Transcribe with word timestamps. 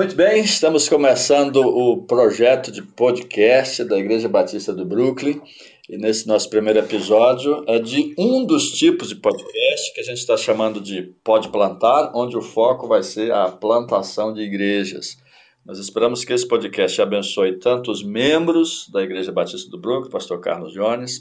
Muito 0.00 0.16
bem, 0.16 0.42
estamos 0.42 0.88
começando 0.88 1.56
o 1.56 2.06
projeto 2.06 2.72
de 2.72 2.80
podcast 2.80 3.84
da 3.84 3.98
Igreja 3.98 4.30
Batista 4.30 4.72
do 4.72 4.82
Brooklyn. 4.82 5.42
E 5.90 5.98
nesse 5.98 6.26
nosso 6.26 6.48
primeiro 6.48 6.78
episódio 6.78 7.62
é 7.68 7.78
de 7.78 8.14
um 8.16 8.46
dos 8.46 8.70
tipos 8.70 9.10
de 9.10 9.16
podcast 9.16 9.92
que 9.92 10.00
a 10.00 10.04
gente 10.04 10.16
está 10.16 10.38
chamando 10.38 10.80
de 10.80 11.02
Pode 11.22 11.50
Plantar, 11.50 12.12
onde 12.14 12.34
o 12.34 12.40
foco 12.40 12.88
vai 12.88 13.02
ser 13.02 13.30
a 13.30 13.50
plantação 13.50 14.32
de 14.32 14.40
igrejas. 14.40 15.18
Nós 15.66 15.78
esperamos 15.78 16.24
que 16.24 16.32
esse 16.32 16.48
podcast 16.48 17.02
abençoe 17.02 17.58
tanto 17.58 17.90
os 17.90 18.02
membros 18.02 18.88
da 18.90 19.02
Igreja 19.02 19.30
Batista 19.30 19.68
do 19.70 19.78
Brooklyn, 19.78 20.10
pastor 20.10 20.40
Carlos 20.40 20.72
Jones, 20.72 21.20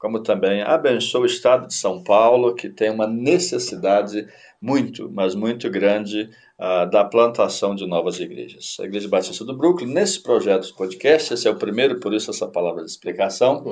como 0.00 0.20
também 0.20 0.62
abençoe 0.62 1.22
o 1.22 1.26
estado 1.26 1.68
de 1.68 1.74
São 1.74 2.02
Paulo, 2.02 2.56
que 2.56 2.68
tem 2.68 2.90
uma 2.90 3.06
necessidade 3.06 4.26
muito, 4.60 5.08
mas 5.12 5.36
muito 5.36 5.70
grande 5.70 6.28
uh, 6.58 6.88
da 6.90 7.04
plantação 7.04 7.74
de 7.74 7.86
novas 7.86 8.18
igrejas. 8.18 8.76
A 8.80 8.84
Igreja 8.84 9.08
Batista 9.08 9.44
do 9.44 9.56
Brooklyn, 9.56 9.92
nesse 9.92 10.22
projeto 10.22 10.66
de 10.66 10.74
podcast, 10.74 11.34
esse 11.34 11.48
é 11.48 11.50
o 11.50 11.56
primeiro, 11.56 12.00
por 12.00 12.14
isso 12.14 12.30
essa 12.30 12.46
palavra 12.46 12.84
de 12.84 12.90
explicação, 12.90 13.64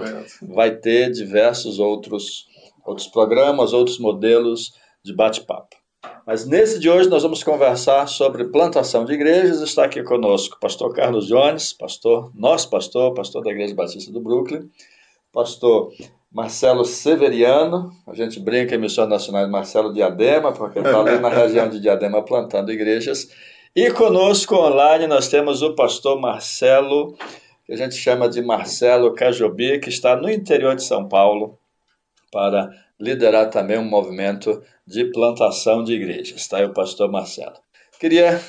vai 0.42 0.74
ter 0.76 1.10
diversos 1.10 1.78
outros, 1.78 2.46
outros 2.84 3.06
programas, 3.08 3.72
outros 3.72 3.98
modelos 3.98 4.72
de 5.02 5.14
bate-papo. 5.14 5.76
Mas 6.26 6.46
nesse 6.46 6.78
de 6.78 6.88
hoje 6.88 7.08
nós 7.08 7.22
vamos 7.22 7.42
conversar 7.42 8.06
sobre 8.06 8.44
plantação 8.46 9.04
de 9.04 9.12
igrejas. 9.12 9.60
Está 9.60 9.84
aqui 9.84 10.02
conosco 10.02 10.56
o 10.56 10.60
pastor 10.60 10.92
Carlos 10.94 11.26
Jones, 11.26 11.72
pastor, 11.72 12.30
nosso 12.34 12.68
pastor, 12.70 13.14
pastor 13.14 13.42
da 13.42 13.50
Igreja 13.50 13.74
Batista 13.74 14.12
do 14.12 14.20
Brooklyn, 14.20 14.68
pastor 15.32 15.92
Marcelo 16.34 16.84
Severiano, 16.84 17.92
a 18.04 18.12
gente 18.12 18.40
brinca 18.40 18.74
em 18.74 18.78
Missões 18.78 19.08
Nacionais 19.08 19.48
Marcelo 19.48 19.92
Diadema, 19.92 20.50
porque 20.50 20.80
está 20.80 20.98
ali 20.98 21.20
na 21.20 21.28
região 21.28 21.68
de 21.68 21.78
Diadema 21.78 22.24
plantando 22.24 22.72
igrejas. 22.72 23.30
E 23.74 23.88
conosco 23.92 24.56
online 24.56 25.06
nós 25.06 25.28
temos 25.28 25.62
o 25.62 25.76
pastor 25.76 26.20
Marcelo, 26.20 27.16
que 27.64 27.72
a 27.72 27.76
gente 27.76 27.94
chama 27.94 28.28
de 28.28 28.42
Marcelo 28.42 29.14
Cajobi, 29.14 29.78
que 29.78 29.88
está 29.88 30.16
no 30.16 30.28
interior 30.28 30.74
de 30.74 30.82
São 30.82 31.08
Paulo 31.08 31.56
para 32.32 32.68
liderar 32.98 33.48
também 33.48 33.78
um 33.78 33.88
movimento 33.88 34.60
de 34.84 35.04
plantação 35.12 35.84
de 35.84 35.92
igrejas. 35.92 36.40
Está 36.40 36.56
aí 36.56 36.64
o 36.64 36.74
pastor 36.74 37.12
Marcelo. 37.12 37.54
Queria 38.00 38.40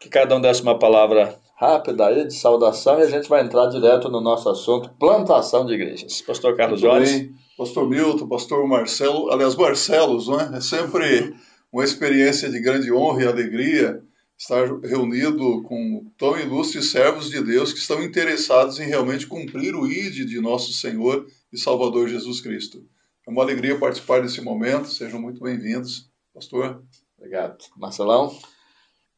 que 0.00 0.08
cada 0.08 0.34
um 0.34 0.40
desse 0.40 0.62
uma 0.62 0.78
palavra 0.78 1.38
rápida 1.64 2.06
aí 2.06 2.26
de 2.26 2.34
saudação 2.34 2.98
e 2.98 3.02
a 3.02 3.10
gente 3.10 3.28
vai 3.28 3.42
entrar 3.42 3.66
direto 3.66 4.08
no 4.08 4.20
nosso 4.20 4.48
assunto, 4.48 4.90
plantação 4.98 5.64
de 5.64 5.74
igrejas. 5.74 6.20
Pastor 6.20 6.56
Carlos. 6.56 6.80
Bem. 6.80 7.34
Pastor 7.56 7.88
Milton, 7.88 8.26
pastor 8.26 8.66
Marcelo, 8.66 9.30
aliás, 9.30 9.54
Marcelos, 9.54 10.26
não 10.26 10.40
é? 10.40 10.56
É 10.56 10.60
sempre 10.60 11.34
uma 11.72 11.84
experiência 11.84 12.50
de 12.50 12.60
grande 12.60 12.92
honra 12.92 13.22
e 13.22 13.26
alegria 13.26 14.02
estar 14.36 14.66
reunido 14.80 15.62
com 15.62 16.04
tão 16.18 16.38
ilustres 16.38 16.90
servos 16.90 17.30
de 17.30 17.40
Deus 17.42 17.72
que 17.72 17.78
estão 17.78 18.02
interessados 18.02 18.80
em 18.80 18.86
realmente 18.86 19.26
cumprir 19.26 19.74
o 19.74 19.86
ID 19.86 20.26
de 20.26 20.40
nosso 20.40 20.72
Senhor 20.72 21.26
e 21.52 21.58
Salvador 21.58 22.08
Jesus 22.08 22.40
Cristo. 22.40 22.84
É 23.26 23.30
uma 23.30 23.42
alegria 23.42 23.78
participar 23.78 24.20
desse 24.20 24.40
momento, 24.40 24.88
sejam 24.88 25.20
muito 25.20 25.40
bem-vindos. 25.40 26.10
Pastor. 26.34 26.82
Obrigado. 27.16 27.56
Marcelão. 27.76 28.36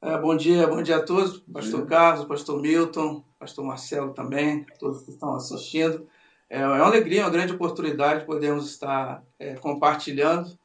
É, 0.02 0.18
bom 0.18 0.36
dia, 0.36 0.66
bom 0.66 0.82
dia 0.82 0.96
a 0.96 1.02
todos, 1.02 1.38
pastor 1.52 1.80
dia. 1.80 1.88
Carlos, 1.88 2.26
pastor 2.26 2.60
Milton, 2.60 3.24
pastor 3.38 3.64
Marcelo 3.64 4.12
também, 4.12 4.66
todos 4.78 5.02
que 5.02 5.10
estão 5.10 5.34
assistindo. 5.34 6.06
É, 6.50 6.60
é 6.60 6.66
uma 6.66 6.84
alegria, 6.84 7.22
uma 7.22 7.30
grande 7.30 7.52
oportunidade 7.52 8.26
podermos 8.26 8.70
estar 8.70 9.22
é, 9.38 9.54
compartilhando 9.54 10.56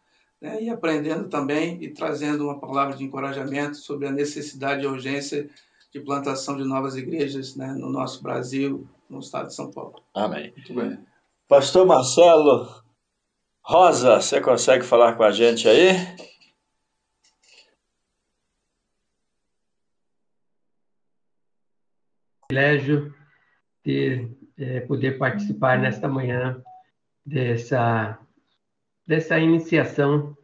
né, 0.42 0.62
e 0.62 0.70
aprendendo 0.70 1.30
também 1.30 1.82
e 1.82 1.90
trazendo 1.90 2.44
uma 2.44 2.60
palavra 2.60 2.96
de 2.96 3.04
encorajamento 3.04 3.78
sobre 3.78 4.08
a 4.08 4.12
necessidade 4.12 4.84
e 4.84 4.88
urgência 4.88 5.50
de 5.94 6.00
plantação 6.02 6.58
de 6.58 6.64
novas 6.64 6.96
igrejas 6.96 7.56
né, 7.56 7.68
no 7.68 7.90
nosso 7.90 8.22
Brasil, 8.22 8.88
no 9.10 9.20
estado 9.20 9.48
de 9.48 9.56
São 9.56 9.72
Paulo. 9.72 10.02
Amém. 10.14 10.52
Muito 10.56 10.74
bem. 10.74 11.00
Pastor 11.48 11.86
Marcelo 11.86 12.68
Rosa, 13.64 14.22
você 14.22 14.42
consegue 14.42 14.84
falar 14.84 15.14
com 15.14 15.24
a 15.24 15.32
gente 15.32 15.68
aí? 15.68 15.96
Privilégio 22.52 23.14
de 23.84 24.28
é, 24.58 24.82
poder 24.82 25.18
participar 25.18 25.80
nesta 25.80 26.08
manhã 26.08 26.62
dessa, 27.26 28.20
dessa 29.08 29.40
iniciação 29.40 30.36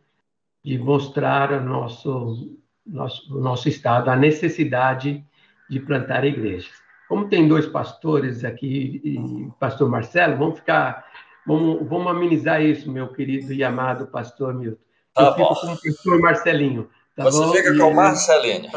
de 0.64 0.78
mostrar 0.78 1.54
ao 1.54 1.62
nosso, 1.62 2.58
nosso, 2.86 3.40
nosso 3.40 3.68
Estado 3.68 4.10
a 4.10 4.16
necessidade 4.16 5.24
de 5.70 5.80
plantar 5.82 6.24
igrejas. 6.24 6.72
Como 7.10 7.28
tem 7.28 7.48
dois 7.48 7.66
pastores 7.66 8.44
aqui, 8.44 9.02
e 9.04 9.52
pastor 9.60 9.90
Marcelo, 9.90 10.38
vamos 10.38 10.60
ficar, 10.60 11.06
vamos, 11.46 11.88
vamos 11.88 12.08
amenizar 12.08 12.62
isso, 12.62 12.92
meu 12.92 13.10
querido 13.10 13.54
e 13.54 13.64
amado 13.64 14.08
pastor 14.08 14.54
Milton. 14.54 14.82
Tá 15.14 15.24
Eu 15.24 15.36
bom. 15.36 15.56
fico 15.56 15.68
com 15.68 15.74
o 15.74 15.94
pastor 15.94 16.20
Marcelinho. 16.20 16.90
Tá 17.18 17.24
Você 17.24 17.40
bom? 17.40 17.52
fica 17.52 17.76
com 17.76 17.84
o 17.86 17.96
Marcelinho. 17.96 18.70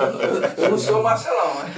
Eu 0.57 0.71
não 0.71 0.79
sou 0.79 1.01
o 1.01 1.03
Marcelão, 1.03 1.57
né? 1.57 1.71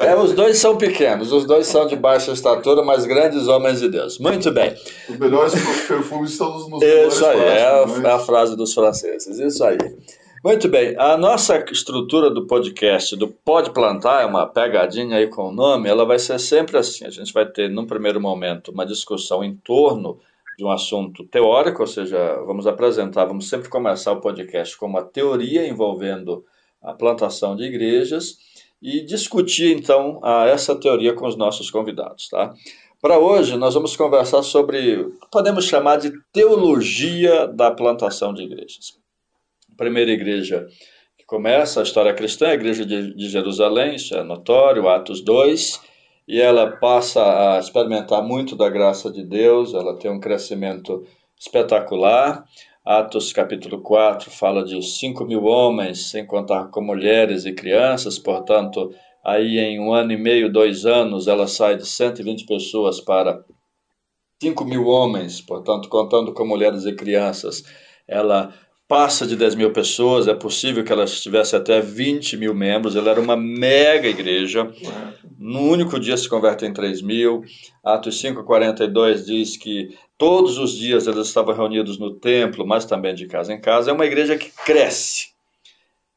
É, 0.08 0.16
os 0.16 0.32
dois 0.32 0.56
são 0.56 0.78
pequenos, 0.78 1.30
os 1.30 1.44
dois 1.44 1.66
são 1.66 1.86
de 1.86 1.94
baixa 1.94 2.32
estatura, 2.32 2.82
mas 2.82 3.04
grandes 3.04 3.46
homens 3.46 3.80
de 3.80 3.88
Deus. 3.90 4.18
Muito 4.18 4.50
bem. 4.50 4.74
Os 5.10 5.18
melhores 5.18 5.52
perfumes 5.86 6.30
estão 6.30 6.54
nos, 6.54 6.70
nos 6.70 6.82
Isso 6.82 7.26
aí, 7.26 7.38
é 7.38 7.66
a, 7.66 8.08
é 8.08 8.12
a 8.12 8.18
frase 8.18 8.56
dos 8.56 8.72
franceses. 8.72 9.38
Isso 9.38 9.62
aí. 9.62 9.76
Muito 10.42 10.70
bem, 10.70 10.96
a 10.98 11.18
nossa 11.18 11.62
estrutura 11.70 12.30
do 12.30 12.46
podcast, 12.46 13.14
do 13.14 13.28
Pode 13.28 13.68
Plantar, 13.68 14.22
é 14.22 14.24
uma 14.24 14.46
pegadinha 14.46 15.18
aí 15.18 15.26
com 15.26 15.48
o 15.50 15.52
nome, 15.52 15.86
ela 15.86 16.06
vai 16.06 16.18
ser 16.18 16.40
sempre 16.40 16.78
assim. 16.78 17.04
A 17.04 17.10
gente 17.10 17.30
vai 17.30 17.44
ter, 17.44 17.68
num 17.68 17.84
primeiro 17.84 18.18
momento, 18.18 18.70
uma 18.70 18.86
discussão 18.86 19.44
em 19.44 19.54
torno 19.54 20.18
de 20.60 20.64
um 20.64 20.70
assunto 20.70 21.24
teórico, 21.24 21.80
ou 21.80 21.86
seja, 21.86 22.34
vamos 22.44 22.66
apresentar, 22.66 23.24
vamos 23.24 23.48
sempre 23.48 23.70
começar 23.70 24.12
o 24.12 24.20
podcast 24.20 24.76
com 24.76 24.84
uma 24.84 25.02
teoria 25.02 25.66
envolvendo 25.66 26.44
a 26.82 26.92
plantação 26.92 27.56
de 27.56 27.64
igrejas 27.64 28.36
e 28.80 29.00
discutir 29.00 29.74
então 29.74 30.20
essa 30.46 30.78
teoria 30.78 31.14
com 31.14 31.26
os 31.26 31.34
nossos 31.34 31.70
convidados, 31.70 32.28
tá? 32.28 32.52
Para 33.00 33.18
hoje 33.18 33.56
nós 33.56 33.72
vamos 33.72 33.96
conversar 33.96 34.42
sobre, 34.42 35.10
podemos 35.32 35.64
chamar 35.64 35.96
de 35.96 36.12
teologia 36.30 37.46
da 37.46 37.70
plantação 37.70 38.34
de 38.34 38.42
igrejas. 38.42 38.98
A 39.72 39.76
primeira 39.78 40.10
igreja 40.10 40.68
que 41.16 41.24
começa 41.24 41.80
a 41.80 41.84
história 41.84 42.12
cristã 42.12 42.48
é 42.48 42.50
a 42.50 42.54
igreja 42.54 42.84
de, 42.84 43.14
de 43.14 43.30
Jerusalém, 43.30 43.94
isso 43.94 44.14
é 44.14 44.22
notório, 44.22 44.90
Atos 44.90 45.22
2, 45.22 45.80
e 46.26 46.40
ela 46.40 46.76
passa 46.76 47.56
a 47.56 47.58
experimentar 47.58 48.22
muito 48.22 48.54
da 48.56 48.68
graça 48.68 49.10
de 49.10 49.24
Deus, 49.24 49.74
ela 49.74 49.98
tem 49.98 50.10
um 50.10 50.20
crescimento 50.20 51.04
espetacular. 51.38 52.44
Atos 52.84 53.32
capítulo 53.32 53.80
4 53.82 54.30
fala 54.30 54.64
de 54.64 54.80
5 54.82 55.24
mil 55.24 55.44
homens, 55.44 56.10
sem 56.10 56.26
contar 56.26 56.68
com 56.70 56.80
mulheres 56.80 57.44
e 57.44 57.52
crianças, 57.52 58.18
portanto, 58.18 58.90
aí 59.24 59.58
em 59.58 59.78
um 59.78 59.92
ano 59.92 60.12
e 60.12 60.16
meio, 60.16 60.52
dois 60.52 60.86
anos, 60.86 61.28
ela 61.28 61.46
sai 61.46 61.76
de 61.76 61.86
120 61.86 62.46
pessoas 62.46 63.00
para 63.00 63.44
5 64.42 64.64
mil 64.64 64.86
homens, 64.86 65.40
portanto, 65.40 65.88
contando 65.88 66.32
com 66.32 66.46
mulheres 66.46 66.86
e 66.86 66.94
crianças, 66.94 67.62
ela 68.08 68.52
passa 68.88 69.24
de 69.24 69.36
10 69.36 69.54
mil 69.54 69.72
pessoas, 69.72 70.26
é 70.26 70.34
possível 70.34 70.82
que 70.82 70.90
ela 70.90 71.04
tivesse 71.04 71.54
até 71.54 71.80
20 71.80 72.36
mil 72.36 72.52
membros, 72.52 72.96
ela 72.96 73.10
era 73.10 73.20
uma 73.20 73.36
mega 73.36 74.08
igreja, 74.08 74.68
no 75.40 75.62
único 75.62 75.98
dia 75.98 76.18
se 76.18 76.28
converte 76.28 76.66
em 76.66 76.72
3 76.72 77.00
mil, 77.00 77.42
Atos 77.82 78.22
5,42 78.22 79.24
diz 79.24 79.56
que 79.56 79.96
todos 80.18 80.58
os 80.58 80.76
dias 80.76 81.06
eles 81.06 81.28
estavam 81.28 81.54
reunidos 81.54 81.98
no 81.98 82.12
templo, 82.12 82.66
mas 82.66 82.84
também 82.84 83.14
de 83.14 83.26
casa 83.26 83.54
em 83.54 83.58
casa, 83.58 83.90
é 83.90 83.94
uma 83.94 84.04
igreja 84.04 84.36
que 84.36 84.52
cresce, 84.66 85.28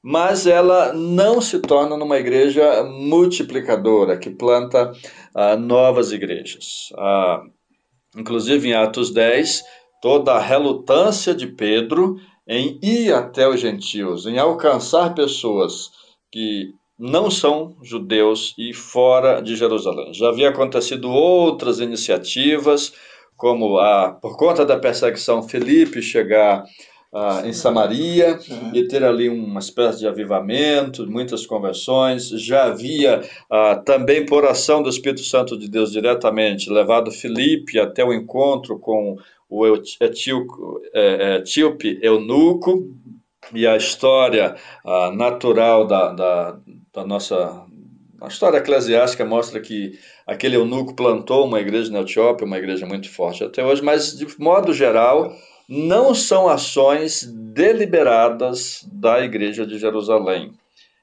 mas 0.02 0.46
ela 0.46 0.92
não 0.92 1.40
se 1.40 1.60
torna 1.60 1.96
numa 1.96 2.18
igreja 2.18 2.84
multiplicadora, 2.84 4.18
que 4.18 4.30
planta 4.30 4.92
ah, 5.34 5.56
novas 5.56 6.12
igrejas. 6.12 6.90
Ah, 6.98 7.44
inclusive 8.18 8.68
em 8.68 8.74
Atos 8.74 9.10
10, 9.10 9.64
toda 10.02 10.34
a 10.34 10.40
relutância 10.40 11.34
de 11.34 11.48
Pedro 11.48 12.20
em 12.46 12.78
ir 12.84 13.14
até 13.14 13.48
os 13.48 13.62
gentios, 13.62 14.26
em 14.26 14.38
alcançar 14.38 15.16
pessoas 15.16 15.90
que 16.30 16.74
não 16.98 17.30
são 17.30 17.76
judeus 17.82 18.54
e 18.58 18.74
fora 18.74 19.42
de 19.42 19.56
Jerusalém. 19.56 20.14
Já 20.14 20.30
havia 20.30 20.50
acontecido 20.50 21.10
outras 21.10 21.80
iniciativas, 21.80 22.94
como 23.36 23.78
a, 23.80 24.12
por 24.22 24.38
conta 24.38 24.66
da 24.66 24.78
perseguição, 24.78 25.44
Felipe 25.44 26.02
chegar 26.02 26.64
ah, 27.12 27.44
em 27.46 27.54
Samaria 27.54 28.40
e 28.74 28.88
ter 28.88 29.04
ali 29.04 29.30
uma 29.30 29.60
espécie 29.60 30.00
de 30.00 30.08
avivamento, 30.08 31.10
muitas 31.10 31.46
conversões. 31.46 32.30
Já 32.30 32.66
havia 32.66 33.22
ah, 33.50 33.76
também, 33.76 34.26
por 34.26 34.46
ação 34.46 34.82
do 34.82 34.90
Espírito 34.90 35.22
Santo 35.22 35.58
de 35.58 35.70
Deus 35.70 35.92
diretamente, 35.92 36.72
levado 36.72 37.12
Felipe 37.12 37.80
até 37.80 38.04
o 38.04 38.14
encontro 38.14 38.80
com 38.80 39.16
o 39.50 39.66
é, 39.66 41.36
etíope 41.38 42.00
eunuco 42.02 42.90
e 43.54 43.68
a 43.68 43.78
história 43.78 44.56
natural 45.14 45.86
da, 45.86 46.14
da, 46.14 46.60
da, 46.94 47.06
nossa 47.06 47.66
A 48.22 48.28
história 48.28 48.58
eclesiástica 48.58 49.26
mostra 49.26 49.60
que 49.60 50.00
aquele 50.26 50.56
eunuco 50.56 50.96
plantou 50.96 51.46
uma 51.46 51.60
igreja 51.60 51.92
na 51.92 52.02
Etiópia, 52.02 52.46
uma 52.46 52.58
igreja 52.58 52.86
muito 52.86 53.10
forte 53.10 53.44
até 53.44 53.66
hoje, 53.66 53.82
mas 53.82 54.16
de 54.16 54.28
modo 54.40 54.74
geral, 54.74 55.36
não 55.68 56.14
são 56.14 56.48
ações 56.48 57.24
deliberadas 57.54 58.88
da 58.92 59.24
igreja 59.24 59.66
de 59.66 59.78
Jerusalém. 59.78 60.52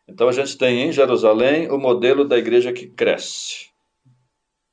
Então 0.08 0.28
a 0.28 0.32
gente 0.32 0.56
tem 0.56 0.88
em 0.88 0.92
Jerusalém 0.92 1.70
o 1.70 1.78
modelo 1.78 2.24
da 2.24 2.38
igreja 2.38 2.72
que 2.72 2.86
cresce. 2.86 3.68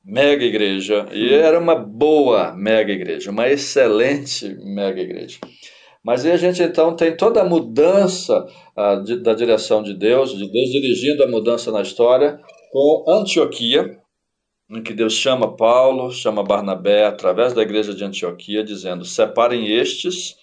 Mega 0.04 0.46
igreja, 0.46 1.06
e 1.12 1.34
era 1.34 1.60
uma 1.60 1.76
boa 1.76 2.54
mega 2.54 2.94
igreja, 2.94 3.30
uma 3.30 3.50
excelente 3.50 4.48
mega 4.64 5.02
igreja. 5.02 5.38
Mas 6.08 6.26
aí 6.26 6.32
a 6.32 6.38
gente 6.38 6.64
então 6.64 6.96
tem 6.96 7.18
toda 7.18 7.42
a 7.42 7.44
mudança 7.44 8.48
uh, 8.78 9.04
de, 9.04 9.18
da 9.18 9.34
direção 9.34 9.84
de 9.84 9.94
Deus, 9.94 10.32
de 10.32 10.50
Deus 10.50 10.70
dirigindo 10.70 11.22
a 11.22 11.28
mudança 11.28 11.70
na 11.70 11.82
história, 11.82 12.40
com 12.72 13.04
Antioquia, 13.10 14.00
em 14.72 14.82
que 14.82 14.94
Deus 14.94 15.12
chama 15.12 15.58
Paulo, 15.58 16.10
chama 16.10 16.46
Barnabé, 16.46 17.04
através 17.04 17.52
da 17.52 17.62
igreja 17.62 17.94
de 17.94 18.06
Antioquia, 18.06 18.64
dizendo: 18.64 19.04
separem 19.04 19.70
estes 19.70 20.38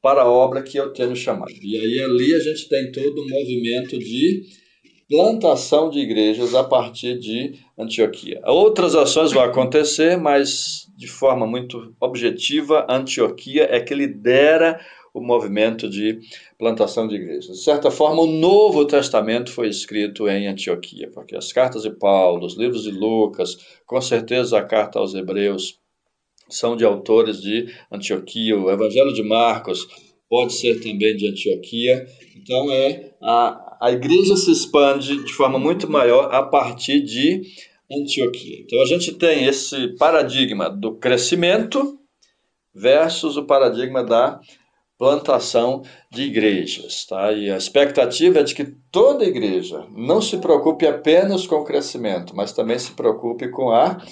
para 0.00 0.22
a 0.22 0.30
obra 0.30 0.62
que 0.62 0.78
eu 0.78 0.92
tenho 0.92 1.16
chamado. 1.16 1.50
E 1.50 1.76
aí 1.76 2.00
ali 2.00 2.34
a 2.34 2.38
gente 2.38 2.68
tem 2.68 2.92
todo 2.92 3.20
um 3.20 3.28
movimento 3.28 3.98
de 3.98 4.44
plantação 5.08 5.90
de 5.90 5.98
igrejas 5.98 6.54
a 6.54 6.62
partir 6.62 7.18
de 7.18 7.54
Antioquia. 7.76 8.40
Outras 8.44 8.94
ações 8.94 9.32
vão 9.32 9.42
acontecer, 9.42 10.16
mas 10.16 10.86
de 10.96 11.08
forma 11.08 11.46
muito 11.46 11.94
objetiva, 12.00 12.86
Antioquia 12.88 13.66
é 13.70 13.80
que 13.80 13.94
lidera 13.94 14.78
o 15.12 15.20
movimento 15.20 15.88
de 15.88 16.18
plantação 16.58 17.08
de 17.08 17.16
igrejas. 17.16 17.58
De 17.58 17.62
certa 17.62 17.90
forma, 17.90 18.22
o 18.22 18.26
Novo 18.26 18.84
Testamento 18.84 19.50
foi 19.50 19.68
escrito 19.68 20.28
em 20.28 20.46
Antioquia, 20.46 21.10
porque 21.12 21.36
as 21.36 21.52
cartas 21.52 21.82
de 21.82 21.90
Paulo, 21.90 22.46
os 22.46 22.56
livros 22.56 22.84
de 22.84 22.90
Lucas, 22.90 23.56
com 23.86 24.00
certeza 24.00 24.58
a 24.58 24.64
carta 24.64 24.98
aos 24.98 25.14
Hebreus, 25.14 25.78
são 26.48 26.76
de 26.76 26.84
autores 26.84 27.40
de 27.40 27.66
Antioquia, 27.92 28.58
o 28.58 28.70
Evangelho 28.70 29.12
de 29.12 29.22
Marcos 29.22 29.86
pode 30.28 30.52
ser 30.54 30.80
também 30.80 31.16
de 31.16 31.28
Antioquia. 31.28 32.06
Então, 32.36 32.70
é 32.70 33.12
a, 33.22 33.78
a 33.80 33.92
igreja 33.92 34.36
se 34.36 34.50
expande 34.50 35.24
de 35.24 35.32
forma 35.32 35.58
muito 35.58 35.90
maior 35.90 36.34
a 36.34 36.42
partir 36.42 37.00
de 37.00 37.42
Antioquia. 37.90 38.60
Então, 38.60 38.80
a 38.82 38.86
gente 38.86 39.14
tem 39.14 39.46
esse 39.46 39.88
paradigma 39.96 40.68
do 40.68 40.94
crescimento 40.96 41.98
versus 42.74 43.36
o 43.36 43.44
paradigma 43.44 44.04
da 44.04 44.40
plantação 44.98 45.82
de 46.10 46.22
igrejas. 46.22 47.06
Tá? 47.06 47.32
E 47.32 47.50
a 47.50 47.56
expectativa 47.56 48.40
é 48.40 48.42
de 48.42 48.54
que 48.54 48.64
toda 48.90 49.24
igreja 49.24 49.86
não 49.96 50.20
se 50.20 50.36
preocupe 50.38 50.86
apenas 50.86 51.46
com 51.46 51.56
o 51.56 51.64
crescimento, 51.64 52.34
mas 52.34 52.52
também 52.52 52.78
se 52.78 52.90
preocupe 52.90 53.48
com 53.48 53.70
a 53.70 54.02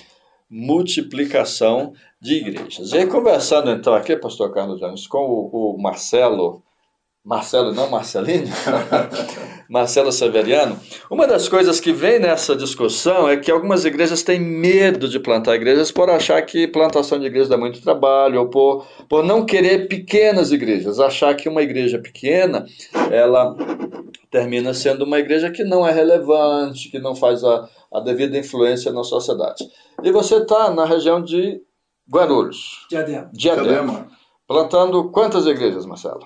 multiplicação 0.49 1.93
de 2.21 2.37
igrejas. 2.37 2.93
E 2.93 2.99
aí, 2.99 3.07
conversando 3.07 3.71
então 3.71 3.93
aqui, 3.95 4.17
pastor 4.17 4.55
Carlos 4.55 4.79
Jones, 4.79 5.07
com 5.09 5.19
o, 5.19 5.75
o 5.75 5.83
Marcelo, 5.83 6.63
Marcelo 7.27 7.73
não 7.73 7.91
Marcelino, 7.91 8.47
Marcelo 9.69 10.13
Severiano, 10.13 10.79
uma 11.11 11.27
das 11.27 11.49
coisas 11.49 11.81
que 11.81 11.93
vem 11.93 12.21
nessa 12.21 12.55
discussão 12.55 13.29
é 13.29 13.37
que 13.37 13.51
algumas 13.51 13.85
igrejas 13.85 14.23
têm 14.23 14.39
medo 14.39 15.09
de 15.09 15.19
plantar 15.19 15.57
igrejas 15.57 15.91
por 15.91 16.09
achar 16.09 16.41
que 16.43 16.69
plantação 16.69 17.19
de 17.19 17.27
igrejas 17.27 17.49
dá 17.49 17.59
muito 17.59 17.83
trabalho, 17.83 18.39
ou 18.39 18.49
por, 18.49 18.87
por 19.09 19.25
não 19.25 19.45
querer 19.45 19.89
pequenas 19.89 20.53
igrejas, 20.53 21.01
achar 21.01 21.35
que 21.35 21.49
uma 21.49 21.63
igreja 21.63 21.99
pequena, 21.99 22.65
ela 23.11 23.57
termina 24.31 24.73
sendo 24.73 25.05
uma 25.05 25.19
igreja 25.19 25.51
que 25.51 25.65
não 25.65 25.85
é 25.85 25.91
relevante, 25.91 26.89
que 26.89 27.01
não 27.01 27.17
faz 27.17 27.43
a, 27.43 27.69
a 27.93 27.99
devida 27.99 28.39
influência 28.39 28.93
na 28.93 29.03
sociedade. 29.03 29.69
E 30.01 30.13
você 30.13 30.37
está 30.37 30.71
na 30.71 30.85
região 30.85 31.21
de 31.21 31.61
Guarulhos. 32.09 32.87
Diadema. 32.89 33.29
Diadema. 33.33 33.69
Diadema. 33.69 34.07
Plantando 34.47 35.11
quantas 35.11 35.45
igrejas, 35.45 35.85
Marcelo? 35.85 36.25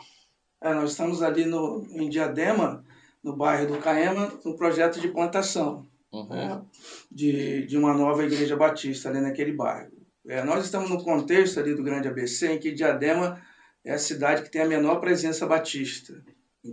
É, 0.63 0.75
nós 0.75 0.91
estamos 0.91 1.23
ali 1.23 1.45
no, 1.45 1.87
em 1.91 2.09
Diadema, 2.09 2.85
no 3.23 3.37
bairro 3.37 3.67
do 3.67 3.79
Caema, 3.79 4.33
no 4.45 4.57
projeto 4.57 5.01
de 5.01 5.09
plantação 5.09 5.87
uhum. 6.13 6.29
né, 6.29 6.63
de, 7.11 7.67
de 7.67 7.77
uma 7.77 7.95
nova 7.95 8.25
igreja 8.25 8.57
batista 8.57 9.09
ali 9.09 9.21
naquele 9.21 9.53
bairro. 9.53 9.91
É, 10.27 10.45
nós 10.45 10.65
estamos 10.65 10.91
no 10.91 11.03
contexto 11.03 11.59
ali 11.59 11.75
do 11.75 11.83
Grande 11.83 12.09
ABC, 12.09 12.53
em 12.53 12.59
que 12.59 12.73
Diadema 12.73 13.41
é 13.85 13.95
a 13.95 13.99
cidade 13.99 14.43
que 14.43 14.51
tem 14.51 14.63
a 14.63 14.69
menor 14.69 15.01
presença 15.01 15.47
batista, 15.47 16.23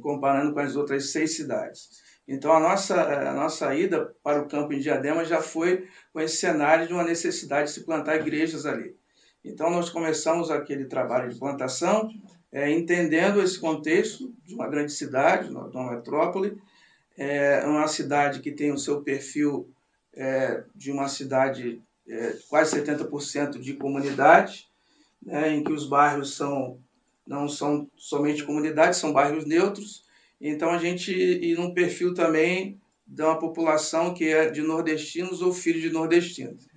comparando 0.02 0.54
com 0.54 0.60
as 0.60 0.76
outras 0.76 1.12
seis 1.12 1.36
cidades. 1.36 1.90
Então, 2.28 2.52
a 2.52 2.60
nossa, 2.60 3.02
a 3.02 3.34
nossa 3.34 3.74
ida 3.74 4.14
para 4.22 4.42
o 4.42 4.48
campo 4.48 4.74
em 4.74 4.80
Diadema 4.80 5.24
já 5.24 5.42
foi 5.42 5.88
com 6.12 6.20
esse 6.20 6.38
cenário 6.38 6.86
de 6.86 6.94
uma 6.94 7.04
necessidade 7.04 7.70
de 7.70 7.74
se 7.74 7.86
plantar 7.86 8.18
igrejas 8.18 8.66
ali. 8.66 8.98
Então, 9.46 9.70
nós 9.70 9.90
começamos 9.90 10.52
aquele 10.52 10.86
trabalho 10.86 11.30
de 11.30 11.40
plantação, 11.40 12.10
é, 12.58 12.72
entendendo 12.72 13.40
esse 13.40 13.60
contexto 13.60 14.34
de 14.44 14.56
uma 14.56 14.68
grande 14.68 14.92
cidade, 14.92 15.48
de 15.48 15.54
uma 15.54 15.92
metrópole, 15.92 16.60
é 17.16 17.64
uma 17.68 17.88
cidade 17.88 18.40
que 18.40 18.52
tem 18.52 18.72
o 18.72 18.80
seu 18.80 19.04
perfil 19.04 19.70
é, 20.16 20.64
de 20.76 20.92
uma 20.92 21.08
cidade 21.08 21.80
é, 22.08 22.36
quase 22.50 22.82
70% 22.82 23.60
de 23.60 23.76
comunidade, 23.76 24.68
né, 25.24 25.54
em 25.54 25.64
que 25.64 25.72
os 25.72 25.88
bairros 25.88 26.36
são 26.36 26.80
não 27.28 27.48
são 27.48 27.88
somente 27.96 28.44
comunidades, 28.44 28.98
são 28.98 29.14
bairros 29.14 29.46
neutros, 29.46 30.04
então 30.42 30.72
a 30.72 30.80
gente 30.80 31.12
e 31.12 31.54
num 31.54 31.76
perfil 31.76 32.16
também 32.16 32.82
de 33.06 33.22
uma 33.22 33.38
população 33.38 34.16
que 34.16 34.30
é 34.30 34.50
de 34.50 34.64
nordestinos 34.64 35.44
ou 35.44 35.54
filhos 35.54 35.84
de 35.84 35.92
nordestinos. 35.92 36.68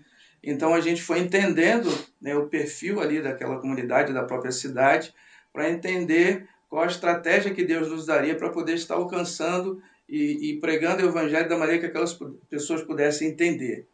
Então 0.42 0.74
a 0.74 0.80
gente 0.80 1.00
foi 1.00 1.20
entendendo 1.20 1.88
né, 2.20 2.36
o 2.36 2.48
perfil 2.48 3.00
ali 3.00 3.22
daquela 3.22 3.58
comunidade, 3.58 4.12
da 4.12 4.24
própria 4.24 4.52
cidade, 4.52 5.14
para 5.52 5.70
entender 5.70 6.48
qual 6.68 6.84
a 6.84 6.86
estratégia 6.86 7.52
que 7.52 7.64
Deus 7.64 7.88
nos 7.88 8.06
daria 8.06 8.36
para 8.36 8.50
poder 8.50 8.74
estar 8.74 8.94
alcançando 8.94 9.82
e, 10.08 10.50
e, 10.50 10.60
pregando 10.60 11.02
o 11.02 11.08
evangelho 11.08 11.48
da 11.48 11.56
maneira 11.56 11.80
que 11.80 11.86
aquelas 11.86 12.18
pessoas 12.48 12.82
pudessem 12.82 13.28
entender. 13.28 13.86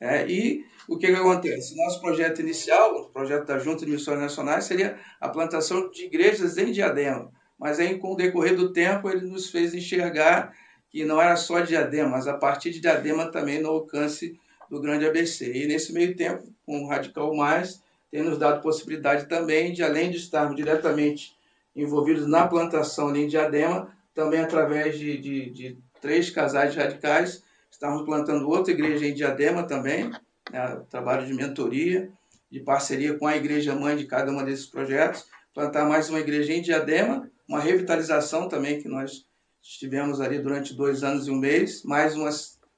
É, 0.00 0.26
e 0.28 0.64
o 0.88 0.98
que, 0.98 1.06
que 1.06 1.14
acontece? 1.14 1.76
Nosso 1.76 2.00
projeto 2.00 2.40
inicial, 2.40 2.96
o 2.96 3.10
projeto 3.10 3.46
da 3.46 3.58
Junta 3.58 3.84
de 3.84 3.90
Missões 3.90 4.20
Nacionais, 4.20 4.64
seria 4.64 4.98
a 5.20 5.28
plantação 5.28 5.90
de 5.90 6.04
igrejas 6.04 6.56
em 6.58 6.70
Diadema. 6.70 7.32
Mas 7.58 7.80
aí, 7.80 7.98
com 7.98 8.12
o 8.12 8.16
decorrer 8.16 8.54
do 8.54 8.72
tempo, 8.72 9.08
ele 9.08 9.26
nos 9.26 9.50
fez 9.50 9.74
enxergar 9.74 10.52
que 10.90 11.04
não 11.04 11.20
era 11.20 11.36
só 11.36 11.60
Diadema, 11.60 12.10
mas 12.10 12.28
a 12.28 12.34
partir 12.34 12.70
de 12.70 12.80
Diadema 12.80 13.30
também 13.30 13.60
no 13.60 13.70
alcance 13.70 14.38
do 14.70 14.80
grande 14.80 15.06
ABC. 15.06 15.50
E 15.52 15.66
nesse 15.66 15.92
meio 15.92 16.14
tempo, 16.14 16.46
com 16.64 16.82
o 16.82 16.88
Radical 16.88 17.34
Mais, 17.34 17.82
tem 18.16 18.24
nos 18.24 18.38
dado 18.38 18.62
possibilidade 18.62 19.26
também 19.26 19.74
de, 19.74 19.82
além 19.82 20.10
de 20.10 20.16
estarmos 20.16 20.56
diretamente 20.56 21.36
envolvidos 21.74 22.26
na 22.26 22.48
plantação 22.48 23.08
ali 23.08 23.24
em 23.24 23.28
Diadema, 23.28 23.94
também 24.14 24.40
através 24.40 24.98
de, 24.98 25.18
de, 25.18 25.50
de 25.50 25.78
três 26.00 26.30
casais 26.30 26.74
radicais, 26.74 27.42
estamos 27.70 28.06
plantando 28.06 28.48
outra 28.48 28.72
igreja 28.72 29.06
em 29.06 29.12
Diadema 29.12 29.64
também, 29.64 30.10
né, 30.50 30.80
trabalho 30.88 31.26
de 31.26 31.34
mentoria, 31.34 32.10
de 32.50 32.60
parceria 32.60 33.18
com 33.18 33.26
a 33.26 33.36
igreja 33.36 33.74
mãe 33.74 33.94
de 33.94 34.06
cada 34.06 34.32
um 34.32 34.42
desses 34.42 34.64
projetos, 34.64 35.26
plantar 35.52 35.84
mais 35.84 36.08
uma 36.08 36.20
igreja 36.20 36.54
em 36.54 36.62
Diadema, 36.62 37.30
uma 37.46 37.60
revitalização 37.60 38.48
também 38.48 38.80
que 38.80 38.88
nós 38.88 39.26
estivemos 39.62 40.22
ali 40.22 40.38
durante 40.38 40.72
dois 40.72 41.04
anos 41.04 41.26
e 41.26 41.30
um 41.30 41.36
mês, 41.36 41.82
mais 41.84 42.16
uma 42.16 42.30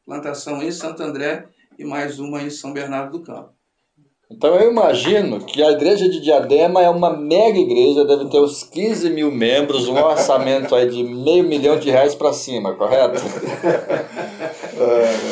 plantação 0.05 0.61
em 0.61 0.73
Santo 0.73 1.01
André 1.01 1.47
e 1.79 1.85
mais 1.85 2.19
uma 2.19 2.43
em 2.43 2.51
São 2.51 2.73
Bernardo 2.73 3.21
do 3.21 3.25
Campo. 3.25 3.57
Então 4.31 4.55
eu 4.57 4.71
imagino 4.71 5.45
que 5.45 5.63
a 5.63 5.71
igreja 5.71 6.07
de 6.09 6.21
Diadema 6.21 6.83
é 6.83 6.91
uma 6.91 7.17
mega 7.17 7.59
igreja, 7.59 8.05
deve 8.05 8.29
ter 8.31 8.39
uns 8.39 8.63
15 8.63 9.09
mil 9.11 9.33
membros, 9.33 9.89
um 9.89 9.97
orçamento 9.97 10.75
aí 10.75 10.89
de 10.91 11.03
meio 11.03 11.45
milhão 11.45 11.79
de 11.79 11.91
reais 11.91 12.15
para 12.15 12.35
cima, 12.35 12.75
correto? 12.75 13.21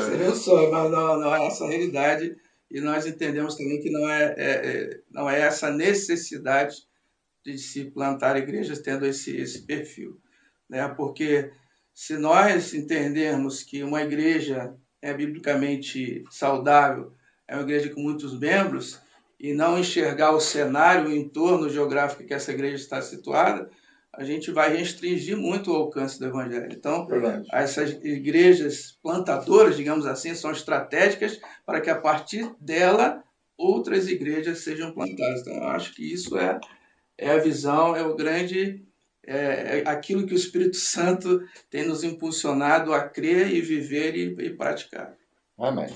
Seria 0.09 0.31
um 0.31 0.71
mas 0.71 0.91
não, 0.91 1.21
não 1.21 1.37
é 1.37 1.47
essa 1.47 1.67
realidade 1.67 2.37
e 2.71 2.81
nós 2.81 3.07
entendemos 3.07 3.55
também 3.55 3.81
que 3.81 3.91
não 3.91 4.09
é, 4.09 4.35
é, 4.37 4.51
é 4.67 5.01
não 5.11 5.29
é 5.29 5.41
essa 5.41 5.71
necessidade 5.71 6.77
de 7.45 7.59
se 7.59 7.85
plantar 7.85 8.37
igrejas 8.37 8.79
tendo 8.81 9.05
esse, 9.07 9.37
esse 9.37 9.63
perfil. 9.63 10.19
Né? 10.69 10.89
Porque 10.89 11.51
se 11.95 12.17
nós 12.17 12.73
entendermos 12.73 13.63
que 13.63 13.83
uma 13.83 14.03
igreja 14.03 14.75
é 15.01 15.13
biblicamente 15.15 16.25
saudável, 16.31 17.13
é 17.49 17.55
uma 17.55 17.63
igreja 17.63 17.91
com 17.91 18.01
muitos 18.01 18.39
membros, 18.39 19.01
e 19.39 19.53
não 19.53 19.79
enxergar 19.79 20.33
o 20.33 20.41
cenário, 20.41 21.09
o 21.09 21.15
entorno 21.15 21.69
geográfico 21.69 22.25
que 22.25 22.35
essa 22.35 22.53
igreja 22.53 22.77
está 22.77 23.03
situada, 23.03 23.71
a 24.13 24.25
gente 24.25 24.51
vai 24.51 24.75
restringir 24.75 25.37
muito 25.37 25.71
o 25.71 25.77
alcance 25.77 26.19
do 26.19 26.25
evangelho. 26.25 26.73
Então, 26.73 27.07
Verdade. 27.07 27.47
essas 27.53 27.91
igrejas 28.03 28.99
plantadoras, 29.03 29.77
digamos 29.77 30.07
assim, 30.07 30.35
são 30.35 30.51
estratégicas 30.51 31.39
para 31.67 31.83
que 31.83 31.91
a 31.91 32.01
partir 32.01 32.51
dela 32.59 33.23
outras 33.59 34.09
igrejas 34.09 34.61
sejam 34.61 34.93
plantadas. 34.93 35.43
Então, 35.43 35.55
eu 35.55 35.69
acho 35.69 35.95
que 35.95 36.13
isso 36.13 36.39
é, 36.39 36.59
é 37.19 37.31
a 37.31 37.39
visão, 37.39 37.95
é 37.95 38.03
o 38.03 38.17
grande 38.17 38.83
é, 39.27 39.81
é 39.81 39.89
aquilo 39.89 40.27
que 40.27 40.33
o 40.33 40.37
Espírito 40.37 40.77
Santo 40.77 41.43
tem 41.69 41.87
nos 41.87 42.03
impulsionado 42.03 42.95
a 42.95 43.03
crer 43.03 43.53
e 43.53 43.61
viver 43.61 44.15
e, 44.17 44.47
e 44.47 44.51
praticar. 44.51 45.15
Amém. 45.59 45.89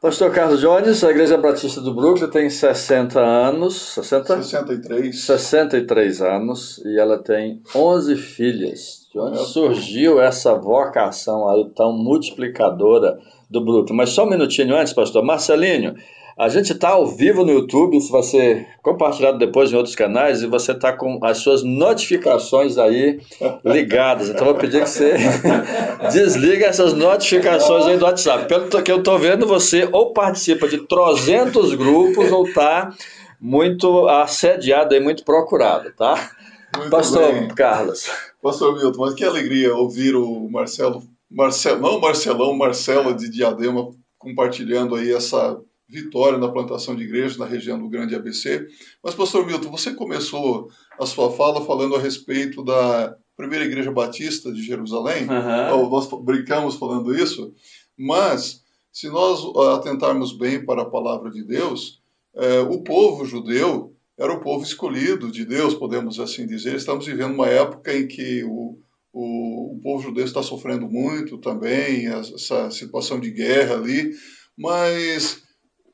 Pastor 0.00 0.32
Carlos 0.32 0.60
Jones, 0.60 1.02
a 1.02 1.10
Igreja 1.10 1.36
Batista 1.36 1.80
do 1.80 1.92
Brooklyn 1.92 2.30
tem 2.30 2.48
60 2.48 3.18
anos. 3.18 3.74
60? 3.94 4.42
63. 4.44 5.20
63 5.20 6.22
anos 6.22 6.78
e 6.84 6.96
ela 6.96 7.18
tem 7.18 7.60
11 7.74 8.14
filhas. 8.14 9.08
De 9.12 9.18
onde 9.18 9.38
surgiu 9.38 10.20
essa 10.20 10.54
vocação 10.54 11.48
aí 11.48 11.68
tão 11.74 11.92
multiplicadora 11.92 13.18
do 13.50 13.60
Brooklyn? 13.60 13.96
Mas 13.96 14.10
só 14.10 14.24
um 14.24 14.30
minutinho 14.30 14.76
antes, 14.76 14.92
pastor. 14.92 15.24
Marcelinho, 15.24 15.96
a 16.38 16.48
gente 16.48 16.72
está 16.72 16.90
ao 16.90 17.04
vivo 17.04 17.44
no 17.44 17.50
YouTube, 17.50 17.96
isso 17.96 18.12
vai 18.12 18.22
ser 18.22 18.68
compartilhado 18.80 19.38
depois 19.38 19.72
em 19.72 19.76
outros 19.76 19.96
canais 19.96 20.40
e 20.40 20.46
você 20.46 20.70
está 20.70 20.92
com 20.92 21.18
as 21.20 21.38
suas 21.38 21.64
notificações 21.64 22.78
aí 22.78 23.20
ligadas. 23.64 24.28
Então 24.28 24.46
eu 24.46 24.52
vou 24.52 24.60
pedir 24.60 24.84
que 24.84 24.88
você 24.88 25.16
desliga 26.12 26.66
essas 26.66 26.92
notificações 26.92 27.86
aí 27.86 27.96
do 27.96 28.04
WhatsApp. 28.04 28.46
Pelo 28.46 28.82
que 28.82 28.92
eu 28.92 28.98
estou 28.98 29.18
vendo, 29.18 29.48
você 29.48 29.88
ou 29.90 30.12
participa 30.12 30.68
de 30.68 30.78
300 30.86 31.74
grupos 31.74 32.30
ou 32.30 32.46
está 32.46 32.94
muito 33.40 34.06
assediado 34.08 34.94
e 34.94 35.00
muito 35.00 35.24
procurado, 35.24 35.92
tá? 35.96 36.30
Muito 36.76 36.90
Pastor 36.90 37.32
bem. 37.32 37.48
Carlos. 37.48 38.08
Pastor 38.40 38.78
Milton, 38.78 39.00
mas 39.00 39.14
que 39.14 39.24
alegria 39.24 39.74
ouvir 39.74 40.14
o 40.14 40.48
Marcelo, 40.48 41.02
Marcelo, 41.28 41.80
não 41.80 42.00
Marcelão, 42.00 42.54
Marcelo 42.54 43.12
de 43.12 43.28
Diadema 43.28 43.90
compartilhando 44.18 44.94
aí 44.94 45.12
essa 45.12 45.60
vitória 45.88 46.38
na 46.38 46.50
plantação 46.50 46.94
de 46.94 47.04
igrejas 47.04 47.38
na 47.38 47.46
região 47.46 47.78
do 47.78 47.88
Grande 47.88 48.14
ABC. 48.14 48.66
Mas, 49.02 49.14
pastor 49.14 49.46
Milton, 49.46 49.70
você 49.70 49.94
começou 49.94 50.68
a 51.00 51.06
sua 51.06 51.32
fala 51.32 51.64
falando 51.64 51.96
a 51.96 52.00
respeito 52.00 52.62
da 52.62 53.16
primeira 53.36 53.64
igreja 53.64 53.90
batista 53.90 54.52
de 54.52 54.62
Jerusalém. 54.62 55.22
Uhum. 55.22 55.88
Nós 55.88 56.08
brincamos 56.22 56.74
falando 56.74 57.14
isso, 57.14 57.54
mas 57.96 58.62
se 58.92 59.08
nós 59.08 59.40
atentarmos 59.78 60.36
bem 60.36 60.64
para 60.64 60.82
a 60.82 60.90
palavra 60.90 61.30
de 61.30 61.42
Deus, 61.42 62.02
é, 62.34 62.60
o 62.60 62.82
povo 62.82 63.24
judeu 63.24 63.94
era 64.18 64.32
o 64.32 64.40
povo 64.40 64.64
escolhido 64.64 65.30
de 65.30 65.44
Deus, 65.44 65.74
podemos 65.74 66.18
assim 66.18 66.46
dizer. 66.46 66.74
Estamos 66.74 67.06
vivendo 67.06 67.34
uma 67.34 67.46
época 67.46 67.96
em 67.96 68.08
que 68.08 68.42
o, 68.44 68.76
o, 69.12 69.76
o 69.76 69.80
povo 69.80 70.02
judeu 70.02 70.24
está 70.24 70.42
sofrendo 70.42 70.88
muito 70.88 71.38
também, 71.38 72.08
essa 72.08 72.70
situação 72.72 73.20
de 73.20 73.30
guerra 73.30 73.76
ali, 73.76 74.12
mas 74.56 75.42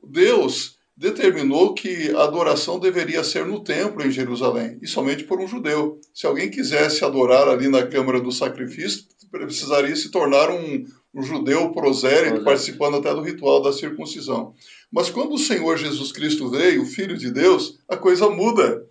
Deus 0.09 0.77
determinou 0.97 1.75
que 1.75 2.11
a 2.13 2.23
adoração 2.23 2.79
deveria 2.79 3.25
ser 3.25 3.45
no 3.45 3.63
templo 3.63 4.07
em 4.07 4.11
Jerusalém, 4.11 4.79
e 4.81 4.87
somente 4.87 5.25
por 5.25 5.41
um 5.41 5.49
judeu. 5.49 6.01
Se 6.13 6.27
alguém 6.27 6.51
quisesse 6.51 7.05
adorar 7.05 7.49
ali 7.49 7.69
na 7.69 7.87
Câmara 7.87 8.21
do 8.21 8.31
Sacrifício, 8.31 9.05
precisaria 9.31 9.97
se 9.97 10.11
tornar 10.11 10.51
um, 10.51 10.87
um 11.13 11.23
judeu 11.23 11.71
prosélito, 11.73 12.45
participando 12.45 12.99
até 12.99 13.13
do 13.13 13.23
ritual 13.23 13.61
da 13.61 13.73
circuncisão. 13.73 14.55
Mas 14.93 15.11
quando 15.11 15.35
o 15.35 15.39
Senhor 15.39 15.77
Jesus 15.77 16.13
Cristo 16.13 16.49
veio, 16.49 16.83
o 16.83 16.87
Filho 16.87 17.19
de 17.19 17.31
Deus, 17.31 17.79
a 17.89 17.97
coisa 17.97 18.29
muda. 18.31 18.85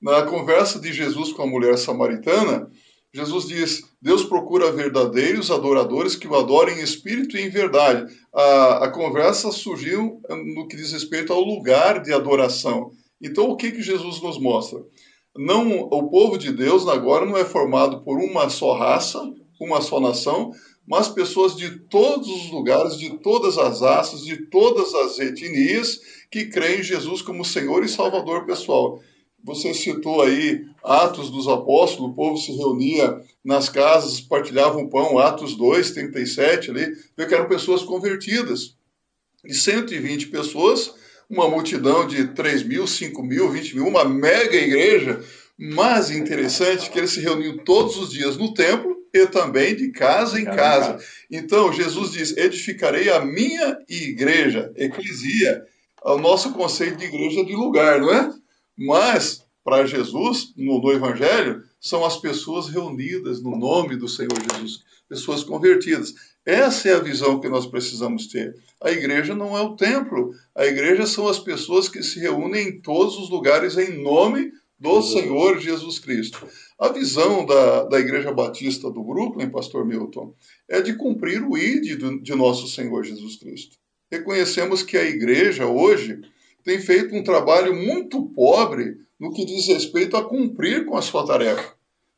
Na 0.00 0.22
conversa 0.22 0.78
de 0.78 0.92
Jesus 0.92 1.32
com 1.32 1.42
a 1.42 1.46
mulher 1.46 1.76
samaritana, 1.76 2.70
Jesus 3.14 3.46
diz: 3.46 3.82
Deus 4.02 4.24
procura 4.24 4.70
verdadeiros 4.70 5.50
adoradores 5.50 6.14
que 6.14 6.28
o 6.28 6.36
adorem 6.36 6.78
em 6.78 6.82
espírito 6.82 7.36
e 7.36 7.42
em 7.42 7.48
verdade. 7.48 8.12
A, 8.34 8.84
a 8.84 8.90
conversa 8.90 9.50
surgiu 9.50 10.20
no 10.54 10.68
que 10.68 10.76
diz 10.76 10.92
respeito 10.92 11.32
ao 11.32 11.40
lugar 11.40 12.02
de 12.02 12.12
adoração. 12.12 12.90
Então, 13.20 13.48
o 13.48 13.56
que, 13.56 13.72
que 13.72 13.82
Jesus 13.82 14.20
nos 14.20 14.38
mostra? 14.38 14.84
Não, 15.36 15.80
o 15.80 16.08
povo 16.08 16.36
de 16.36 16.52
Deus 16.52 16.86
agora 16.86 17.24
não 17.24 17.36
é 17.36 17.44
formado 17.44 18.02
por 18.02 18.18
uma 18.18 18.48
só 18.50 18.74
raça, 18.74 19.20
uma 19.60 19.80
só 19.80 20.00
nação, 20.00 20.52
mas 20.86 21.08
pessoas 21.08 21.56
de 21.56 21.78
todos 21.80 22.28
os 22.28 22.50
lugares, 22.50 22.96
de 22.96 23.18
todas 23.18 23.58
as 23.58 23.80
raças, 23.80 24.22
de 24.24 24.46
todas 24.46 24.94
as 24.94 25.18
etnias 25.18 26.00
que 26.30 26.46
creem 26.46 26.80
em 26.80 26.82
Jesus 26.82 27.22
como 27.22 27.44
Senhor 27.44 27.84
e 27.84 27.88
Salvador 27.88 28.46
pessoal. 28.46 29.00
Você 29.44 29.72
citou 29.72 30.22
aí 30.22 30.64
Atos 30.82 31.30
dos 31.30 31.48
Apóstolos, 31.48 32.10
o 32.10 32.14
povo 32.14 32.36
se 32.36 32.52
reunia 32.52 33.22
nas 33.44 33.68
casas, 33.68 34.20
partilhavam 34.20 34.88
pão, 34.88 35.18
Atos 35.18 35.56
2, 35.56 35.92
37 35.92 36.70
ali, 36.70 36.96
vê 37.16 37.26
que 37.26 37.34
eram 37.34 37.48
pessoas 37.48 37.82
convertidas. 37.82 38.76
De 39.44 39.54
120 39.54 40.28
pessoas, 40.28 40.92
uma 41.30 41.48
multidão 41.48 42.06
de 42.06 42.28
3 42.28 42.64
mil, 42.64 42.86
5 42.86 43.22
mil, 43.22 43.50
20 43.50 43.76
mil, 43.76 43.86
uma 43.86 44.04
mega 44.04 44.56
igreja, 44.56 45.22
mas 45.56 46.10
interessante 46.10 46.90
que 46.90 46.98
eles 46.98 47.10
se 47.10 47.20
reuniam 47.20 47.58
todos 47.58 47.96
os 47.96 48.10
dias 48.10 48.36
no 48.36 48.54
templo 48.54 48.96
e 49.12 49.26
também 49.26 49.74
de 49.74 49.90
casa 49.90 50.40
em 50.40 50.44
casa. 50.44 50.92
casa. 50.94 51.04
Então, 51.30 51.72
Jesus 51.72 52.12
diz: 52.12 52.36
edificarei 52.36 53.10
a 53.10 53.24
minha 53.24 53.78
igreja, 53.88 54.72
eclesia. 54.76 55.62
O 56.04 56.18
nosso 56.18 56.52
conceito 56.52 56.96
de 56.96 57.06
igreja 57.06 57.40
é 57.40 57.44
de 57.44 57.54
lugar, 57.54 58.00
não 58.00 58.12
é? 58.12 58.32
Mas, 58.78 59.44
para 59.64 59.84
Jesus, 59.84 60.52
no, 60.56 60.80
no 60.80 60.92
Evangelho, 60.92 61.64
são 61.80 62.04
as 62.04 62.16
pessoas 62.16 62.68
reunidas 62.68 63.42
no 63.42 63.58
nome 63.58 63.96
do 63.96 64.06
Senhor 64.06 64.38
Jesus, 64.52 64.84
pessoas 65.08 65.42
convertidas. 65.42 66.14
Essa 66.46 66.90
é 66.90 66.94
a 66.94 67.00
visão 67.00 67.40
que 67.40 67.48
nós 67.48 67.66
precisamos 67.66 68.28
ter. 68.28 68.54
A 68.80 68.90
igreja 68.92 69.34
não 69.34 69.58
é 69.58 69.60
o 69.60 69.74
templo, 69.74 70.32
a 70.54 70.64
igreja 70.64 71.06
são 71.06 71.26
as 71.26 71.38
pessoas 71.38 71.88
que 71.88 72.02
se 72.02 72.20
reúnem 72.20 72.68
em 72.68 72.80
todos 72.80 73.18
os 73.18 73.28
lugares 73.28 73.76
em 73.76 74.00
nome 74.00 74.52
do 74.78 75.02
Senhor 75.02 75.58
Jesus 75.58 75.98
Cristo. 75.98 76.46
A 76.78 76.90
visão 76.90 77.44
da, 77.44 77.84
da 77.84 77.98
Igreja 77.98 78.32
Batista 78.32 78.88
do 78.88 79.02
Brooklyn, 79.02 79.50
Pastor 79.50 79.84
Milton, 79.84 80.32
é 80.68 80.80
de 80.80 80.94
cumprir 80.94 81.42
o 81.42 81.58
ID 81.58 82.22
de 82.22 82.34
nosso 82.36 82.68
Senhor 82.68 83.02
Jesus 83.02 83.36
Cristo. 83.36 83.76
Reconhecemos 84.10 84.82
que 84.82 84.96
a 84.96 85.04
igreja 85.04 85.66
hoje 85.66 86.20
tem 86.64 86.78
feito 86.80 87.14
um 87.14 87.22
trabalho 87.22 87.74
muito 87.74 88.22
pobre 88.34 88.96
no 89.18 89.32
que 89.32 89.44
diz 89.44 89.66
respeito 89.66 90.16
a 90.16 90.24
cumprir 90.24 90.84
com 90.84 90.96
a 90.96 91.02
sua 91.02 91.26
tarefa. 91.26 91.74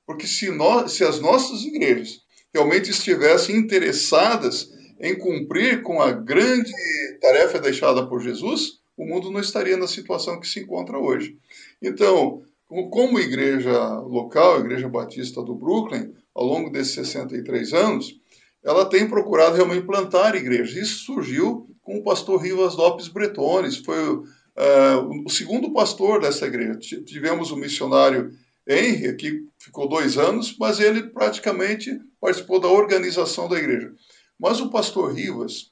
Porque 0.07 0.27
se, 0.27 0.51
nós, 0.51 0.93
se 0.93 1.05
as 1.05 1.21
nossas 1.21 1.63
igrejas 1.63 2.21
realmente 2.53 2.91
estivessem 2.91 3.57
interessadas 3.57 4.73
em 5.01 5.17
cumprir 5.17 5.83
com 5.83 6.01
a 6.01 6.13
grande 6.13 6.73
tarefa 7.21 7.59
deixada 7.59 8.07
por 8.07 8.21
Jesus, 8.21 8.81
o 8.97 9.07
mundo 9.07 9.31
não 9.31 9.41
estaria 9.41 9.77
na 9.77 9.87
situação 9.87 10.39
que 10.39 10.49
se 10.49 10.61
encontra 10.61 10.99
hoje. 10.99 11.39
Então, 11.81 12.43
como 12.91 13.19
igreja 13.19 13.99
local, 14.01 14.61
Igreja 14.61 14.89
Batista 14.89 15.43
do 15.43 15.55
Brooklyn, 15.55 16.13
ao 16.35 16.45
longo 16.45 16.71
desses 16.71 16.95
63 16.95 17.73
anos, 17.73 18.21
ela 18.63 18.85
tem 18.85 19.09
procurado 19.09 19.57
realmente 19.57 19.87
plantar 19.87 20.35
igrejas. 20.35 20.77
Isso 20.77 21.05
surgiu 21.05 21.70
com 21.83 21.99
o 21.99 22.03
pastor 22.03 22.41
Rivas 22.43 22.77
Lopes 22.77 23.09
Bretones, 23.09 23.77
foi 23.77 24.23
Uh, 24.61 25.25
o 25.25 25.31
segundo 25.31 25.73
pastor 25.73 26.21
dessa 26.21 26.47
igreja. 26.47 26.77
Tivemos 26.77 27.51
o 27.51 27.57
missionário 27.57 28.37
Henry, 28.67 29.17
que 29.17 29.47
ficou 29.59 29.89
dois 29.89 30.19
anos, 30.19 30.55
mas 30.59 30.81
ele 30.81 31.05
praticamente 31.05 31.99
participou 32.21 32.61
da 32.61 32.69
organização 32.69 33.49
da 33.49 33.57
igreja. 33.57 33.93
Mas 34.39 34.61
o 34.61 34.69
pastor 34.69 35.15
Rivas, 35.15 35.71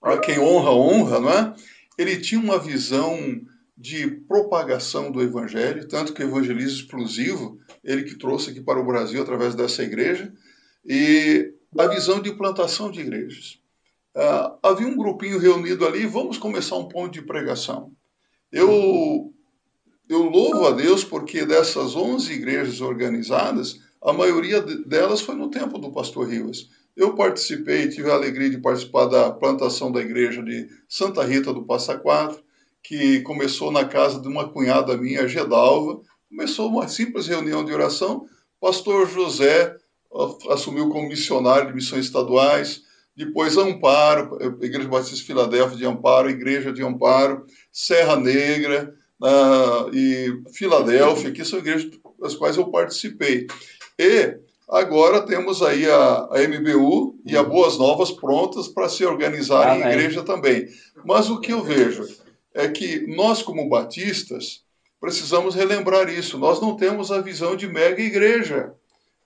a 0.00 0.18
quem 0.18 0.38
honra, 0.38 0.70
honra, 0.70 1.20
não 1.20 1.30
é? 1.30 1.54
Ele 1.98 2.16
tinha 2.20 2.40
uma 2.40 2.58
visão 2.58 3.18
de 3.76 4.06
propagação 4.08 5.10
do 5.10 5.20
evangelho, 5.20 5.88
tanto 5.88 6.12
que 6.12 6.22
o 6.22 6.28
evangelismo 6.28 6.78
explosivo, 6.78 7.58
ele 7.82 8.04
que 8.04 8.16
trouxe 8.16 8.50
aqui 8.50 8.60
para 8.60 8.78
o 8.78 8.86
Brasil 8.86 9.20
através 9.20 9.54
dessa 9.54 9.82
igreja, 9.82 10.32
e 10.84 11.52
a 11.76 11.86
visão 11.88 12.20
de 12.20 12.32
plantação 12.32 12.90
de 12.90 13.00
igrejas. 13.00 13.58
Uh, 14.14 14.58
havia 14.62 14.86
um 14.86 14.96
grupinho 14.96 15.38
reunido 15.38 15.86
ali, 15.86 16.06
vamos 16.06 16.36
começar 16.36 16.76
um 16.76 16.88
ponto 16.88 17.12
de 17.12 17.22
pregação. 17.22 17.92
Eu, 18.50 19.32
eu 20.08 20.22
louvo 20.24 20.66
a 20.66 20.72
Deus 20.72 21.02
porque 21.02 21.46
dessas 21.46 21.96
11 21.96 22.30
igrejas 22.32 22.80
organizadas, 22.82 23.80
a 24.02 24.12
maioria 24.12 24.60
delas 24.60 25.22
foi 25.22 25.34
no 25.34 25.48
tempo 25.48 25.78
do 25.78 25.92
pastor 25.92 26.28
Rivas. 26.28 26.68
Eu 26.94 27.14
participei, 27.14 27.88
tive 27.88 28.10
a 28.10 28.14
alegria 28.14 28.50
de 28.50 28.58
participar 28.58 29.06
da 29.06 29.30
plantação 29.30 29.90
da 29.90 30.00
igreja 30.00 30.42
de 30.42 30.68
Santa 30.86 31.24
Rita 31.24 31.52
do 31.52 31.64
Passa 31.64 31.96
Quatro, 31.96 32.42
que 32.82 33.20
começou 33.20 33.70
na 33.70 33.86
casa 33.86 34.20
de 34.20 34.28
uma 34.28 34.48
cunhada 34.48 34.96
minha, 34.96 35.26
Gedalva. 35.26 36.02
Começou 36.28 36.68
uma 36.68 36.88
simples 36.88 37.26
reunião 37.26 37.64
de 37.64 37.72
oração. 37.72 38.26
Pastor 38.60 39.08
José 39.08 39.74
assumiu 40.50 40.90
como 40.90 41.08
missionário 41.08 41.68
de 41.68 41.74
missões 41.74 42.04
estaduais. 42.04 42.82
Depois 43.16 43.56
Amparo, 43.56 44.38
Igreja 44.62 44.88
Batista 44.88 45.26
Filadélfia 45.26 45.76
de 45.76 45.86
Amparo, 45.86 46.30
Igreja 46.30 46.72
de 46.72 46.82
Amparo, 46.82 47.44
Serra 47.70 48.16
Negra 48.16 48.94
uh, 49.20 49.94
e 49.94 50.42
Filadélfia, 50.52 51.30
que 51.30 51.44
são 51.44 51.58
igrejas 51.58 51.90
das 52.18 52.34
quais 52.34 52.56
eu 52.56 52.70
participei. 52.70 53.46
E 53.98 54.38
agora 54.68 55.22
temos 55.22 55.62
aí 55.62 55.88
a, 55.90 56.28
a 56.30 56.48
MBU 56.48 57.20
e 57.26 57.36
a 57.36 57.42
Boas 57.42 57.78
Novas 57.78 58.10
prontas 58.10 58.68
para 58.68 58.88
se 58.88 59.04
organizar 59.04 59.76
em 59.76 59.80
igreja 59.80 60.22
também. 60.22 60.68
Mas 61.04 61.28
o 61.28 61.40
que 61.40 61.52
eu 61.52 61.62
vejo 61.62 62.06
é 62.54 62.68
que 62.68 63.06
nós, 63.06 63.42
como 63.42 63.68
batistas, 63.68 64.62
precisamos 65.00 65.54
relembrar 65.54 66.08
isso. 66.08 66.38
Nós 66.38 66.60
não 66.60 66.76
temos 66.76 67.10
a 67.10 67.20
visão 67.20 67.56
de 67.56 67.66
mega 67.66 68.00
igreja. 68.00 68.72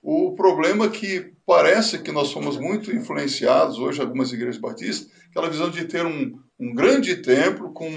O 0.09 0.37
problema 0.37 0.85
é 0.85 0.89
que 0.89 1.33
parece 1.45 1.99
que 1.99 2.13
nós 2.13 2.29
somos 2.29 2.57
muito 2.57 2.95
influenciados 2.95 3.77
hoje, 3.77 4.01
algumas 4.01 4.33
igrejas 4.33 4.57
batistas, 4.57 5.11
aquela 5.29 5.51
visão 5.51 5.69
de 5.69 5.85
ter 5.85 6.07
um, 6.07 6.39
um 6.61 6.73
grande 6.73 7.17
templo 7.17 7.73
com 7.73 7.91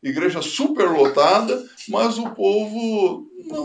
igreja 0.00 0.40
superlotada, 0.40 1.60
mas 1.88 2.16
o 2.16 2.30
povo 2.30 3.26
não, 3.44 3.64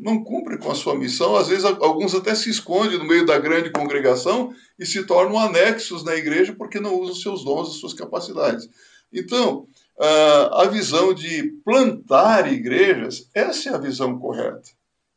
não 0.00 0.22
cumpre 0.22 0.58
com 0.58 0.70
a 0.70 0.76
sua 0.76 0.96
missão. 0.96 1.34
Às 1.34 1.48
vezes, 1.48 1.64
alguns 1.64 2.14
até 2.14 2.36
se 2.36 2.50
escondem 2.50 2.98
no 2.98 3.04
meio 3.04 3.26
da 3.26 3.36
grande 3.36 3.70
congregação 3.70 4.54
e 4.78 4.86
se 4.86 5.04
tornam 5.04 5.36
anexos 5.36 6.04
na 6.04 6.14
igreja 6.14 6.54
porque 6.56 6.78
não 6.78 7.00
usam 7.00 7.16
seus 7.16 7.42
dons 7.42 7.74
e 7.74 7.80
suas 7.80 7.94
capacidades. 7.94 8.68
Então, 9.12 9.66
a 10.52 10.66
visão 10.66 11.12
de 11.12 11.52
plantar 11.64 12.52
igrejas, 12.52 13.28
essa 13.34 13.70
é 13.70 13.74
a 13.74 13.78
visão 13.78 14.20
correta. 14.20 14.70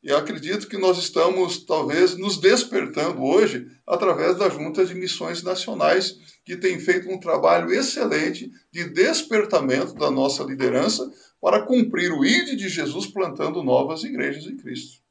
E 0.04 0.12
acredito 0.12 0.68
que 0.68 0.78
nós 0.78 0.98
estamos, 0.98 1.66
talvez, 1.66 2.16
nos 2.18 2.38
despertando 2.38 3.24
hoje 3.24 3.66
através 3.86 4.38
da 4.38 4.48
Junta 4.48 4.86
de 4.86 4.94
Missões 4.94 5.42
Nacionais, 5.42 6.16
que 6.46 6.56
tem 6.56 6.80
feito 6.80 7.10
um 7.10 7.20
trabalho 7.20 7.74
excelente 7.74 8.52
de 8.72 8.90
despertamento 8.90 9.96
da 9.96 10.12
nossa 10.12 10.44
liderança 10.44 11.12
para 11.42 11.64
cumprir 11.64 12.12
o 12.12 12.24
ID 12.24 12.56
de 12.56 12.70
Jesus 12.70 13.08
plantando 13.08 13.64
novas 13.64 14.04
igrejas 14.04 14.46
em 14.46 14.58
Cristo. 14.58 15.02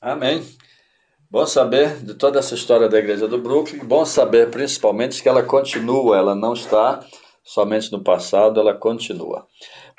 Amém. 0.00 0.44
Bom 1.28 1.44
saber 1.44 1.96
de 2.04 2.14
toda 2.14 2.38
essa 2.38 2.54
história 2.54 2.88
da 2.88 2.98
Igreja 2.98 3.26
do 3.26 3.38
Brooklyn, 3.38 3.80
bom 3.80 4.04
saber 4.04 4.48
principalmente 4.48 5.20
que 5.20 5.28
ela 5.28 5.42
continua, 5.42 6.16
ela 6.16 6.36
não 6.36 6.52
está 6.52 7.04
somente 7.42 7.90
no 7.90 8.02
passado, 8.02 8.60
ela 8.60 8.74
continua. 8.74 9.46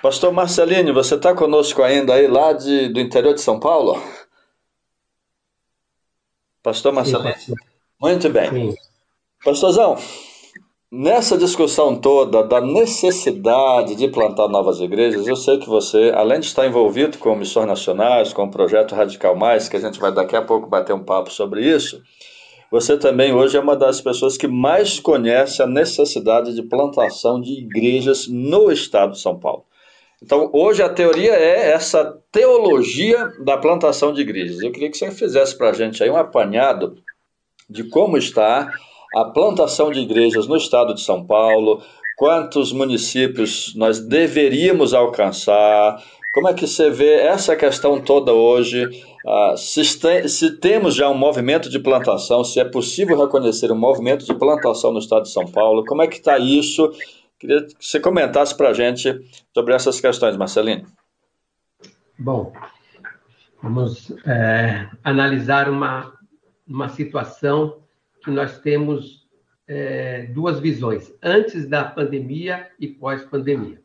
Pastor 0.02 0.32
Marcelinho, 0.32 0.94
você 0.94 1.16
está 1.16 1.34
conosco 1.34 1.84
ainda 1.84 2.14
aí 2.14 2.28
lá 2.28 2.54
de, 2.54 2.88
do 2.90 3.00
interior 3.00 3.34
de 3.34 3.42
São 3.42 3.60
Paulo? 3.60 4.02
Pastor 6.68 6.92
Marcelinho? 6.92 7.34
Sim, 7.38 7.54
Muito 8.02 8.30
bem. 8.30 8.50
Sim. 8.50 8.76
Pastorzão, 9.42 9.96
nessa 10.92 11.38
discussão 11.38 11.96
toda 11.96 12.44
da 12.44 12.60
necessidade 12.60 13.96
de 13.96 14.10
plantar 14.10 14.50
novas 14.50 14.82
igrejas, 14.82 15.26
eu 15.26 15.38
sei 15.38 15.60
que 15.60 15.70
você, 15.70 16.12
além 16.14 16.42
de 16.42 16.48
estar 16.48 16.68
envolvido 16.68 17.20
com 17.20 17.34
missões 17.38 17.68
nacionais, 17.68 18.34
com 18.34 18.44
o 18.44 18.52
projeto 18.52 18.96
Radical 18.96 19.34
Mais, 19.34 19.70
que 19.70 19.78
a 19.78 19.80
gente 19.80 19.98
vai 19.98 20.14
daqui 20.14 20.36
a 20.36 20.42
pouco 20.42 20.68
bater 20.68 20.92
um 20.92 21.06
papo 21.06 21.32
sobre 21.32 21.66
isso, 21.66 22.04
você 22.70 22.98
também 22.98 23.34
hoje 23.34 23.56
é 23.56 23.62
uma 23.62 23.78
das 23.78 24.02
pessoas 24.02 24.36
que 24.36 24.46
mais 24.46 25.00
conhece 25.00 25.64
a 25.64 25.68
necessidade 25.68 26.54
de 26.54 26.64
plantação 26.64 27.40
de 27.40 27.54
igrejas 27.54 28.28
no 28.28 28.70
estado 28.70 29.14
de 29.14 29.22
São 29.22 29.40
Paulo. 29.40 29.64
Então, 30.22 30.50
hoje 30.52 30.82
a 30.82 30.90
teoria 30.90 31.34
é 31.34 31.72
essa 31.72 32.20
teologia 32.32 33.32
da 33.44 33.58
plantação 33.58 34.12
de 34.14 34.22
igrejas. 34.22 34.62
Eu 34.62 34.72
queria 34.72 34.90
que 34.90 34.98
você 34.98 35.12
fizesse 35.12 35.56
para 35.56 35.70
a 35.70 35.74
gente 35.74 36.04
aí 36.04 36.10
um 36.10 36.18
apanhado 36.18 36.96
de 37.70 37.84
como 37.84 38.18
está 38.18 38.74
a 39.14 39.26
plantação 39.26 39.92
de 39.92 40.00
igrejas 40.00 40.48
no 40.48 40.58
estado 40.58 40.94
de 40.94 41.02
São 41.02 41.26
Paulo, 41.26 41.82
quantos 42.18 42.72
municípios 42.72 43.74
nós 43.76 44.00
deveríamos 44.00 44.94
alcançar, 44.94 46.02
como 46.38 46.50
é 46.50 46.54
que 46.54 46.68
você 46.68 46.92
vê 46.92 47.16
essa 47.16 47.56
questão 47.56 48.00
toda 48.00 48.32
hoje? 48.32 49.04
Se, 49.56 49.84
se, 49.84 50.52
temos 50.60 50.94
já 50.94 51.10
um 51.10 51.18
movimento 51.18 51.68
de 51.68 51.80
plantação, 51.80 52.44
se 52.44 52.60
é 52.60 52.64
possível 52.64 53.20
reconhecer 53.20 53.72
um 53.72 53.78
movimento 53.78 54.24
de 54.24 54.36
plantação 54.36 54.92
no 54.92 55.00
estado 55.00 55.24
de 55.24 55.32
São 55.32 55.46
Paulo, 55.46 55.84
como 55.86 56.04
é 56.04 56.08
que 56.08 56.18
está 56.18 56.38
isso? 56.38 56.92
Queria 57.40 57.66
que 57.66 57.76
você 57.80 58.00
comentasse 58.00 58.56
para 58.56 58.70
a 58.70 58.74
gente 58.74 59.22
sobre 59.54 59.74
essas 59.74 60.02
questões, 60.02 60.36
Marcelino. 60.36 60.88
Bom, 62.18 62.52
vamos 63.62 64.12
é, 64.26 64.90
analisar 65.04 65.70
uma, 65.70 66.14
uma 66.68 66.90
situação 66.90 67.84
que 68.24 68.32
nós 68.32 68.60
temos 68.60 69.28
é, 69.68 70.24
duas 70.28 70.60
visões, 70.60 71.14
antes 71.22 71.68
da 71.68 71.84
pandemia 71.84 72.72
e 72.80 72.88
pós-pandemia. 72.88 73.82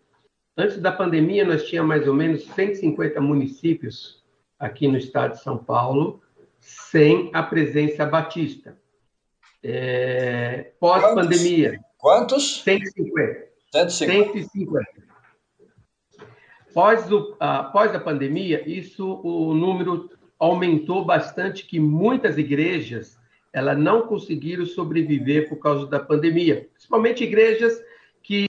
Antes 0.57 0.79
da 0.79 0.93
pandemia, 0.93 1.45
nós 1.45 1.65
tínhamos 1.65 1.89
mais 1.89 2.09
ou 2.09 2.15
menos 2.15 2.45
150 2.45 3.21
municípios 3.21 4.23
aqui 4.59 4.89
no 4.89 4.97
estado 4.97 5.33
de 5.33 5.43
São 5.43 5.59
Paulo 5.59 6.23
sem 6.59 7.31
a 7.33 7.43
presença 7.43 8.07
batista. 8.07 8.77
É, 9.63 10.73
Pós-pandemia. 10.79 11.81
Quantos? 12.03 12.63
150. 12.65 13.47
150. 13.71 14.33
150. 14.33 14.85
Pós, 16.75 17.13
o, 17.13 17.37
após 17.39 17.95
a 17.95 18.01
pandemia, 18.01 18.69
isso, 18.69 19.21
o 19.23 19.55
número 19.55 20.11
aumentou 20.37 21.05
bastante, 21.05 21.65
que 21.65 21.79
muitas 21.79 22.37
igrejas 22.37 23.17
ela 23.53 23.73
não 23.73 24.09
conseguiram 24.09 24.67
sobreviver 24.67 25.49
por 25.49 25.59
causa 25.59 25.87
da 25.87 26.01
pandemia. 26.01 26.69
Principalmente 26.73 27.23
igrejas 27.23 27.81
que 28.21 28.49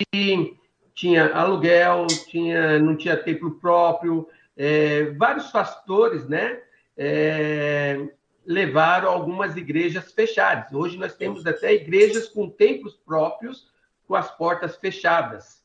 tinha 0.95 1.31
aluguel, 1.31 2.07
tinha, 2.27 2.79
não 2.79 2.97
tinha 2.97 3.15
templo 3.15 3.51
próprio, 3.59 4.27
é, 4.57 5.11
vários 5.11 5.51
fatores, 5.51 6.27
né? 6.27 6.59
É, 6.97 8.03
levaram 8.45 9.09
algumas 9.09 9.55
igrejas 9.55 10.11
fechadas. 10.11 10.73
Hoje 10.73 10.97
nós 10.97 11.15
temos 11.15 11.45
até 11.45 11.73
igrejas 11.73 12.27
com 12.27 12.49
templos 12.49 12.95
próprios, 12.95 13.67
com 14.07 14.15
as 14.15 14.29
portas 14.35 14.75
fechadas. 14.75 15.63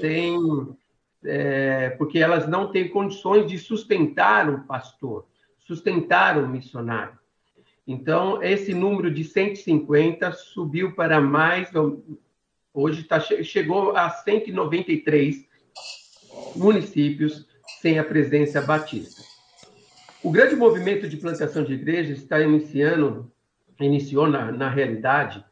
Tem, 0.00 0.36
é, 1.24 1.90
porque 1.90 2.18
elas 2.18 2.48
não 2.48 2.70
têm 2.70 2.88
condições 2.88 3.46
de 3.46 3.58
sustentar 3.58 4.48
um 4.48 4.62
pastor, 4.62 5.26
sustentar 5.58 6.38
um 6.38 6.48
missionário. 6.48 7.18
Então, 7.86 8.42
esse 8.42 8.72
número 8.72 9.12
de 9.12 9.24
150 9.24 10.32
subiu 10.32 10.94
para 10.94 11.20
mais, 11.20 11.70
Hoje 12.74 13.02
tá, 13.04 13.20
chegou 13.20 13.94
a 13.94 14.08
193 14.08 15.44
municípios 16.56 17.46
sem 17.80 17.98
a 17.98 18.04
presença 18.04 18.62
batista. 18.62 19.31
O 20.22 20.30
grande 20.30 20.54
movimento 20.54 21.08
de 21.08 21.16
plantação 21.16 21.64
de 21.64 21.74
igrejas 21.74 22.18
está 22.18 22.40
iniciando, 22.40 23.28
iniciou 23.80 24.28
na, 24.28 24.52
na 24.52 24.68
realidade 24.68 25.44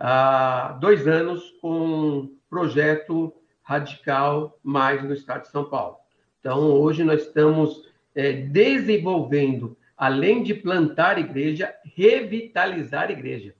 há 0.00 0.76
dois 0.80 1.06
anos 1.06 1.52
com 1.60 1.78
um 1.78 2.36
projeto 2.50 3.32
radical 3.62 4.58
mais 4.60 5.04
no 5.04 5.14
estado 5.14 5.42
de 5.42 5.50
São 5.50 5.66
Paulo. 5.66 5.98
Então, 6.40 6.58
hoje 6.58 7.04
nós 7.04 7.22
estamos 7.22 7.88
é, 8.12 8.32
desenvolvendo, 8.32 9.76
além 9.96 10.42
de 10.42 10.52
plantar 10.52 11.16
igreja, 11.16 11.72
revitalizar 11.96 13.08
igreja. 13.08 13.54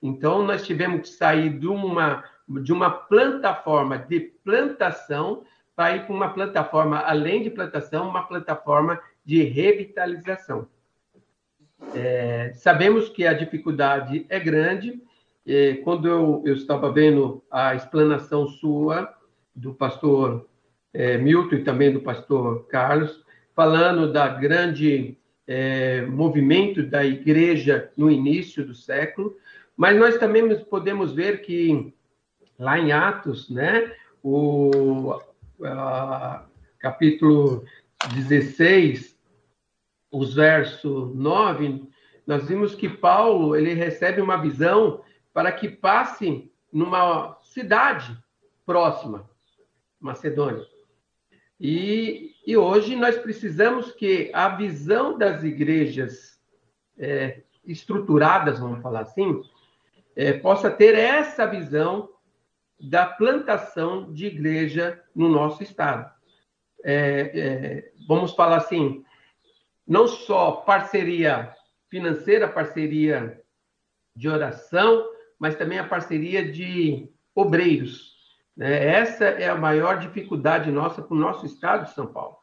Então, 0.00 0.46
nós 0.46 0.64
tivemos 0.64 1.00
que 1.00 1.08
sair 1.08 1.58
de 1.58 1.66
uma 1.66 2.22
de 2.48 2.72
uma 2.72 2.90
plataforma 2.90 3.98
de 3.98 4.20
plantação 4.20 5.44
para 5.76 5.96
ir 5.96 6.06
para 6.06 6.14
uma 6.14 6.30
plataforma, 6.30 7.00
além 7.00 7.42
de 7.42 7.50
plantação, 7.50 8.08
uma 8.08 8.22
plataforma 8.22 8.98
de 9.28 9.42
revitalização. 9.42 10.66
É, 11.94 12.50
sabemos 12.54 13.10
que 13.10 13.26
a 13.26 13.34
dificuldade 13.34 14.24
é 14.30 14.40
grande. 14.40 15.02
É, 15.46 15.74
quando 15.84 16.08
eu, 16.08 16.42
eu, 16.46 16.54
estava 16.54 16.90
vendo 16.90 17.44
a 17.50 17.74
explanação 17.74 18.48
sua, 18.48 19.14
do 19.54 19.74
pastor 19.74 20.48
é, 20.94 21.18
Milton 21.18 21.56
e 21.56 21.62
também 21.62 21.92
do 21.92 22.00
pastor 22.00 22.66
Carlos, 22.68 23.22
falando 23.54 24.10
da 24.10 24.28
grande 24.28 25.18
é, 25.46 26.06
movimento 26.06 26.82
da 26.82 27.04
igreja 27.04 27.92
no 27.98 28.10
início 28.10 28.64
do 28.64 28.74
século, 28.74 29.36
mas 29.76 29.94
nós 29.98 30.16
também 30.16 30.58
podemos 30.64 31.12
ver 31.12 31.42
que 31.42 31.92
lá 32.58 32.78
em 32.78 32.92
Atos, 32.92 33.50
né, 33.50 33.92
o 34.22 35.20
a, 35.62 36.46
capítulo 36.78 37.66
16, 38.14 39.17
os 40.10 40.34
versos 40.34 41.14
9, 41.14 41.88
nós 42.26 42.48
vimos 42.48 42.74
que 42.74 42.88
Paulo 42.88 43.56
ele 43.56 43.74
recebe 43.74 44.20
uma 44.20 44.36
visão 44.36 45.02
para 45.32 45.52
que 45.52 45.68
passe 45.68 46.50
numa 46.72 47.38
cidade 47.42 48.16
próxima, 48.66 49.28
Macedônia. 50.00 50.66
E, 51.60 52.34
e 52.46 52.56
hoje 52.56 52.94
nós 52.94 53.18
precisamos 53.18 53.92
que 53.92 54.30
a 54.32 54.48
visão 54.50 55.18
das 55.18 55.42
igrejas 55.42 56.38
é, 56.98 57.42
estruturadas, 57.64 58.58
vamos 58.58 58.82
falar 58.82 59.00
assim, 59.00 59.42
é, 60.14 60.32
possa 60.32 60.70
ter 60.70 60.94
essa 60.94 61.46
visão 61.46 62.08
da 62.80 63.06
plantação 63.06 64.12
de 64.12 64.26
igreja 64.26 65.02
no 65.14 65.28
nosso 65.28 65.62
estado. 65.62 66.10
É, 66.84 66.94
é, 67.34 67.92
vamos 68.06 68.32
falar 68.34 68.58
assim, 68.58 69.04
não 69.88 70.06
só 70.06 70.52
parceria 70.52 71.50
financeira, 71.88 72.46
parceria 72.46 73.40
de 74.14 74.28
oração, 74.28 75.08
mas 75.38 75.56
também 75.56 75.78
a 75.78 75.88
parceria 75.88 76.46
de 76.52 77.08
obreiros. 77.34 78.12
Né? 78.54 78.84
Essa 78.84 79.24
é 79.24 79.48
a 79.48 79.56
maior 79.56 79.98
dificuldade 79.98 80.70
nossa 80.70 81.00
para 81.00 81.14
o 81.14 81.18
nosso 81.18 81.46
estado 81.46 81.86
de 81.86 81.94
São 81.94 82.06
Paulo. 82.06 82.36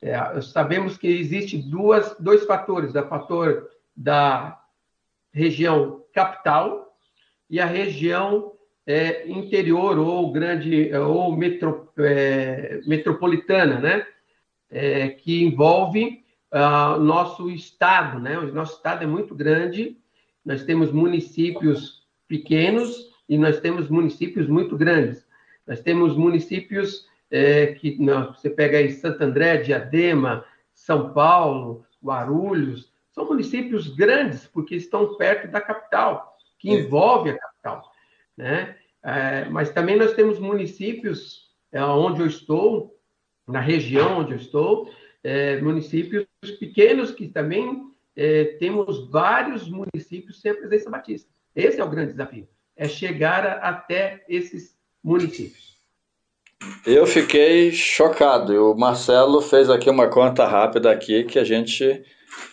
É, 0.00 0.40
sabemos 0.40 0.96
que 0.96 1.08
existe 1.08 1.58
duas, 1.58 2.14
dois 2.20 2.44
fatores, 2.44 2.94
o 2.94 3.08
fator 3.08 3.68
da 3.96 4.62
região 5.32 6.04
capital 6.14 6.96
e 7.50 7.58
a 7.60 7.66
região 7.66 8.52
é, 8.86 9.28
interior 9.28 9.98
ou 9.98 10.30
grande 10.30 10.94
ou 10.94 11.36
metro, 11.36 11.92
é, 11.98 12.80
metropolitana, 12.86 13.80
né? 13.80 14.06
É, 14.70 15.08
que 15.08 15.42
envolve 15.42 16.22
uh, 16.52 16.98
nosso 17.00 17.50
estado, 17.50 18.18
né? 18.18 18.38
O 18.38 18.52
nosso 18.52 18.76
estado 18.76 19.04
é 19.04 19.06
muito 19.06 19.34
grande. 19.34 19.96
Nós 20.44 20.64
temos 20.64 20.92
municípios 20.92 22.06
pequenos 22.26 23.10
e 23.28 23.36
nós 23.36 23.60
temos 23.60 23.88
municípios 23.88 24.46
muito 24.48 24.76
grandes. 24.76 25.26
Nós 25.66 25.80
temos 25.80 26.16
municípios 26.16 27.06
é, 27.30 27.68
que 27.68 28.00
não, 28.00 28.32
você 28.32 28.48
pega 28.48 28.78
aí 28.78 28.90
Santo 28.90 29.22
André, 29.22 29.58
Diadema, 29.58 30.44
São 30.72 31.12
Paulo, 31.12 31.84
Guarulhos, 32.02 32.92
são 33.10 33.26
municípios 33.26 33.88
grandes 33.88 34.46
porque 34.46 34.76
estão 34.76 35.16
perto 35.16 35.48
da 35.48 35.60
capital, 35.60 36.36
que 36.58 36.70
envolve 36.70 37.30
a 37.30 37.38
capital, 37.38 37.92
né? 38.36 38.76
É, 39.02 39.44
mas 39.48 39.70
também 39.70 39.96
nós 39.96 40.12
temos 40.14 40.38
municípios 40.38 41.50
é, 41.72 41.82
onde 41.84 42.20
eu 42.20 42.26
estou, 42.26 42.96
na 43.46 43.60
região 43.60 44.20
onde 44.20 44.32
eu 44.32 44.36
estou, 44.36 44.90
é, 45.28 45.60
municípios 45.60 46.26
pequenos 46.58 47.10
que 47.10 47.28
também 47.28 47.82
é, 48.16 48.44
temos 48.58 49.10
vários 49.10 49.68
municípios 49.68 50.40
sem 50.40 50.52
a 50.52 50.54
presença 50.54 50.88
batista. 50.88 51.28
Esse 51.54 51.78
é 51.78 51.84
o 51.84 51.90
grande 51.90 52.12
desafio, 52.12 52.48
é 52.74 52.88
chegar 52.88 53.46
a, 53.46 53.68
até 53.68 54.24
esses 54.26 54.74
municípios. 55.04 55.76
Eu 56.86 57.06
fiquei 57.06 57.70
chocado. 57.72 58.72
O 58.72 58.74
Marcelo 58.74 59.42
fez 59.42 59.68
aqui 59.68 59.90
uma 59.90 60.08
conta 60.08 60.46
rápida 60.46 60.90
aqui 60.90 61.24
que 61.24 61.38
a 61.38 61.44
gente 61.44 62.02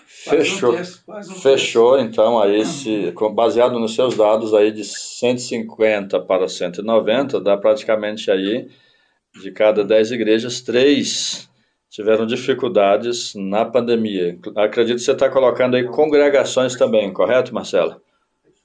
fechou. 0.07 0.73
Um 0.73 0.75
terço, 0.75 1.03
um 1.07 1.35
fechou, 1.35 1.99
então, 1.99 2.39
aí, 2.39 2.65
se, 2.65 3.13
baseado 3.33 3.79
nos 3.79 3.95
seus 3.95 4.17
dados 4.17 4.53
aí 4.53 4.71
de 4.71 4.83
150 4.83 6.19
para 6.19 6.47
190, 6.49 7.39
dá 7.39 7.55
praticamente 7.55 8.29
aí, 8.29 8.67
de 9.41 9.51
cada 9.51 9.83
10 9.83 10.11
igrejas, 10.11 10.61
três 10.61 11.49
tiveram 11.95 12.25
dificuldades 12.25 13.34
na 13.36 13.63
pandemia. 13.63 14.38
Acredito 14.58 14.97
que 14.97 15.03
você 15.03 15.13
está 15.13 15.29
colocando 15.29 15.77
aí 15.77 15.86
congregações 15.86 16.75
também, 16.75 17.13
correto, 17.13 17.53
Marcelo? 17.53 18.01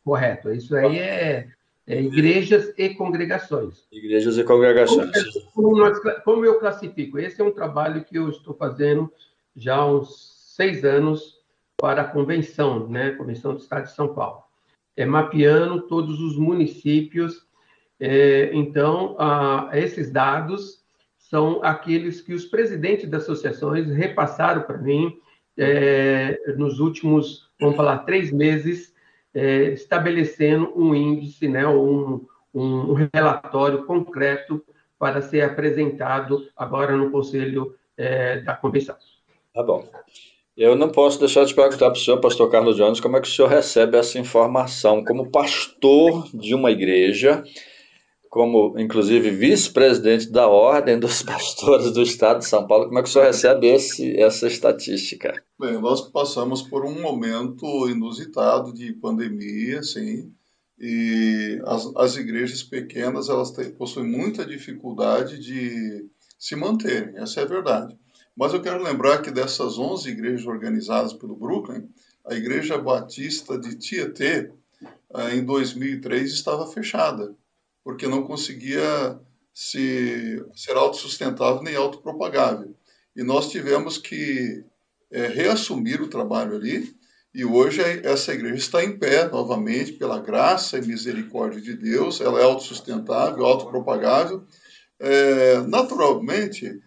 Correto. 0.05 0.51
Isso 0.53 0.75
aí 0.75 0.99
é, 0.99 1.47
é 1.87 2.03
igrejas 2.03 2.75
e 2.77 2.89
congregações. 2.89 3.87
Igrejas 3.93 4.37
e 4.37 4.43
congregações. 4.43 5.13
Como, 5.55 5.77
nós, 5.77 5.97
como, 6.25 6.45
eu 6.45 6.59
classifico? 6.59 7.21
Esse 7.21 7.41
é 7.41 7.45
um 7.45 7.53
trabalho 7.53 8.03
que 8.03 8.19
eu 8.19 8.29
estou 8.31 8.53
fazendo 8.53 9.09
já 9.55 9.77
há 9.77 9.87
uns 9.87 10.55
seis 10.57 10.85
anos 10.85 11.39
para 11.77 12.03
a 12.03 12.09
convenção, 12.09 12.89
né? 12.89 13.13
Convenção 13.13 13.55
do 13.55 13.61
Estado 13.61 13.85
de 13.85 13.93
São 13.93 14.13
Paulo. 14.13 14.43
É 14.97 15.07
mapeando 15.07 15.83
todos 15.83 16.21
os 16.21 16.37
municípios. 16.37 17.47
É, 18.01 18.51
então, 18.53 19.15
a, 19.21 19.71
esses 19.75 20.11
dados 20.11 20.80
são 21.31 21.61
aqueles 21.63 22.21
que 22.21 22.35
os 22.35 22.45
presidentes 22.45 23.09
das 23.09 23.23
associações 23.23 23.89
repassaram 23.89 24.63
para 24.63 24.77
mim 24.77 25.17
é, 25.57 26.37
nos 26.57 26.81
últimos, 26.81 27.49
vamos 27.61 27.77
falar, 27.77 27.99
três 27.99 28.33
meses, 28.33 28.93
é, 29.33 29.73
estabelecendo 29.73 30.73
um 30.77 30.93
índice, 30.93 31.47
né, 31.47 31.67
um, 31.69 32.27
um 32.53 32.95
relatório 33.15 33.85
concreto 33.85 34.61
para 34.99 35.23
ser 35.23 35.43
apresentado 35.43 36.49
agora 36.57 36.97
no 36.97 37.13
Conselho 37.13 37.77
é, 37.97 38.41
da 38.41 38.57
Convenção. 38.57 38.97
Tá 39.55 39.63
bom. 39.63 39.89
Eu 40.57 40.75
não 40.75 40.91
posso 40.91 41.21
deixar 41.21 41.45
de 41.45 41.55
perguntar 41.55 41.91
para 41.91 41.93
o 41.93 41.97
senhor, 41.97 42.21
pastor 42.21 42.51
Carlos 42.51 42.77
Jones, 42.77 42.99
como 42.99 43.17
é 43.17 43.21
que 43.21 43.29
o 43.29 43.31
senhor 43.31 43.49
recebe 43.49 43.97
essa 43.97 44.19
informação 44.19 45.05
como 45.05 45.31
pastor 45.31 46.29
de 46.35 46.57
uma 46.57 46.73
igreja 46.73 47.45
como 48.31 48.79
inclusive 48.79 49.29
vice-presidente 49.31 50.31
da 50.31 50.47
Ordem 50.47 51.01
dos 51.01 51.21
Pastores 51.25 51.91
do 51.91 52.01
Estado 52.01 52.39
de 52.39 52.47
São 52.47 52.65
Paulo, 52.65 52.87
como 52.87 53.01
é 53.01 53.03
que 53.03 53.09
o 53.09 53.13
senhor 53.13 53.27
recebe 53.27 53.67
esse, 53.67 54.17
essa 54.17 54.47
estatística? 54.47 55.43
Bem, 55.59 55.81
nós 55.81 56.01
passamos 56.03 56.63
por 56.63 56.87
um 56.87 57.03
momento 57.03 57.89
inusitado 57.89 58.73
de 58.73 58.93
pandemia, 58.93 59.83
sim, 59.83 60.33
e 60.79 61.61
as, 61.67 61.91
as 61.97 62.17
igrejas 62.17 62.63
pequenas 62.63 63.29
elas 63.29 63.51
têm, 63.51 63.73
possuem 63.73 64.07
muita 64.07 64.47
dificuldade 64.47 65.39
de 65.39 66.07
se 66.39 66.55
manterem, 66.55 67.17
essa 67.17 67.41
é 67.41 67.43
a 67.43 67.47
verdade. 67.47 67.99
Mas 68.37 68.55
eu 68.55 68.63
quero 68.63 68.83
lembrar 68.83 69.21
que 69.21 69.31
dessas 69.33 69.77
11 69.77 70.09
igrejas 70.09 70.47
organizadas 70.47 71.13
pelo 71.13 71.35
Brooklyn, 71.35 71.89
a 72.25 72.35
Igreja 72.35 72.79
Batista 72.79 73.59
de 73.59 73.75
Tietê, 73.75 74.51
eh, 75.15 75.35
em 75.35 75.45
2003, 75.45 76.33
estava 76.33 76.67
fechada 76.67 77.35
porque 77.85 78.07
não 78.07 78.23
conseguia 78.23 79.19
se, 79.53 80.45
ser 80.55 80.77
autossustentável 80.77 81.63
nem 81.63 81.77
autopropagável. 81.77 82.75
E 83.17 83.23
nós 83.23 83.51
tivemos 83.51 83.99
que 83.99 84.65
é, 85.11 85.27
reassumir 85.27 86.01
o 86.01 86.09
trabalho 86.09 86.57
ali, 86.57 86.95
e 87.35 87.45
hoje 87.45 87.81
essa 88.05 88.33
igreja 88.33 88.57
está 88.57 88.83
em 88.83 88.99
pé 88.99 89.29
novamente, 89.29 89.93
pela 89.93 90.19
graça 90.19 90.79
e 90.79 90.87
misericórdia 90.87 91.61
de 91.61 91.77
Deus, 91.77 92.21
ela 92.21 92.41
é 92.41 92.45
autossustentável, 92.45 93.45
autopropagável. 93.45 94.45
É, 94.99 95.61
naturalmente, 95.61 96.81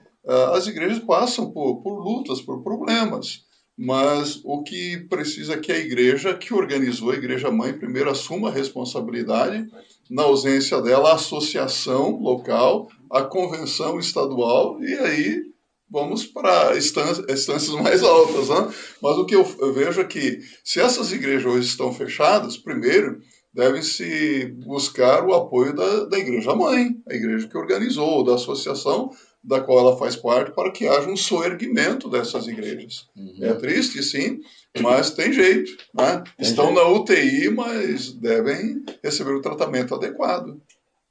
as 0.54 0.68
igrejas 0.68 1.00
passam 1.00 1.52
por, 1.52 1.82
por 1.82 2.00
lutas, 2.00 2.42
por 2.42 2.64
problemas, 2.64 3.46
mas 3.78 4.40
o 4.44 4.62
que 4.64 4.98
precisa 5.10 5.54
é 5.54 5.60
que 5.60 5.72
a 5.72 5.78
igreja 5.78 6.34
que 6.36 6.54
organizou, 6.54 7.12
a 7.12 7.16
igreja 7.16 7.50
mãe, 7.50 7.74
primeiro 7.74 8.10
assuma 8.10 8.50
a 8.50 8.54
responsabilidade 8.54 9.68
na 10.10 10.24
ausência 10.24 10.80
dela, 10.82 11.12
a 11.12 11.16
associação 11.16 12.20
local, 12.20 12.88
a 13.10 13.24
convenção 13.24 14.00
estadual, 14.00 14.82
e 14.84 14.94
aí 14.94 15.42
vamos 15.90 16.26
para 16.26 16.78
instâncias, 16.78 17.70
mais 17.70 18.04
altas. 18.04 18.50
Né? 18.50 18.74
Mas 19.02 19.18
o 19.18 19.26
que 19.26 19.36
eu, 19.36 19.56
eu 19.60 19.74
vejo 19.74 20.02
é 20.02 20.06
que, 20.06 20.40
se 20.64 20.80
essas 20.80 21.12
igrejas 21.12 21.46
hoje 21.46 21.68
estão 21.68 21.94
fechadas, 21.94 22.58
primeiro, 22.58 23.22
deve-se 23.54 24.46
buscar 24.66 25.26
o 25.26 25.34
apoio 25.34 25.76
da, 25.76 26.06
da 26.06 26.18
igreja 26.18 26.56
mãe, 26.56 26.96
a 27.08 27.14
igreja 27.14 27.48
que 27.48 27.58
organizou, 27.58 28.24
da 28.24 28.36
associação 28.36 29.12
da 29.44 29.60
qual 29.60 29.80
ela 29.80 29.98
faz 29.98 30.16
parte, 30.16 30.52
para 30.52 30.72
que 30.72 30.88
haja 30.88 31.10
um 31.10 31.18
soerguimento 31.18 32.10
dessas 32.10 32.48
igrejas. 32.48 33.08
Uhum. 33.16 33.38
É 33.42 33.54
triste, 33.56 34.02
sim, 34.02 34.40
mas 34.80 35.12
tem 35.12 35.34
jeito. 35.34 35.72
Né? 35.94 36.24
Tem 36.38 36.48
Estão 36.48 36.68
jeito. 36.68 36.82
na 36.82 36.88
UTI, 36.90 37.50
mas 37.50 38.14
devem 38.14 38.84
receber 39.04 39.34
o 39.34 39.42
tratamento 39.42 39.94
adequado, 39.96 40.62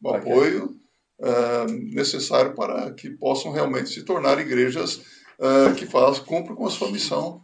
o 0.03 0.09
okay. 0.09 0.21
apoio 0.21 0.77
uh, 1.21 1.73
necessário 1.95 2.55
para 2.55 2.91
que 2.93 3.11
possam 3.11 3.53
realmente 3.53 3.91
se 3.91 4.03
tornar 4.03 4.41
igrejas 4.41 5.03
uh, 5.39 5.75
que 5.77 5.85
faz, 5.85 6.19
cumprem 6.19 6.57
com 6.57 6.67
a 6.67 6.71
sua 6.71 6.91
missão. 6.91 7.43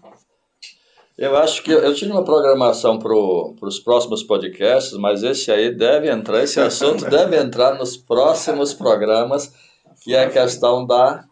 Eu 1.19 1.37
acho 1.37 1.65
que 1.65 1.73
eu 1.73 1.93
tinha 1.95 2.13
uma 2.13 2.25
programação 2.25 2.97
para 2.97 3.13
os 3.13 3.81
próximos 3.81 4.23
podcasts, 4.23 4.97
mas 4.97 5.25
esse 5.25 5.51
aí 5.51 5.75
deve 5.75 6.09
entrar, 6.09 6.45
esse 6.45 6.61
assunto 6.61 7.05
deve 7.11 7.37
entrar 7.37 7.77
nos 7.77 7.97
próximos 7.97 8.73
programas 8.73 9.53
que 10.01 10.15
é 10.15 10.25
a 10.25 10.31
questão 10.31 10.87
da 10.87 11.25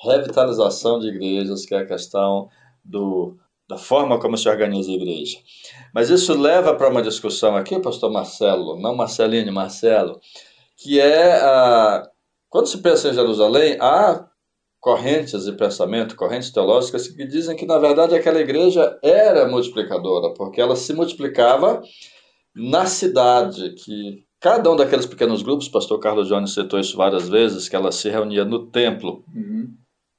revitalização 0.00 0.98
de 0.98 1.08
igrejas, 1.08 1.64
que 1.64 1.74
é 1.74 1.78
a 1.78 1.86
questão 1.86 2.48
do, 2.84 3.36
da 3.68 3.78
forma 3.78 4.20
como 4.20 4.36
se 4.36 4.48
organiza 4.48 4.90
a 4.90 4.94
igreja. 4.94 5.38
Mas 5.94 6.10
isso 6.10 6.38
leva 6.38 6.74
para 6.74 6.90
uma 6.90 7.02
discussão 7.02 7.56
aqui, 7.56 7.78
pastor 7.78 8.10
Marcelo, 8.10 8.78
não 8.78 8.94
Marceline, 8.94 9.50
Marcelo, 9.50 10.20
que 10.76 11.00
é, 11.00 11.34
a, 11.40 12.08
quando 12.48 12.66
se 12.66 12.78
pensa 12.78 13.08
em 13.08 13.14
Jerusalém, 13.14 13.76
há 13.80 14.28
correntes 14.80 15.44
de 15.44 15.52
pensamento, 15.52 16.16
correntes 16.16 16.50
teológicas 16.50 17.06
que 17.06 17.24
dizem 17.24 17.56
que, 17.56 17.64
na 17.64 17.78
verdade, 17.78 18.16
aquela 18.16 18.40
igreja 18.40 18.98
era 19.00 19.46
multiplicadora, 19.46 20.34
porque 20.34 20.60
ela 20.60 20.74
se 20.74 20.92
multiplicava 20.92 21.80
na 22.54 22.84
cidade, 22.86 23.74
que 23.74 24.24
Cada 24.42 24.68
um 24.72 24.74
daqueles 24.74 25.06
pequenos 25.06 25.40
grupos, 25.40 25.68
pastor 25.68 26.00
Carlos 26.00 26.26
Jones 26.26 26.52
citou 26.52 26.80
isso 26.80 26.96
várias 26.96 27.28
vezes, 27.28 27.68
que 27.68 27.76
ela 27.76 27.92
se 27.92 28.10
reunia 28.10 28.44
no 28.44 28.66
templo 28.66 29.22
uhum. 29.32 29.68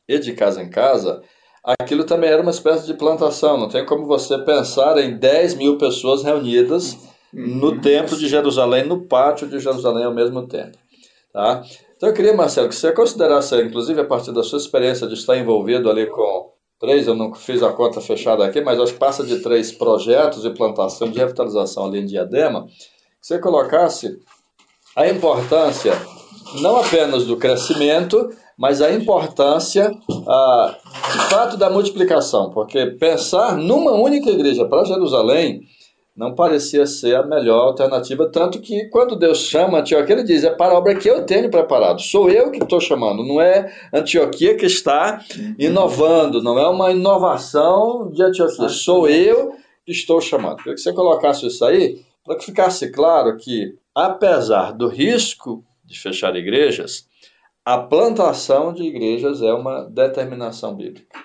e 0.08 0.18
de 0.18 0.32
casa 0.32 0.64
em 0.64 0.70
casa, 0.70 1.22
aquilo 1.62 2.06
também 2.06 2.30
era 2.30 2.42
uma 2.42 2.52
espécie 2.52 2.86
de 2.86 2.94
plantação. 2.94 3.58
Não 3.58 3.68
tem 3.68 3.86
como 3.86 4.06
você 4.06 4.38
pensar 4.40 4.98
em 4.98 5.18
10 5.18 5.56
mil 5.56 5.78
pessoas 5.78 6.24
reunidas 6.24 6.94
uhum. 7.34 7.58
no 7.58 7.82
templo 7.82 8.18
de 8.18 8.30
Jerusalém, 8.30 8.86
no 8.86 9.02
pátio 9.08 9.46
de 9.46 9.60
Jerusalém 9.60 10.06
ao 10.06 10.14
mesmo 10.14 10.48
tempo. 10.48 10.78
Tá? 11.34 11.62
Então 11.98 12.08
eu 12.08 12.16
queria, 12.16 12.34
Marcelo, 12.34 12.70
que 12.70 12.76
você 12.76 12.94
considerasse, 12.94 13.62
inclusive 13.62 14.00
a 14.00 14.06
partir 14.06 14.32
da 14.32 14.42
sua 14.42 14.58
experiência 14.58 15.06
de 15.06 15.16
estar 15.16 15.38
envolvido 15.38 15.90
ali 15.90 16.06
com 16.06 16.50
três, 16.80 17.08
eu 17.08 17.16
não 17.16 17.34
fiz 17.34 17.62
a 17.62 17.74
conta 17.74 18.00
fechada 18.00 18.46
aqui, 18.46 18.62
mas 18.62 18.80
acho 18.80 18.94
que 18.94 19.00
passa 19.00 19.26
de 19.26 19.40
três 19.40 19.74
projetos 19.74 20.44
de 20.44 20.50
plantação 20.52 21.12
de 21.12 21.20
revitalização 21.20 21.88
ali 21.88 22.00
em 22.00 22.06
Diadema, 22.06 22.68
você 23.24 23.40
colocasse 23.40 24.20
a 24.98 25.08
importância 25.08 25.94
não 26.60 26.76
apenas 26.76 27.26
do 27.26 27.38
crescimento, 27.38 28.30
mas 28.58 28.82
a 28.82 28.92
importância, 28.92 29.92
a, 30.28 30.78
de 31.14 31.20
fato, 31.30 31.56
da 31.56 31.70
multiplicação, 31.70 32.50
porque 32.50 32.86
pensar 33.00 33.56
numa 33.56 33.94
única 33.94 34.30
igreja 34.30 34.66
para 34.66 34.84
Jerusalém 34.84 35.62
não 36.16 36.36
parecia 36.36 36.86
ser 36.86 37.16
a 37.16 37.26
melhor 37.26 37.68
alternativa, 37.68 38.30
tanto 38.30 38.60
que 38.60 38.90
quando 38.90 39.16
Deus 39.16 39.40
chama 39.40 39.80
Antioquia, 39.80 40.16
ele 40.16 40.24
diz, 40.24 40.44
é 40.44 40.52
para 40.52 40.74
a 40.74 40.78
obra 40.78 40.94
que 40.94 41.10
eu 41.10 41.26
tenho 41.26 41.50
preparado, 41.50 42.02
sou 42.02 42.30
eu 42.30 42.52
que 42.52 42.62
estou 42.62 42.82
chamando, 42.82 43.24
não 43.24 43.40
é 43.40 43.74
Antioquia 43.92 44.56
que 44.56 44.66
está 44.66 45.24
inovando, 45.58 46.44
não 46.44 46.60
é 46.60 46.68
uma 46.68 46.92
inovação 46.92 48.12
de 48.12 48.22
Antioquia, 48.22 48.68
sou 48.68 49.08
eu 49.08 49.54
que 49.86 49.92
estou 49.94 50.22
chamando. 50.22 50.58
Queria 50.58 50.76
que 50.76 50.82
você 50.82 50.94
colocasse 50.94 51.48
isso 51.48 51.66
aí, 51.66 52.00
para 52.24 52.38
que 52.38 52.46
ficasse 52.46 52.90
claro 52.92 53.38
que, 53.38 53.78
apesar 53.94 54.72
do 54.72 54.88
risco 54.88 55.66
de 55.84 56.00
fechar 56.00 56.36
igrejas, 56.36 57.08
a 57.66 57.78
plantação 57.78 58.74
de 58.74 58.84
igrejas 58.84 59.42
é 59.42 59.54
uma 59.54 59.84
determinação 59.86 60.76
bíblica. 60.76 61.20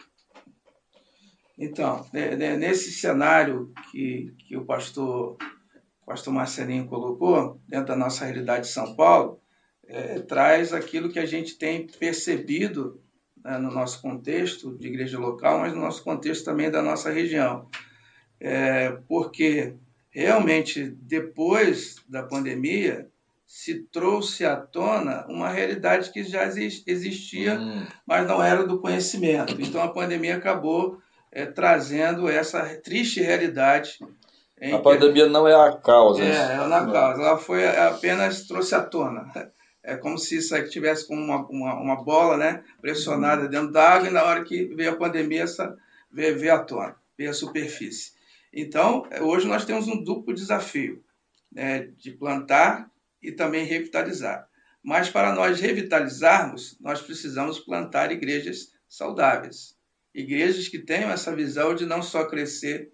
Então, 1.58 2.06
nesse 2.12 2.92
cenário 2.92 3.72
que, 3.90 4.32
que 4.46 4.56
o 4.56 4.64
pastor, 4.64 5.36
pastor 6.06 6.32
Marcelinho 6.32 6.86
colocou, 6.86 7.60
dentro 7.66 7.86
da 7.88 7.96
nossa 7.96 8.24
realidade 8.24 8.66
de 8.66 8.72
São 8.72 8.94
Paulo, 8.94 9.40
é, 9.88 10.20
traz 10.20 10.72
aquilo 10.72 11.08
que 11.08 11.18
a 11.18 11.26
gente 11.26 11.58
tem 11.58 11.86
percebido 11.86 13.02
né, 13.42 13.58
no 13.58 13.72
nosso 13.72 14.00
contexto 14.00 14.76
de 14.78 14.86
igreja 14.86 15.18
local, 15.18 15.60
mas 15.60 15.72
no 15.72 15.80
nosso 15.80 16.04
contexto 16.04 16.44
também 16.44 16.70
da 16.70 16.82
nossa 16.82 17.10
região. 17.10 17.66
É, 18.40 18.92
porque 19.08 19.74
realmente, 20.18 20.84
depois 21.02 21.96
da 22.08 22.24
pandemia, 22.24 23.08
se 23.46 23.84
trouxe 23.84 24.44
à 24.44 24.56
tona 24.56 25.24
uma 25.28 25.48
realidade 25.48 26.10
que 26.10 26.24
já 26.24 26.44
existia, 26.44 27.54
hum. 27.54 27.86
mas 28.04 28.26
não 28.26 28.42
era 28.42 28.66
do 28.66 28.80
conhecimento. 28.80 29.56
Então, 29.60 29.80
a 29.80 29.88
pandemia 29.88 30.36
acabou 30.36 30.98
é, 31.30 31.46
trazendo 31.46 32.28
essa 32.28 32.62
triste 32.82 33.20
realidade. 33.20 34.00
a 34.60 34.78
pandemia 34.78 35.28
não 35.28 35.46
é 35.46 35.54
a 35.54 35.72
causa. 35.76 36.20
É, 36.20 36.54
é 36.54 36.66
na 36.66 36.90
causa. 36.90 37.22
Ela 37.22 37.38
foi 37.38 37.64
apenas 37.66 38.42
trouxe 38.42 38.74
à 38.74 38.82
tona. 38.82 39.30
É 39.84 39.96
como 39.96 40.18
se 40.18 40.38
isso 40.38 40.54
aqui 40.54 40.68
tivesse 40.68 41.06
como 41.06 41.22
uma, 41.22 41.46
uma, 41.46 41.74
uma 41.80 42.04
bola 42.04 42.36
né, 42.36 42.64
pressionada 42.80 43.42
uhum. 43.44 43.48
dentro 43.48 43.70
da 43.70 43.88
água 43.88 44.08
e 44.08 44.12
na 44.12 44.24
hora 44.24 44.42
que 44.42 44.64
veio 44.74 44.90
a 44.90 44.96
pandemia 44.96 45.44
essa 45.44 45.76
veio, 46.12 46.36
veio 46.36 46.54
à 46.54 46.58
tona, 46.58 46.96
veio 47.16 47.30
à 47.30 47.32
superfície. 47.32 48.17
Então, 48.52 49.08
hoje 49.20 49.46
nós 49.46 49.64
temos 49.64 49.86
um 49.88 50.02
duplo 50.02 50.34
desafio 50.34 51.04
né, 51.52 51.86
de 51.96 52.12
plantar 52.12 52.90
e 53.22 53.32
também 53.32 53.64
revitalizar. 53.64 54.48
Mas 54.82 55.10
para 55.10 55.34
nós 55.34 55.60
revitalizarmos, 55.60 56.78
nós 56.80 57.02
precisamos 57.02 57.58
plantar 57.58 58.12
igrejas 58.12 58.72
saudáveis 58.88 59.78
igrejas 60.14 60.68
que 60.68 60.78
tenham 60.78 61.10
essa 61.10 61.34
visão 61.34 61.74
de 61.74 61.86
não 61.86 62.02
só 62.02 62.24
crescer 62.24 62.90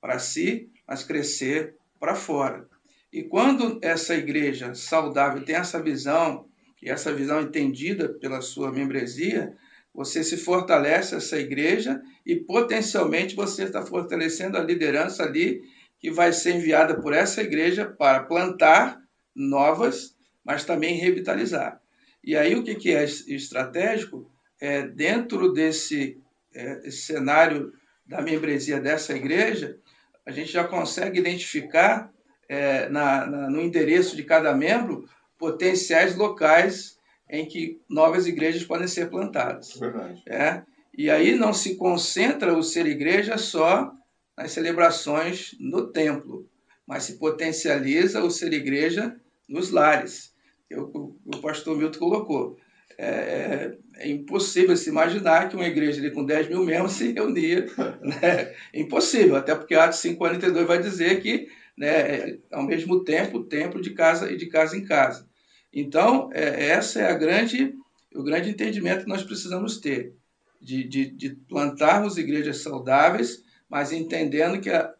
para 0.00 0.18
si, 0.18 0.70
mas 0.86 1.02
crescer 1.02 1.74
para 1.98 2.14
fora. 2.14 2.68
E 3.12 3.22
quando 3.22 3.78
essa 3.82 4.14
igreja 4.14 4.74
saudável 4.74 5.42
tem 5.44 5.56
essa 5.56 5.82
visão, 5.82 6.46
e 6.82 6.90
essa 6.90 7.12
visão 7.14 7.40
entendida 7.40 8.10
pela 8.20 8.42
sua 8.42 8.70
membresia, 8.70 9.56
você 9.96 10.22
se 10.22 10.36
fortalece 10.36 11.14
essa 11.14 11.38
igreja 11.38 12.02
e 12.24 12.36
potencialmente 12.36 13.34
você 13.34 13.64
está 13.64 13.84
fortalecendo 13.84 14.58
a 14.58 14.62
liderança 14.62 15.22
ali 15.22 15.62
que 15.98 16.10
vai 16.10 16.34
ser 16.34 16.56
enviada 16.56 17.00
por 17.00 17.14
essa 17.14 17.40
igreja 17.40 17.86
para 17.86 18.22
plantar 18.22 19.00
novas, 19.34 20.14
mas 20.44 20.66
também 20.66 20.96
revitalizar. 20.96 21.80
E 22.22 22.36
aí 22.36 22.54
o 22.54 22.62
que 22.62 22.92
é 22.92 23.04
estratégico? 23.04 24.30
É, 24.60 24.86
dentro 24.86 25.52
desse 25.52 26.20
é, 26.54 26.90
cenário 26.90 27.72
da 28.04 28.20
membresia 28.20 28.78
dessa 28.78 29.16
igreja, 29.16 29.78
a 30.26 30.30
gente 30.30 30.52
já 30.52 30.64
consegue 30.64 31.18
identificar 31.18 32.12
é, 32.48 32.88
na, 32.90 33.26
na, 33.26 33.50
no 33.50 33.62
endereço 33.62 34.14
de 34.14 34.24
cada 34.24 34.54
membro 34.54 35.08
potenciais 35.38 36.14
locais 36.16 36.95
em 37.28 37.46
que 37.46 37.80
novas 37.88 38.26
igrejas 38.26 38.64
podem 38.64 38.86
ser 38.86 39.10
plantadas. 39.10 39.74
Verdade. 39.74 40.22
É? 40.26 40.62
E 40.96 41.10
aí 41.10 41.34
não 41.34 41.52
se 41.52 41.76
concentra 41.76 42.56
o 42.56 42.62
ser 42.62 42.86
igreja 42.86 43.36
só 43.36 43.92
nas 44.36 44.52
celebrações 44.52 45.54
no 45.58 45.88
templo, 45.88 46.48
mas 46.86 47.04
se 47.04 47.14
potencializa 47.18 48.22
o 48.22 48.30
ser 48.30 48.52
igreja 48.52 49.16
nos 49.48 49.70
lares. 49.70 50.32
Eu, 50.70 51.14
o 51.24 51.38
pastor 51.38 51.76
Milton 51.76 51.98
colocou. 51.98 52.58
É, 52.98 53.08
é, 53.08 53.78
é, 53.96 54.08
impossível 54.08 54.74
se 54.74 54.88
imaginar 54.88 55.50
que 55.50 55.56
uma 55.56 55.66
igreja 55.66 56.00
ali 56.00 56.10
com 56.10 56.24
10 56.24 56.48
mil 56.48 56.64
membros 56.64 56.92
se 56.92 57.12
reunia. 57.12 57.66
Né? 58.00 58.54
É 58.72 58.80
impossível, 58.80 59.36
até 59.36 59.54
porque 59.54 59.74
Atos 59.74 59.98
5,42 59.98 60.64
vai 60.64 60.80
dizer 60.80 61.20
que, 61.20 61.48
né, 61.76 62.38
ao 62.50 62.62
mesmo 62.62 63.04
tempo, 63.04 63.38
o 63.38 63.44
templo 63.44 63.82
de 63.82 63.90
casa 63.90 64.30
e 64.32 64.36
de 64.36 64.46
casa 64.46 64.76
em 64.76 64.84
casa. 64.84 65.26
Então, 65.72 66.30
é, 66.32 66.68
essa 66.68 67.00
é 67.00 67.10
a 67.10 67.14
grande, 67.14 67.74
o 68.14 68.22
grande 68.22 68.50
entendimento 68.50 69.04
que 69.04 69.08
nós 69.08 69.22
precisamos 69.22 69.78
ter, 69.78 70.14
de, 70.60 70.84
de, 70.84 71.10
de 71.10 71.30
plantarmos 71.30 72.16
igrejas 72.16 72.58
saudáveis, 72.58 73.44
mas 73.68 73.92
entendendo 73.92 74.60
que 74.60 74.70
a, 74.70 74.94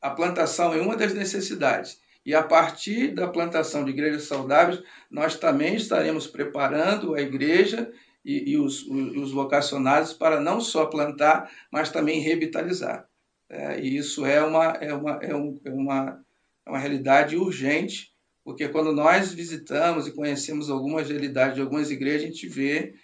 a 0.00 0.10
plantação 0.10 0.72
é 0.72 0.80
uma 0.80 0.96
das 0.96 1.14
necessidades 1.14 2.00
e 2.24 2.34
a 2.34 2.42
partir 2.42 3.08
da 3.14 3.26
plantação 3.26 3.84
de 3.84 3.90
igrejas 3.90 4.24
saudáveis, 4.24 4.82
nós 5.10 5.36
também 5.36 5.74
estaremos 5.74 6.26
preparando 6.26 7.14
a 7.14 7.20
igreja 7.20 7.92
e, 8.24 8.52
e 8.52 8.56
os, 8.56 8.86
os, 8.86 9.32
vocacionados 9.32 10.12
para 10.12 10.40
não 10.40 10.60
só 10.60 10.86
plantar, 10.86 11.50
mas 11.70 11.90
também 11.90 12.20
revitalizar. 12.20 13.08
É, 13.48 13.80
e 13.80 13.96
isso 13.96 14.24
é 14.24 14.42
uma, 14.42 14.66
é, 14.66 14.94
uma, 14.94 15.18
é, 15.20 15.34
um, 15.34 15.60
é, 15.64 15.70
uma, 15.70 16.24
é 16.64 16.70
uma 16.70 16.78
realidade 16.78 17.36
urgente, 17.36 18.11
porque 18.44 18.68
quando 18.68 18.92
nós 18.92 19.32
visitamos 19.32 20.06
e 20.06 20.12
conhecemos 20.12 20.68
algumas 20.68 21.08
realidades 21.08 21.54
de 21.54 21.60
algumas 21.60 21.90
igrejas, 21.90 22.22
a 22.22 22.26
gente 22.26 22.48
vê 22.48 22.94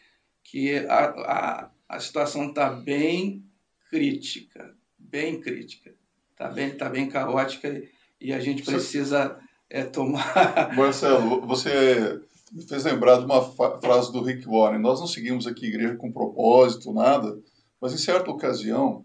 que 0.42 0.76
a, 0.86 1.04
a, 1.04 1.70
a 1.88 2.00
situação 2.00 2.48
está 2.48 2.70
bem 2.70 3.44
crítica, 3.90 4.74
bem 4.98 5.40
crítica, 5.40 5.94
está 6.32 6.48
bem, 6.48 6.76
tá 6.76 6.88
bem 6.88 7.08
caótica 7.08 7.82
e 8.20 8.32
a 8.32 8.40
gente 8.40 8.62
precisa 8.62 9.38
é, 9.70 9.84
tomar. 9.84 10.74
Marcelo, 10.74 11.46
você 11.46 12.20
me 12.52 12.66
fez 12.66 12.84
lembrar 12.84 13.18
de 13.18 13.24
uma 13.24 13.42
frase 13.80 14.12
do 14.12 14.22
Rick 14.22 14.46
Warren. 14.46 14.80
Nós 14.80 15.00
não 15.00 15.06
seguimos 15.06 15.46
aqui 15.46 15.66
igreja 15.66 15.96
com 15.96 16.10
propósito, 16.10 16.92
nada, 16.92 17.38
mas 17.80 17.92
em 17.92 17.98
certa 17.98 18.30
ocasião, 18.30 19.04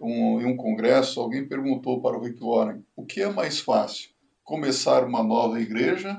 um, 0.00 0.40
em 0.40 0.46
um 0.46 0.56
congresso, 0.56 1.20
alguém 1.20 1.48
perguntou 1.48 2.00
para 2.00 2.16
o 2.16 2.22
Rick 2.22 2.40
Warren: 2.40 2.84
o 2.94 3.04
que 3.04 3.22
é 3.22 3.30
mais 3.30 3.58
fácil, 3.58 4.10
começar 4.46 5.04
uma 5.04 5.22
nova 5.22 5.60
igreja 5.60 6.18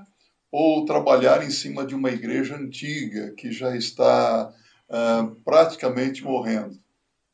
ou 0.52 0.86
trabalhar 0.86 1.44
em 1.44 1.50
cima 1.50 1.84
de 1.84 1.96
uma 1.96 2.12
igreja 2.12 2.56
antiga 2.56 3.34
que 3.36 3.52
já 3.52 3.76
está 3.76 4.54
uh, 4.90 5.36
praticamente 5.44 6.24
morrendo? 6.24 6.78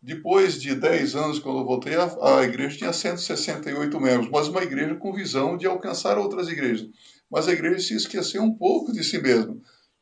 Depois 0.00 0.60
de 0.60 0.76
10 0.76 1.16
anos, 1.16 1.38
quando 1.38 1.58
eu 1.58 1.64
voltei, 1.64 1.94
a, 1.96 2.44
igreja 2.44 2.78
tinha 2.78 2.92
168 2.92 4.00
membros, 4.00 4.30
mas 4.30 4.46
uma 4.46 4.62
igreja 4.62 4.94
com 4.94 5.12
visão 5.12 5.56
de 5.56 5.66
alcançar 5.66 6.18
outras 6.18 6.48
igrejas. 6.48 6.88
Mas 7.30 7.48
a 7.48 7.52
igreja 7.52 7.80
se 7.80 7.94
esqueceu 7.94 8.42
um 8.42 8.54
pouco 8.54 8.92
de 8.92 9.02
si 9.02 9.20
mesma. 9.20 9.56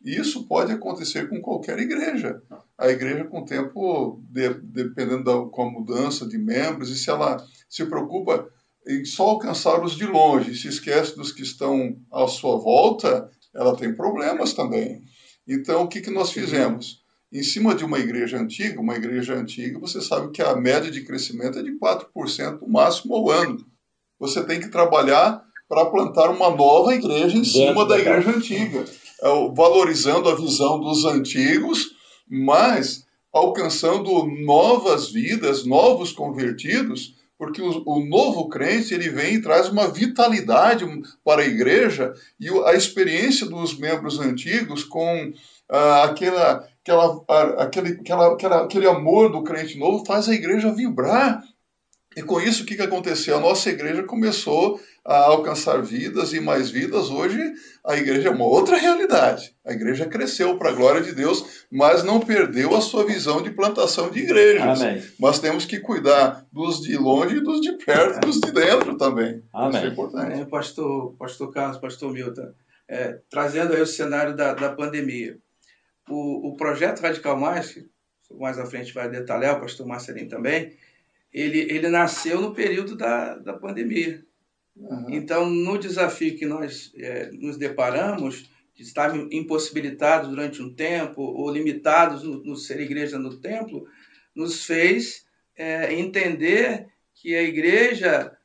E 0.04 0.14
isso 0.14 0.46
pode 0.46 0.70
acontecer 0.70 1.28
com 1.28 1.40
qualquer 1.40 1.78
igreja. 1.78 2.42
A 2.76 2.88
igreja, 2.88 3.24
com 3.24 3.40
o 3.40 3.44
tempo, 3.44 4.22
de, 4.28 4.52
dependendo 4.54 5.24
da, 5.24 5.50
com 5.50 5.62
a 5.62 5.70
mudança 5.70 6.28
de 6.28 6.36
membros, 6.36 6.90
e 6.90 6.96
se 6.96 7.08
ela 7.08 7.44
se 7.68 7.84
preocupa 7.86 8.46
em 8.86 9.04
só 9.04 9.24
alcançar 9.30 9.82
os 9.82 9.96
de 9.96 10.06
longe, 10.06 10.54
se 10.54 10.68
esquece 10.68 11.16
dos 11.16 11.32
que 11.32 11.42
estão 11.42 11.96
à 12.12 12.28
sua 12.28 12.56
volta, 12.56 13.28
ela 13.54 13.76
tem 13.76 13.94
problemas 13.94 14.52
também. 14.52 15.02
Então, 15.46 15.82
o 15.82 15.88
que, 15.88 16.00
que 16.00 16.10
nós 16.10 16.30
fizemos? 16.30 17.04
Em 17.32 17.42
cima 17.42 17.74
de 17.74 17.84
uma 17.84 17.98
igreja 17.98 18.38
antiga, 18.38 18.80
uma 18.80 18.94
igreja 18.94 19.34
antiga, 19.34 19.78
você 19.80 20.00
sabe 20.00 20.30
que 20.30 20.40
a 20.40 20.54
média 20.54 20.90
de 20.90 21.04
crescimento 21.04 21.58
é 21.58 21.62
de 21.62 21.76
4% 21.78 22.60
no 22.60 22.68
máximo 22.68 23.14
ao 23.14 23.30
ano. 23.30 23.58
Você 24.18 24.44
tem 24.44 24.60
que 24.60 24.68
trabalhar 24.68 25.42
para 25.68 25.86
plantar 25.86 26.30
uma 26.30 26.50
nova 26.50 26.94
igreja 26.94 27.36
em 27.36 27.44
cima 27.44 27.84
da 27.84 27.98
igreja 27.98 28.30
antiga, 28.30 28.84
é 29.20 29.28
valorizando 29.54 30.28
a 30.28 30.36
visão 30.36 30.78
dos 30.78 31.04
antigos, 31.04 31.90
mas 32.28 33.04
alcançando 33.32 34.26
novas 34.44 35.10
vidas, 35.10 35.66
novos 35.66 36.12
convertidos, 36.12 37.15
porque 37.38 37.60
o, 37.60 37.82
o, 37.86 38.04
novo 38.06 38.48
crente 38.48 38.94
ele 38.94 39.10
vem 39.10 39.34
e 39.34 39.42
traz 39.42 39.68
uma 39.68 39.88
vitalidade 39.88 40.84
para 41.24 41.42
a 41.42 41.46
igreja 41.46 42.12
e 42.40 42.48
a 42.64 42.74
experiência 42.74 43.46
dos 43.46 43.78
membros 43.78 44.18
antigos 44.18 44.84
com 44.84 45.32
ah, 45.70 46.04
aquela, 46.04 46.66
aquela, 46.82 47.24
aquele, 47.58 47.88
aquela, 48.00 48.32
aquela, 48.32 48.62
aquele 48.64 48.88
amor 48.88 49.30
do 49.30 49.42
crente 49.42 49.78
novo 49.78 50.04
faz 50.06 50.28
a 50.28 50.34
igreja 50.34 50.72
vibrar. 50.72 51.42
E 52.16 52.22
com 52.22 52.40
isso, 52.40 52.62
o 52.62 52.66
que, 52.66 52.76
que 52.76 52.82
aconteceu? 52.82 53.36
A 53.36 53.40
nossa 53.40 53.68
igreja 53.68 54.02
começou 54.02 54.80
a 55.04 55.24
alcançar 55.24 55.82
vidas 55.82 56.32
e 56.32 56.40
mais 56.40 56.70
vidas. 56.70 57.10
Hoje, 57.10 57.38
a 57.84 57.96
igreja 57.96 58.28
é 58.28 58.30
uma 58.30 58.46
outra 58.46 58.76
realidade. 58.76 59.54
A 59.64 59.72
igreja 59.72 60.06
cresceu 60.06 60.56
para 60.58 60.70
a 60.70 60.72
glória 60.72 61.02
de 61.02 61.12
Deus, 61.12 61.66
mas 61.70 62.02
não 62.02 62.18
perdeu 62.18 62.74
a 62.74 62.80
sua 62.80 63.04
visão 63.04 63.42
de 63.42 63.50
plantação 63.50 64.10
de 64.10 64.20
igrejas. 64.20 64.80
Amém. 64.80 65.02
Mas 65.20 65.38
temos 65.38 65.66
que 65.66 65.78
cuidar 65.78 66.46
dos 66.50 66.80
de 66.80 66.96
longe 66.96 67.36
e 67.36 67.40
dos 67.40 67.60
de 67.60 67.72
perto, 67.72 68.26
dos 68.26 68.40
de 68.40 68.50
dentro 68.50 68.96
também. 68.96 69.42
Amém. 69.52 69.76
Isso 69.76 69.86
é 69.86 69.88
importante. 69.88 70.40
É, 70.40 70.44
pastor, 70.46 71.14
pastor 71.18 71.52
Carlos, 71.52 71.78
pastor 71.78 72.12
Milton, 72.12 72.50
é, 72.88 73.18
trazendo 73.28 73.74
aí 73.74 73.82
o 73.82 73.86
cenário 73.86 74.34
da, 74.34 74.54
da 74.54 74.70
pandemia 74.70 75.38
o, 76.08 76.48
o 76.48 76.56
projeto 76.56 77.00
Radical 77.00 77.38
Mais, 77.38 77.72
que 77.72 77.88
mais 78.38 78.58
à 78.58 78.66
frente 78.66 78.92
vai 78.92 79.08
detalhar, 79.08 79.56
o 79.56 79.60
pastor 79.60 79.86
Marcelinho 79.86 80.28
também, 80.28 80.76
ele, 81.36 81.60
ele 81.70 81.88
nasceu 81.88 82.40
no 82.40 82.54
período 82.54 82.96
da, 82.96 83.36
da 83.36 83.52
pandemia. 83.52 84.24
Uhum. 84.74 85.06
Então, 85.10 85.48
no 85.50 85.76
desafio 85.76 86.36
que 86.36 86.46
nós 86.46 86.92
é, 86.96 87.30
nos 87.32 87.58
deparamos, 87.58 88.48
de 88.74 88.82
estar 88.82 89.14
impossibilitados 89.32 90.28
durante 90.28 90.62
um 90.62 90.72
tempo 90.72 91.22
ou 91.22 91.50
limitados 91.50 92.22
no, 92.22 92.42
no 92.42 92.56
ser 92.56 92.80
igreja 92.80 93.18
no 93.18 93.38
templo, 93.38 93.86
nos 94.34 94.66
fez 94.66 95.26
é, 95.56 95.94
entender 95.94 96.86
que 97.14 97.34
a 97.34 97.42
igreja 97.42 98.36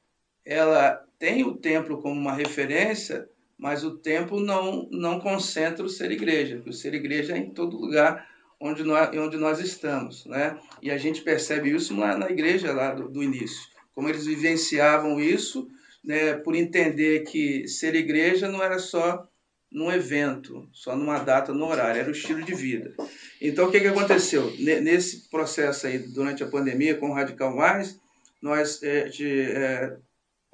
ela 0.46 1.06
tem 1.20 1.44
o 1.44 1.56
templo 1.56 2.02
como 2.02 2.20
uma 2.20 2.34
referência, 2.34 3.28
mas 3.58 3.84
o 3.84 3.98
templo 3.98 4.40
não, 4.40 4.88
não 4.90 5.20
concentra 5.20 5.86
o 5.86 5.90
ser 5.90 6.12
igreja, 6.12 6.56
porque 6.56 6.70
o 6.70 6.74
ser 6.74 6.94
igreja 6.94 7.36
é 7.36 7.38
em 7.38 7.50
todo 7.50 7.78
lugar 7.78 8.31
onde 8.62 8.84
nós, 8.84 9.10
onde 9.18 9.38
nós 9.38 9.60
estamos. 9.60 10.26
Né? 10.26 10.58
E 10.82 10.92
a 10.92 10.98
gente 10.98 11.22
percebe 11.22 11.74
isso 11.74 11.96
na, 11.96 12.16
na 12.16 12.30
igreja 12.30 12.72
lá 12.72 12.94
do, 12.94 13.10
do 13.10 13.24
início, 13.24 13.68
como 13.94 14.08
eles 14.08 14.26
vivenciavam 14.26 15.20
isso, 15.20 15.68
né, 16.04 16.34
por 16.36 16.56
entender 16.56 17.22
que 17.26 17.68
ser 17.68 17.96
igreja 17.96 18.48
não 18.48 18.64
era 18.64 18.80
só 18.80 19.28
num 19.72 19.92
evento, 19.92 20.68
só 20.74 20.96
numa 20.96 21.20
data, 21.20 21.54
no 21.54 21.66
horário, 21.66 22.02
era 22.02 22.10
o 22.10 22.14
estilo 22.14 22.44
de 22.44 22.54
vida. 22.54 22.94
Então, 23.40 23.68
o 23.68 23.72
que, 23.72 23.80
que 23.80 23.88
aconteceu? 23.88 24.52
Nesse 24.58 25.30
processo 25.30 25.88
aí, 25.88 26.00
durante 26.00 26.44
a 26.44 26.48
pandemia, 26.48 26.96
com 26.96 27.10
o 27.10 27.14
Radical 27.14 27.56
Mais, 27.56 27.98
nós 28.42 28.84
é, 28.84 29.06
de, 29.06 29.44
é, 29.52 29.96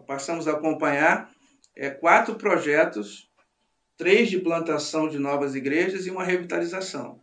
passamos 0.05 0.47
a 0.47 0.51
acompanhar 0.51 1.31
é, 1.75 1.89
quatro 1.89 2.35
projetos, 2.35 3.27
três 3.97 4.29
de 4.29 4.39
plantação 4.39 5.07
de 5.07 5.17
novas 5.17 5.55
igrejas 5.55 6.05
e 6.05 6.11
uma 6.11 6.23
revitalização. 6.23 7.19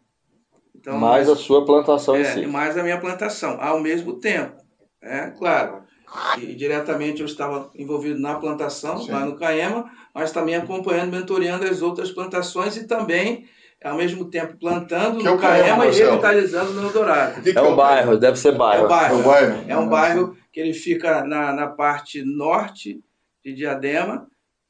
Então, 0.84 0.98
mais 0.98 1.30
a 1.30 1.34
sua 1.34 1.64
plantação 1.64 2.14
é, 2.14 2.20
em 2.20 2.24
si. 2.24 2.46
Mais 2.46 2.76
a 2.76 2.82
minha 2.82 3.00
plantação, 3.00 3.56
ao 3.58 3.80
mesmo 3.80 4.20
tempo. 4.20 4.62
É 5.02 5.30
claro. 5.30 5.82
E 6.36 6.54
diretamente 6.54 7.20
eu 7.20 7.26
estava 7.26 7.70
envolvido 7.74 8.20
na 8.20 8.34
plantação, 8.34 8.98
Sim. 8.98 9.10
lá 9.10 9.24
no 9.24 9.34
Caema, 9.34 9.90
mas 10.14 10.30
também 10.30 10.54
acompanhando, 10.54 11.10
mentoreando 11.10 11.64
as 11.64 11.80
outras 11.80 12.10
plantações 12.10 12.76
e 12.76 12.86
também, 12.86 13.46
ao 13.82 13.96
mesmo 13.96 14.26
tempo, 14.26 14.58
plantando 14.58 15.20
que 15.20 15.26
é 15.26 15.30
no 15.30 15.36
é 15.36 15.40
Caema, 15.40 15.86
e 15.86 15.90
revitalizando 15.90 16.74
no 16.74 16.82
Eldorado. 16.82 17.40
é 17.48 17.62
um 17.62 17.74
bairro, 17.74 18.18
deve 18.18 18.38
ser 18.38 18.52
bairro. 18.52 18.82
É 18.82 18.84
um 18.84 18.88
bairro, 18.88 19.14
é 19.14 19.16
um 19.16 19.22
bairro, 19.22 19.64
é 19.68 19.76
um 19.78 19.88
bairro 19.88 20.36
que 20.52 20.60
ele 20.60 20.74
fica 20.74 21.24
na, 21.24 21.50
na 21.54 21.66
parte 21.66 22.22
norte 22.22 23.00
de 23.42 23.54
Diadema, 23.54 24.28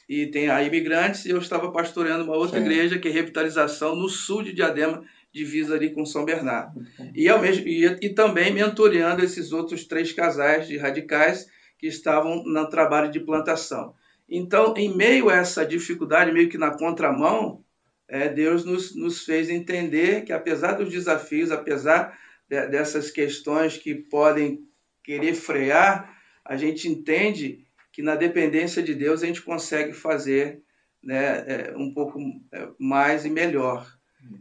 e 0.09 0.27
tem 0.27 0.48
a 0.48 0.62
imigrantes, 0.62 1.24
e 1.24 1.31
eu 1.31 1.38
estava 1.38 1.72
pastoreando 1.72 2.22
uma 2.22 2.37
outra 2.37 2.61
Sim. 2.61 2.66
igreja, 2.66 2.98
que 3.00 3.09
é 3.09 3.11
revitalização, 3.11 3.96
no 3.96 4.09
sul 4.09 4.44
de 4.44 4.53
Diadema, 4.53 5.03
divisa 5.35 5.75
ali 5.75 5.90
com 5.90 6.07
São 6.07 6.25
Bernardo. 6.25 6.81
E, 7.12 7.29
ao 7.29 7.42
mesmo, 7.42 7.66
e, 7.66 7.85
e 7.85 8.09
também 8.11 8.53
mentoreando 8.53 9.25
esses 9.25 9.51
outros 9.51 9.85
três 9.85 10.12
casais 10.12 10.68
de 10.68 10.79
radicais 10.79 11.49
que 11.77 11.88
estavam 11.88 12.44
no 12.44 12.68
trabalho 12.68 13.11
de 13.11 13.18
plantação. 13.18 13.94
Então, 14.29 14.75
em 14.77 14.97
meio 14.97 15.29
a 15.29 15.35
essa 15.35 15.66
dificuldade, 15.66 16.33
meio 16.33 16.49
que 16.49 16.57
na 16.57 16.70
contramão, 16.70 17.64
é, 18.09 18.29
Deus 18.29 18.64
nos, 18.64 18.94
nos 18.94 19.25
fez 19.25 19.51
entender 19.51 20.23
que, 20.25 20.33
apesar 20.33 20.75
dos 20.75 20.88
desafios, 20.88 21.51
apesar 21.51 22.16
de, 22.49 22.68
dessas 22.68 23.11
questões 23.11 23.77
que 23.77 23.92
podem 23.92 24.61
querer 25.03 25.35
frear, 25.35 26.16
a 26.44 26.57
gente 26.57 26.88
entende 26.88 27.66
que 27.92 28.03
na 28.03 28.14
dependência 28.14 28.83
de 28.83 28.94
Deus 28.94 29.23
a 29.23 29.27
gente 29.27 29.42
consegue 29.42 29.92
fazer 29.92 30.62
né, 31.03 31.44
é, 31.47 31.75
um 31.77 31.92
pouco 31.92 32.20
é, 32.53 32.68
mais 32.79 33.25
e 33.25 33.31
melhor. 33.31 33.85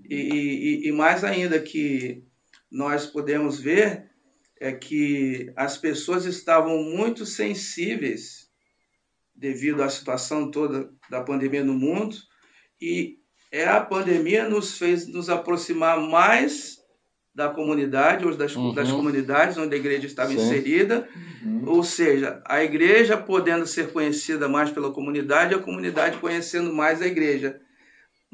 E, 0.10 0.16
e, 0.16 0.88
e, 0.88 0.92
mais 0.92 1.24
ainda 1.24 1.60
que 1.60 2.24
nós 2.72 3.06
podemos 3.06 3.60
ver 3.60 4.10
é 4.60 4.72
que 4.72 5.52
as 5.56 5.78
pessoas 5.78 6.26
estavam 6.26 6.84
muito 6.84 7.26
sensíveis 7.26 8.50
devido 9.36 9.82
à 9.82 9.90
situação 9.90 10.50
toda 10.50 10.90
da 11.10 11.22
pandemia 11.22 11.64
no 11.64 11.74
mundo 11.74 12.16
e 12.80 13.18
é 13.52 13.66
a 13.66 13.82
pandemia 13.82 14.48
nos 14.48 14.78
fez 14.78 15.08
nos 15.08 15.30
aproximar 15.30 16.00
mais 16.00 16.84
da 17.36 17.50
comunidade, 17.50 18.26
ou 18.26 18.36
das, 18.36 18.56
uhum. 18.56 18.74
das 18.74 18.92
comunidades 18.92 19.58
onde 19.58 19.76
a 19.76 19.78
igreja 19.78 20.06
estava 20.06 20.30
Sim. 20.30 20.36
inserida, 20.36 21.08
uhum. 21.44 21.64
ou 21.66 21.84
seja, 21.84 22.42
a 22.46 22.64
igreja 22.64 23.18
podendo 23.18 23.66
ser 23.66 23.92
conhecida 23.92 24.48
mais 24.48 24.70
pela 24.70 24.92
comunidade, 24.92 25.56
a 25.56 25.60
comunidade 25.60 26.18
conhecendo 26.18 26.72
mais 26.72 27.02
a 27.02 27.08
igreja, 27.08 27.60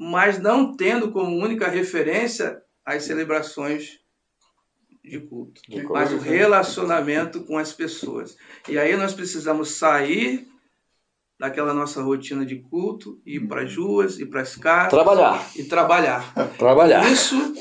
mas 0.01 0.39
não 0.39 0.73
tendo 0.77 1.11
como 1.11 1.35
única 1.35 1.67
referência 1.67 2.61
as 2.85 3.03
celebrações 3.03 3.99
de 5.03 5.19
culto, 5.19 5.61
de 5.67 5.83
mas 5.83 6.13
o 6.13 6.19
relacionamento 6.19 7.43
com 7.43 7.57
as 7.57 7.73
pessoas. 7.73 8.37
E 8.69 8.79
aí 8.79 8.95
nós 8.95 9.13
precisamos 9.13 9.71
sair 9.71 10.47
daquela 11.37 11.73
nossa 11.73 12.01
rotina 12.01 12.45
de 12.45 12.55
culto, 12.61 13.19
ir 13.25 13.45
para 13.45 13.63
as 13.63 13.75
ruas, 13.75 14.17
ir 14.19 14.27
para 14.27 14.39
as 14.39 14.55
casas. 14.55 14.89
Trabalhar. 14.89 15.51
E 15.57 15.65
trabalhar. 15.65 16.33
Trabalhar. 16.57 17.11
Isso 17.11 17.53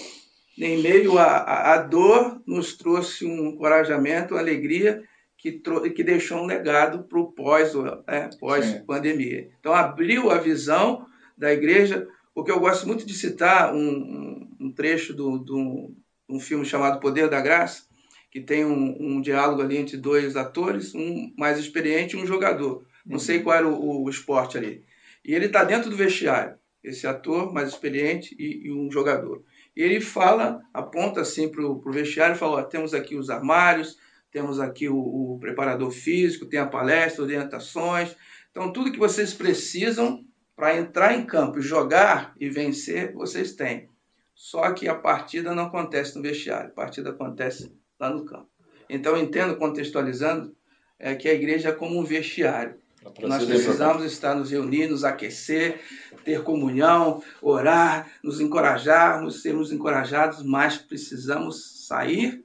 em 0.56 0.80
meio 0.80 1.18
à, 1.18 1.74
à 1.74 1.78
dor, 1.78 2.40
nos 2.46 2.76
trouxe 2.76 3.26
um 3.26 3.48
encorajamento, 3.48 4.34
uma 4.34 4.40
alegria 4.40 5.02
que, 5.36 5.60
que 5.94 6.04
deixou 6.04 6.38
um 6.38 6.46
legado 6.46 7.02
para 7.02 7.18
o 7.18 7.32
pós, 7.32 7.72
é, 8.06 8.30
pós-pandemia. 8.38 9.50
Então, 9.58 9.74
abriu 9.74 10.30
a 10.30 10.38
visão 10.38 11.04
da 11.36 11.52
igreja, 11.52 12.08
porque 12.38 12.52
eu 12.52 12.60
gosto 12.60 12.86
muito 12.86 13.04
de 13.04 13.14
citar 13.14 13.74
um, 13.74 14.48
um 14.60 14.70
trecho 14.70 15.12
do, 15.12 15.38
do, 15.38 15.92
um 16.28 16.38
filme 16.38 16.64
chamado 16.64 17.00
Poder 17.00 17.28
da 17.28 17.40
Graça, 17.40 17.82
que 18.30 18.40
tem 18.40 18.64
um, 18.64 18.96
um, 19.00 19.20
diálogo 19.20 19.60
ali 19.60 19.76
entre 19.76 19.96
dois 19.96 20.36
atores, 20.36 20.94
um 20.94 21.34
mais 21.36 21.58
experiente 21.58 22.16
e 22.16 22.22
um 22.22 22.24
jogador. 22.24 22.86
Não 23.04 23.14
uhum. 23.14 23.18
sei 23.18 23.40
qual 23.40 23.56
era 23.56 23.66
o, 23.66 24.04
o, 24.04 24.08
esporte 24.08 24.56
ali. 24.56 24.84
E 25.24 25.34
ele 25.34 25.46
está 25.46 25.64
dentro 25.64 25.90
do 25.90 25.96
vestiário, 25.96 26.56
esse 26.80 27.08
ator 27.08 27.52
mais 27.52 27.70
experiente 27.70 28.36
e, 28.38 28.68
e 28.68 28.72
um 28.72 28.88
jogador. 28.88 29.42
E 29.76 29.82
ele 29.82 30.00
fala, 30.00 30.62
aponta 30.72 31.22
assim 31.22 31.48
para 31.48 31.66
o 31.66 31.90
vestiário 31.90 32.36
e 32.36 32.38
fala: 32.38 32.60
ó, 32.60 32.62
temos 32.62 32.94
aqui 32.94 33.16
os 33.16 33.30
armários, 33.30 33.98
temos 34.30 34.60
aqui 34.60 34.88
o, 34.88 34.96
o, 34.96 35.38
preparador 35.40 35.90
físico, 35.90 36.46
tem 36.46 36.60
a 36.60 36.66
palestra, 36.66 37.24
orientações. 37.24 38.14
Então, 38.52 38.72
tudo 38.72 38.92
que 38.92 38.98
vocês 39.00 39.34
precisam 39.34 40.24
para 40.58 40.76
entrar 40.76 41.14
em 41.14 41.24
campo, 41.24 41.60
jogar 41.60 42.34
e 42.36 42.50
vencer, 42.50 43.12
vocês 43.14 43.52
têm. 43.52 43.88
Só 44.34 44.72
que 44.72 44.88
a 44.88 44.94
partida 44.94 45.54
não 45.54 45.66
acontece 45.66 46.16
no 46.16 46.22
vestiário, 46.22 46.70
a 46.70 46.74
partida 46.74 47.10
acontece 47.10 47.72
lá 47.98 48.10
no 48.10 48.24
campo. 48.24 48.48
Então, 48.90 49.14
eu 49.16 49.22
entendo, 49.22 49.56
contextualizando, 49.56 50.52
é 50.98 51.14
que 51.14 51.28
a 51.28 51.32
igreja 51.32 51.68
é 51.68 51.72
como 51.72 51.96
um 51.96 52.02
vestiário. 52.02 52.74
Nós 53.20 53.44
precisamos 53.44 54.02
estar 54.02 54.34
nos 54.34 54.50
reunir, 54.50 54.88
nos 54.88 55.04
aquecer, 55.04 55.80
ter 56.24 56.42
comunhão, 56.42 57.22
orar, 57.40 58.10
nos 58.20 58.40
encorajarmos, 58.40 59.42
sermos 59.42 59.70
encorajados, 59.70 60.42
mas 60.42 60.76
precisamos 60.76 61.86
sair, 61.86 62.44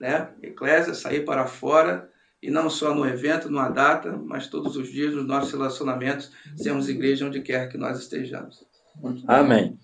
né? 0.00 0.28
Eclésia, 0.42 0.92
sair 0.92 1.24
para 1.24 1.46
fora, 1.46 2.10
e 2.42 2.50
não 2.50 2.68
só 2.68 2.94
no 2.94 3.06
evento, 3.06 3.48
numa 3.48 3.68
data, 3.68 4.18
mas 4.24 4.48
todos 4.48 4.76
os 4.76 4.90
dias 4.90 5.14
nos 5.14 5.26
nossos 5.26 5.52
relacionamentos, 5.52 6.32
sermos 6.56 6.88
igreja 6.88 7.26
onde 7.26 7.40
quer 7.40 7.68
que 7.68 7.78
nós 7.78 7.98
estejamos. 7.98 8.64
Amém. 9.26 9.78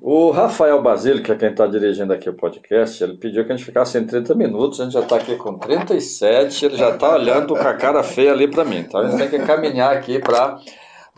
O 0.00 0.30
Rafael 0.30 0.82
Basílio, 0.82 1.22
que 1.22 1.30
é 1.30 1.36
quem 1.36 1.50
está 1.50 1.66
dirigindo 1.66 2.12
aqui 2.12 2.28
o 2.28 2.34
podcast, 2.34 3.02
ele 3.02 3.16
pediu 3.16 3.44
que 3.44 3.52
a 3.52 3.56
gente 3.56 3.64
ficasse 3.64 3.96
em 3.96 4.04
30 4.04 4.34
minutos, 4.34 4.80
a 4.80 4.84
gente 4.84 4.92
já 4.94 5.00
está 5.00 5.16
aqui 5.16 5.36
com 5.36 5.56
37, 5.56 6.64
ele 6.64 6.76
já 6.76 6.90
está 6.90 7.14
olhando 7.14 7.54
com 7.54 7.68
a 7.68 7.74
cara 7.74 8.02
feia 8.02 8.32
ali 8.32 8.48
para 8.48 8.64
mim. 8.64 8.78
Então 8.78 9.00
a 9.00 9.08
gente 9.08 9.30
tem 9.30 9.40
que 9.40 9.46
caminhar 9.46 9.96
aqui 9.96 10.18
para 10.18 10.58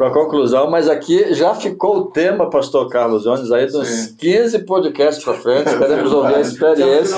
para 0.02 0.10
conclusão, 0.10 0.68
mas 0.68 0.88
aqui 0.88 1.32
já 1.32 1.54
ficou 1.54 1.98
o 1.98 2.04
tema, 2.06 2.50
pastor 2.50 2.88
Carlos 2.88 3.22
Jones, 3.22 3.52
aí 3.52 3.66
dos 3.66 3.86
Sim. 3.86 4.16
15 4.16 4.64
podcasts 4.64 5.22
para 5.22 5.34
frente, 5.34 5.78
queremos 5.78 6.12
ouvir 6.12 6.34
a 6.34 6.40
experiência. 6.40 7.16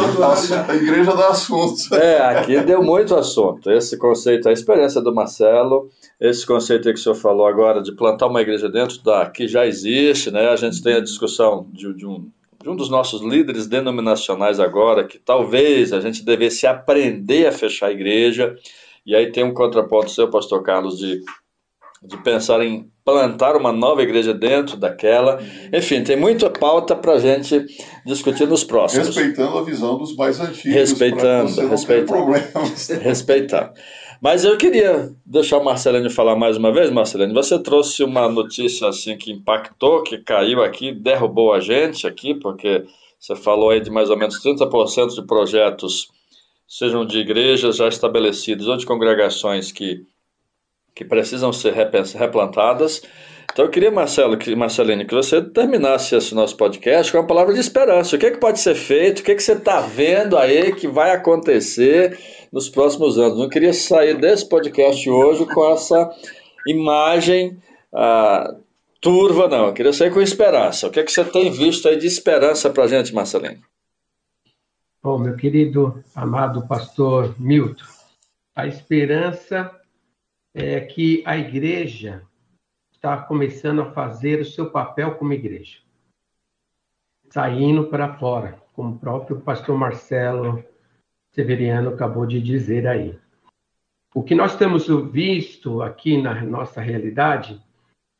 A 0.69 0.77
igreja 0.77 1.17
dá 1.17 1.29
assunto. 1.29 1.95
É, 1.95 2.19
aqui 2.19 2.61
deu 2.61 2.83
muito 2.83 3.15
assunto. 3.15 3.71
Esse 3.71 3.97
conceito, 3.97 4.51
a 4.51 4.53
experiência 4.53 5.01
do 5.01 5.15
Marcelo, 5.15 5.89
esse 6.21 6.47
conceito 6.47 6.87
aí 6.87 6.93
que 6.93 7.01
o 7.01 7.03
senhor 7.03 7.15
falou 7.15 7.47
agora 7.47 7.81
de 7.81 7.91
plantar 7.91 8.27
uma 8.27 8.43
igreja 8.43 8.69
dentro 8.69 9.03
da 9.03 9.31
que 9.31 9.49
já 9.49 9.67
existe, 9.67 10.31
né? 10.31 10.51
A 10.51 10.57
gente 10.57 10.83
tem 10.83 10.97
a 10.97 11.01
discussão 11.01 11.67
de, 11.73 11.91
de 11.95 12.07
um 12.07 12.27
de 12.63 12.71
um 12.71 12.77
dos 12.77 12.89
nossos 12.89 13.21
líderes 13.21 13.67
denominacionais 13.67 14.59
agora, 14.59 15.05
que 15.05 15.19
talvez 15.19 15.93
a 15.93 16.01
gente 16.01 16.25
devesse 16.25 16.67
aprender 16.67 17.47
a 17.47 17.53
fechar 17.53 17.89
a 17.89 17.93
igreja, 17.93 18.57
e 19.05 19.15
aí 19.15 19.31
tem 19.31 19.45
um 19.45 19.53
contraponto 19.53 20.11
seu, 20.11 20.31
pastor 20.31 20.63
Carlos, 20.63 20.97
de 20.97 21.21
de 22.05 22.17
pensar 22.23 22.65
em 22.65 22.89
plantar 23.05 23.57
uma 23.57 23.73
nova 23.73 24.03
igreja 24.03 24.33
dentro 24.33 24.77
daquela. 24.77 25.39
Enfim, 25.73 26.03
tem 26.03 26.17
muita 26.17 26.49
pauta 26.49 26.97
para 26.97 27.15
a 27.15 27.19
gente 27.19 27.67
discutir 28.07 28.47
nos 28.47 28.65
próximos. 28.65 29.09
Respeitando 29.09 29.59
a 29.59 29.63
visão 29.63 29.99
dos 29.99 30.15
mais 30.17 30.41
antigos. 30.41 30.75
Respeitando, 30.75 31.69
respeitando. 31.69 32.33
Respeitando. 33.03 33.73
Mas 34.25 34.43
eu 34.43 34.57
queria 34.57 35.13
deixar 35.27 35.59
o 35.59 35.65
Marcelino 35.65 36.09
falar 36.09 36.35
mais 36.35 36.57
uma 36.57 36.73
vez, 36.73 36.91
Marcelino. 36.91 37.35
Você 37.35 37.59
trouxe 37.59 38.03
uma 38.03 38.27
notícia 38.27 38.89
assim 38.89 39.19
que 39.19 39.31
impactou, 39.31 40.03
que 40.03 40.17
caiu 40.17 40.63
aqui, 40.63 40.93
derrubou 40.93 41.53
a 41.53 41.61
gente 41.61 42.07
aqui, 42.07 42.35
porque 42.35 42.85
você 43.21 43.37
falou 43.37 43.69
aí 43.69 43.81
de 43.81 43.91
mais 43.91 44.09
ou 44.09 44.17
menos 44.17 44.43
30% 44.43 45.15
de 45.15 45.27
projetos, 45.27 46.09
sejam 46.67 47.05
de 47.05 47.19
igrejas 47.19 47.77
já 47.77 47.87
estabelecidas 47.87 48.67
ou 48.67 48.79
de 48.79 48.87
congregações 48.87 49.71
que 49.71 50.07
que 50.95 51.05
precisam 51.05 51.53
ser 51.53 51.73
replantadas. 51.73 53.03
Então 53.53 53.65
eu 53.65 53.71
queria, 53.71 53.91
Marcelo, 53.91 54.37
que, 54.37 54.55
Marcelino, 54.55 55.07
que 55.07 55.15
você 55.15 55.43
terminasse 55.43 56.17
esse 56.17 56.35
nosso 56.35 56.57
podcast 56.57 57.13
com 57.13 57.19
uma 57.19 57.27
palavra 57.27 57.55
de 57.55 57.61
esperança. 57.61 58.17
O 58.17 58.19
que, 58.19 58.27
é 58.27 58.31
que 58.31 58.39
pode 58.39 58.59
ser 58.59 58.75
feito? 58.75 59.21
O 59.21 59.23
que, 59.23 59.33
é 59.33 59.35
que 59.35 59.43
você 59.43 59.53
está 59.53 59.81
vendo 59.81 60.37
aí 60.37 60.75
que 60.75 60.89
vai 60.89 61.13
acontecer 61.13 62.19
nos 62.51 62.69
próximos 62.69 63.19
anos? 63.19 63.39
Não 63.39 63.49
queria 63.49 63.73
sair 63.73 64.17
desse 64.17 64.49
podcast 64.49 65.09
hoje 65.09 65.47
com 65.47 65.73
essa 65.73 66.11
imagem 66.67 67.57
ah, 67.93 68.57
turva, 69.01 69.47
não. 69.47 69.67
Eu 69.67 69.73
queria 69.73 69.93
sair 69.93 70.13
com 70.13 70.21
esperança. 70.21 70.89
O 70.89 70.91
que, 70.91 70.99
é 70.99 71.03
que 71.05 71.13
você 71.13 71.25
tem 71.25 71.51
visto 71.51 71.89
aí 71.89 71.97
de 71.97 72.07
esperança 72.07 72.71
para 72.71 72.85
a 72.85 72.89
gente, 72.89 73.15
Marcelino? 73.15 73.61
Bom, 75.03 75.19
meu 75.19 75.37
querido, 75.37 76.03
amado 76.15 76.67
pastor 76.67 77.35
Milton, 77.39 77.85
a 78.57 78.67
esperança 78.67 79.71
é 80.55 80.81
que 80.81 81.23
a 81.27 81.37
igreja 81.37 82.23
está 82.93 83.17
começando 83.21 83.83
a 83.83 83.93
fazer 83.93 84.41
o 84.41 84.45
seu 84.45 84.71
papel 84.71 85.17
como 85.17 85.33
igreja, 85.33 85.81
saindo 87.29 87.89
para 87.89 88.15
fora, 88.15 88.63
como 88.73 88.95
o 88.95 88.99
próprio 88.99 89.41
pastor 89.41 89.77
Marcelo 89.77 90.65
Severiano 91.33 91.91
acabou 91.91 92.25
de 92.25 92.41
dizer 92.41 92.87
aí. 92.87 93.19
O 94.15 94.23
que 94.23 94.35
nós 94.35 94.57
temos 94.57 94.87
visto 95.11 95.83
aqui 95.83 96.23
na 96.23 96.41
nossa 96.43 96.81
realidade 96.81 97.61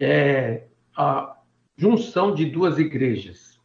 é 0.01 0.67
a 0.97 1.39
junção 1.77 2.35
de 2.35 2.47
duas 2.47 2.79
igrejas. 2.79 3.61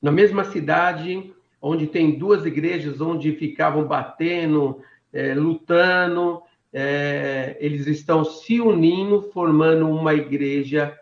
Na 0.00 0.12
mesma 0.12 0.44
cidade, 0.44 1.34
onde 1.60 1.86
tem 1.86 2.18
duas 2.18 2.44
igrejas 2.44 3.00
onde 3.00 3.32
ficavam 3.32 3.84
batendo, 3.84 4.82
é, 5.10 5.34
lutando, 5.34 6.42
é, 6.72 7.56
eles 7.60 7.86
estão 7.86 8.24
se 8.24 8.60
unindo, 8.60 9.22
formando 9.32 9.88
uma 9.88 10.14
igreja 10.14 10.98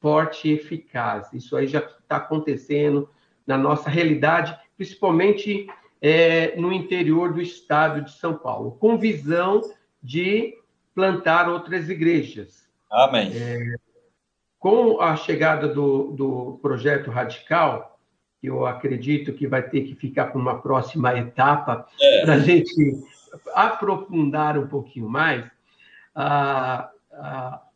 forte 0.00 0.48
e 0.48 0.52
eficaz. 0.52 1.32
Isso 1.32 1.56
aí 1.56 1.66
já 1.66 1.80
está 1.80 2.16
acontecendo 2.16 3.08
na 3.46 3.58
nossa 3.58 3.90
realidade, 3.90 4.56
principalmente 4.76 5.66
é, 6.00 6.56
no 6.56 6.72
interior 6.72 7.32
do 7.32 7.40
estado 7.40 8.02
de 8.02 8.12
São 8.12 8.34
Paulo, 8.34 8.72
com 8.72 8.96
visão 8.96 9.60
de 10.02 10.54
plantar 10.94 11.48
outras 11.48 11.88
igrejas. 11.88 12.68
Amém. 12.90 13.30
É, 13.34 13.74
com 14.58 15.00
a 15.00 15.16
chegada 15.16 15.68
do, 15.68 16.12
do 16.12 16.58
projeto 16.62 17.10
radical, 17.10 17.98
eu 18.42 18.66
acredito 18.66 19.32
que 19.32 19.46
vai 19.46 19.62
ter 19.62 19.82
que 19.82 19.94
ficar 19.94 20.26
para 20.26 20.40
uma 20.40 20.60
próxima 20.60 21.16
etapa 21.16 21.86
é. 22.00 22.22
para 22.22 22.34
a 22.34 22.38
gente 22.38 22.72
aprofundar 23.54 24.58
um 24.58 24.66
pouquinho 24.66 25.08
mais, 25.08 25.50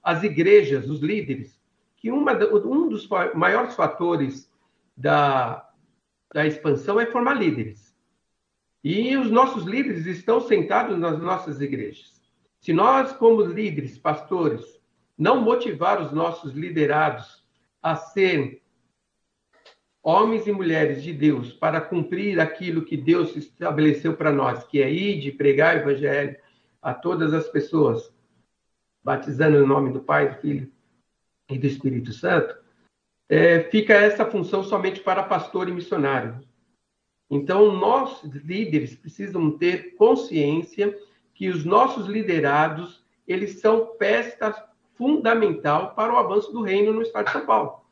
as 0.03 0.23
igrejas, 0.23 0.89
os 0.89 1.01
líderes, 1.01 1.61
que 1.97 2.11
uma, 2.11 2.33
um 2.33 2.89
dos 2.89 3.09
maiores 3.35 3.75
fatores 3.75 4.53
da, 4.97 5.69
da 6.33 6.47
expansão 6.47 7.01
é 7.01 7.07
formar 7.07 7.35
líderes. 7.35 7.95
E 8.83 9.17
os 9.17 9.31
nossos 9.31 9.65
líderes 9.65 10.05
estão 10.05 10.41
sentados 10.41 10.99
nas 10.99 11.19
nossas 11.19 11.61
igrejas. 11.61 12.21
Se 12.61 12.73
nós, 12.73 13.13
como 13.13 13.43
líderes, 13.43 13.99
pastores, 13.99 14.79
não 15.17 15.41
motivar 15.41 16.03
os 16.03 16.13
nossos 16.13 16.53
liderados 16.53 17.43
a 17.83 17.97
serem 17.97 18.61
homens 20.05 20.47
e 20.47 20.53
mulheres 20.53 21.03
de 21.03 21.15
Deus 21.15 21.51
para 21.55 21.81
cumprir 21.81 22.39
aquilo 22.39 22.85
que 22.85 22.95
Deus 22.95 23.35
estabeleceu 23.35 24.15
para 24.15 24.31
nós, 24.31 24.63
que 24.65 24.83
é 24.83 24.93
ir 24.93 25.19
de 25.19 25.33
pregar 25.33 25.77
o 25.77 25.79
evangelho 25.81 26.37
a 26.83 26.93
todas 26.93 27.33
as 27.33 27.49
pessoas, 27.49 28.13
batizando 29.03 29.59
no 29.59 29.67
nome 29.67 29.91
do 29.91 30.01
Pai, 30.01 30.29
do 30.29 30.41
Filho 30.43 30.71
e 31.49 31.59
do 31.59 31.67
Espírito 31.67 32.13
Santo, 32.13 32.55
é, 33.31 33.61
fica 33.71 33.95
essa 33.95 34.27
função 34.27 34.63
somente 34.63 35.01
para 35.01 35.23
pastor 35.23 35.71
e 35.71 35.73
missionário. 35.73 36.47
Então, 37.31 37.73
nós, 37.73 38.23
líderes, 38.25 38.95
precisamos 38.95 39.57
ter 39.57 39.95
consciência 39.97 40.95
que 41.33 41.49
os 41.49 41.65
nossos 41.65 42.07
liderados, 42.07 43.03
eles 43.27 43.61
são 43.61 43.97
peça 43.97 44.55
fundamental 44.97 45.95
para 45.95 46.13
o 46.13 46.19
avanço 46.19 46.53
do 46.53 46.61
reino 46.61 46.93
no 46.93 47.01
estado 47.01 47.25
de 47.25 47.33
São 47.33 47.47
Paulo. 47.47 47.84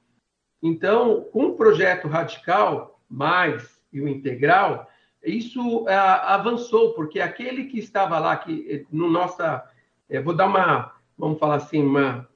Então, 0.62 1.26
com 1.32 1.46
o 1.46 1.54
projeto 1.54 2.06
radical, 2.06 3.00
mais 3.10 3.80
e 3.92 4.00
o 4.00 4.08
integral, 4.08 4.88
isso 5.24 5.86
é, 5.88 5.94
avançou, 5.94 6.94
porque 6.94 7.20
aquele 7.20 7.64
que 7.64 7.78
estava 7.78 8.18
lá, 8.18 8.36
que 8.36 8.66
eh, 8.68 8.84
no 8.90 9.10
nossa. 9.10 9.64
É, 10.08 10.20
vou 10.20 10.34
dar 10.34 10.46
uma, 10.46 10.92
vamos 11.16 11.38
falar 11.38 11.56
assim, 11.56 11.82
uma, 11.82 12.28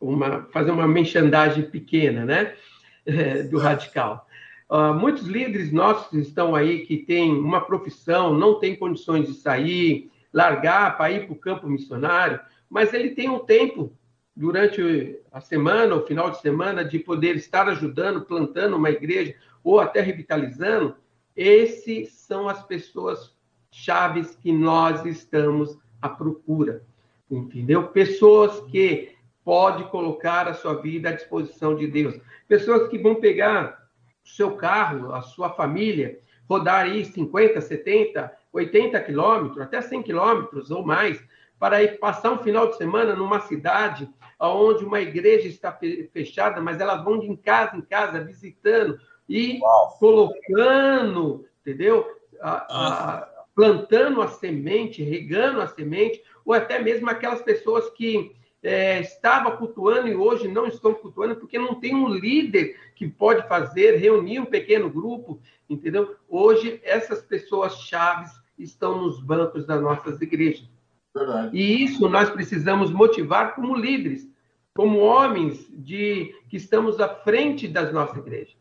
uma 0.00 0.42
fazer 0.52 0.70
uma 0.70 0.86
menchandagem 0.86 1.64
pequena, 1.64 2.24
né? 2.24 2.54
É, 3.06 3.42
do 3.42 3.58
radical. 3.58 4.26
Uh, 4.70 4.94
muitos 4.94 5.26
líderes 5.26 5.70
nossos 5.70 6.26
estão 6.26 6.56
aí 6.56 6.86
que 6.86 6.96
têm 6.96 7.36
uma 7.36 7.60
profissão, 7.60 8.32
não 8.32 8.58
têm 8.58 8.74
condições 8.74 9.26
de 9.26 9.34
sair, 9.34 10.10
largar 10.32 10.96
para 10.96 11.10
ir 11.10 11.26
para 11.26 11.34
o 11.34 11.38
campo 11.38 11.68
missionário, 11.68 12.40
mas 12.70 12.94
ele 12.94 13.10
tem 13.10 13.28
um 13.28 13.40
tempo 13.40 13.92
durante 14.36 15.20
a 15.30 15.40
semana, 15.40 15.94
o 15.94 16.06
final 16.06 16.30
de 16.30 16.40
semana, 16.40 16.84
de 16.84 16.98
poder 16.98 17.36
estar 17.36 17.68
ajudando, 17.68 18.22
plantando 18.22 18.76
uma 18.76 18.90
igreja 18.90 19.34
ou 19.62 19.80
até 19.80 20.00
revitalizando, 20.00 20.96
esses 21.36 22.12
são 22.12 22.48
as 22.48 22.62
pessoas 22.64 23.34
chaves 23.70 24.34
que 24.36 24.52
nós 24.52 25.04
estamos 25.04 25.78
à 26.00 26.08
procura, 26.08 26.82
entendeu? 27.30 27.88
Pessoas 27.88 28.60
que 28.70 29.14
pode 29.44 29.84
colocar 29.90 30.48
a 30.48 30.54
sua 30.54 30.74
vida 30.74 31.08
à 31.08 31.12
disposição 31.12 31.74
de 31.74 31.86
Deus, 31.86 32.18
pessoas 32.48 32.88
que 32.88 32.98
vão 32.98 33.16
pegar 33.16 33.88
o 34.24 34.28
seu 34.28 34.56
carro, 34.56 35.12
a 35.12 35.22
sua 35.22 35.50
família, 35.50 36.18
rodar 36.48 36.84
aí 36.84 37.04
50, 37.04 37.60
70, 37.60 38.32
80 38.52 39.00
quilômetros, 39.00 39.60
até 39.60 39.80
100 39.80 40.02
quilômetros 40.02 40.70
ou 40.70 40.84
mais, 40.84 41.22
para 41.64 41.82
ir 41.82 41.98
passar 41.98 42.30
um 42.30 42.40
final 42.40 42.68
de 42.68 42.76
semana 42.76 43.16
numa 43.16 43.40
cidade 43.40 44.06
onde 44.38 44.84
uma 44.84 45.00
igreja 45.00 45.48
está 45.48 45.72
fechada, 46.12 46.60
mas 46.60 46.78
elas 46.78 47.02
vão 47.02 47.18
de 47.18 47.34
casa 47.38 47.74
em 47.74 47.80
casa 47.80 48.22
visitando 48.22 49.00
e 49.26 49.60
Uau. 49.62 49.96
colocando, 49.98 51.46
entendeu? 51.62 52.06
A, 52.42 52.66
a, 52.68 53.28
plantando 53.54 54.20
a 54.20 54.28
semente, 54.28 55.02
regando 55.02 55.62
a 55.62 55.66
semente, 55.66 56.22
ou 56.44 56.52
até 56.52 56.78
mesmo 56.82 57.08
aquelas 57.08 57.40
pessoas 57.40 57.88
que 57.92 58.36
é, 58.62 59.00
estavam 59.00 59.56
cultuando 59.56 60.06
e 60.08 60.14
hoje 60.14 60.46
não 60.46 60.66
estão 60.66 60.92
cultuando 60.92 61.36
porque 61.36 61.58
não 61.58 61.76
tem 61.76 61.94
um 61.94 62.08
líder 62.08 62.78
que 62.94 63.08
pode 63.08 63.48
fazer, 63.48 63.96
reunir 63.96 64.38
um 64.38 64.44
pequeno 64.44 64.90
grupo, 64.90 65.40
entendeu? 65.66 66.14
Hoje, 66.28 66.78
essas 66.84 67.22
pessoas 67.22 67.76
chaves 67.76 68.30
estão 68.58 69.00
nos 69.00 69.18
bancos 69.18 69.64
das 69.64 69.80
nossas 69.80 70.20
igrejas. 70.20 70.73
Verdade. 71.14 71.56
E 71.56 71.84
isso 71.84 72.08
nós 72.08 72.28
precisamos 72.30 72.90
motivar 72.90 73.54
como 73.54 73.76
líderes, 73.76 74.28
como 74.74 74.98
homens 74.98 75.66
de 75.70 76.34
que 76.48 76.56
estamos 76.56 77.00
à 77.00 77.08
frente 77.08 77.68
das 77.68 77.92
nossas 77.92 78.16
igrejas. 78.16 78.56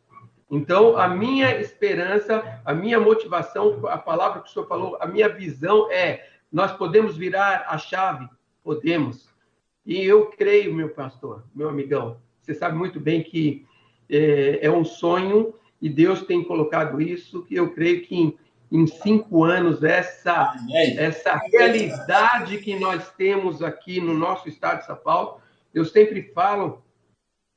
Então, 0.52 0.96
a 0.96 1.08
minha 1.08 1.60
esperança, 1.60 2.62
a 2.64 2.74
minha 2.76 3.00
motivação, 3.00 3.88
a 3.88 3.98
palavra 3.98 4.42
que 4.42 4.50
o 4.50 4.52
senhor 4.52 4.68
falou, 4.68 4.98
a 5.02 5.08
minha 5.08 5.28
visão 5.28 5.92
é: 5.92 6.28
nós 6.52 6.72
podemos 6.72 7.18
virar 7.18 7.66
a 7.68 7.78
chave? 7.80 8.30
Podemos. 8.64 9.28
E 9.84 10.04
eu 10.04 10.28
creio, 10.28 10.74
meu 10.74 10.90
pastor, 10.90 11.44
meu 11.56 11.68
amigão, 11.68 12.18
você 12.40 12.54
sabe 12.54 12.78
muito 12.78 13.00
bem 13.00 13.24
que 13.24 13.66
é, 14.10 14.60
é 14.62 14.72
um 14.72 14.86
sonho 14.86 15.56
e 15.82 15.90
Deus 15.90 16.22
tem 16.22 16.44
colocado 16.44 17.02
isso, 17.02 17.44
que 17.44 17.56
eu 17.56 17.74
creio 17.74 18.04
que 18.04 18.38
em, 18.74 18.88
cinco 18.88 19.44
anos 19.44 19.84
essa, 19.84 20.56
essa 20.98 21.36
realidade 21.52 22.58
que 22.58 22.78
nós 22.80 23.12
temos 23.12 23.62
aqui 23.62 24.02
no 24.02 24.16
nosso 24.16 24.50
estado 24.50 24.80
de 24.80 24.88
São 24.88 24.96
Paulo, 24.96 25.40
eu 25.74 25.86
sempre 25.86 26.24
falo, 26.34 26.84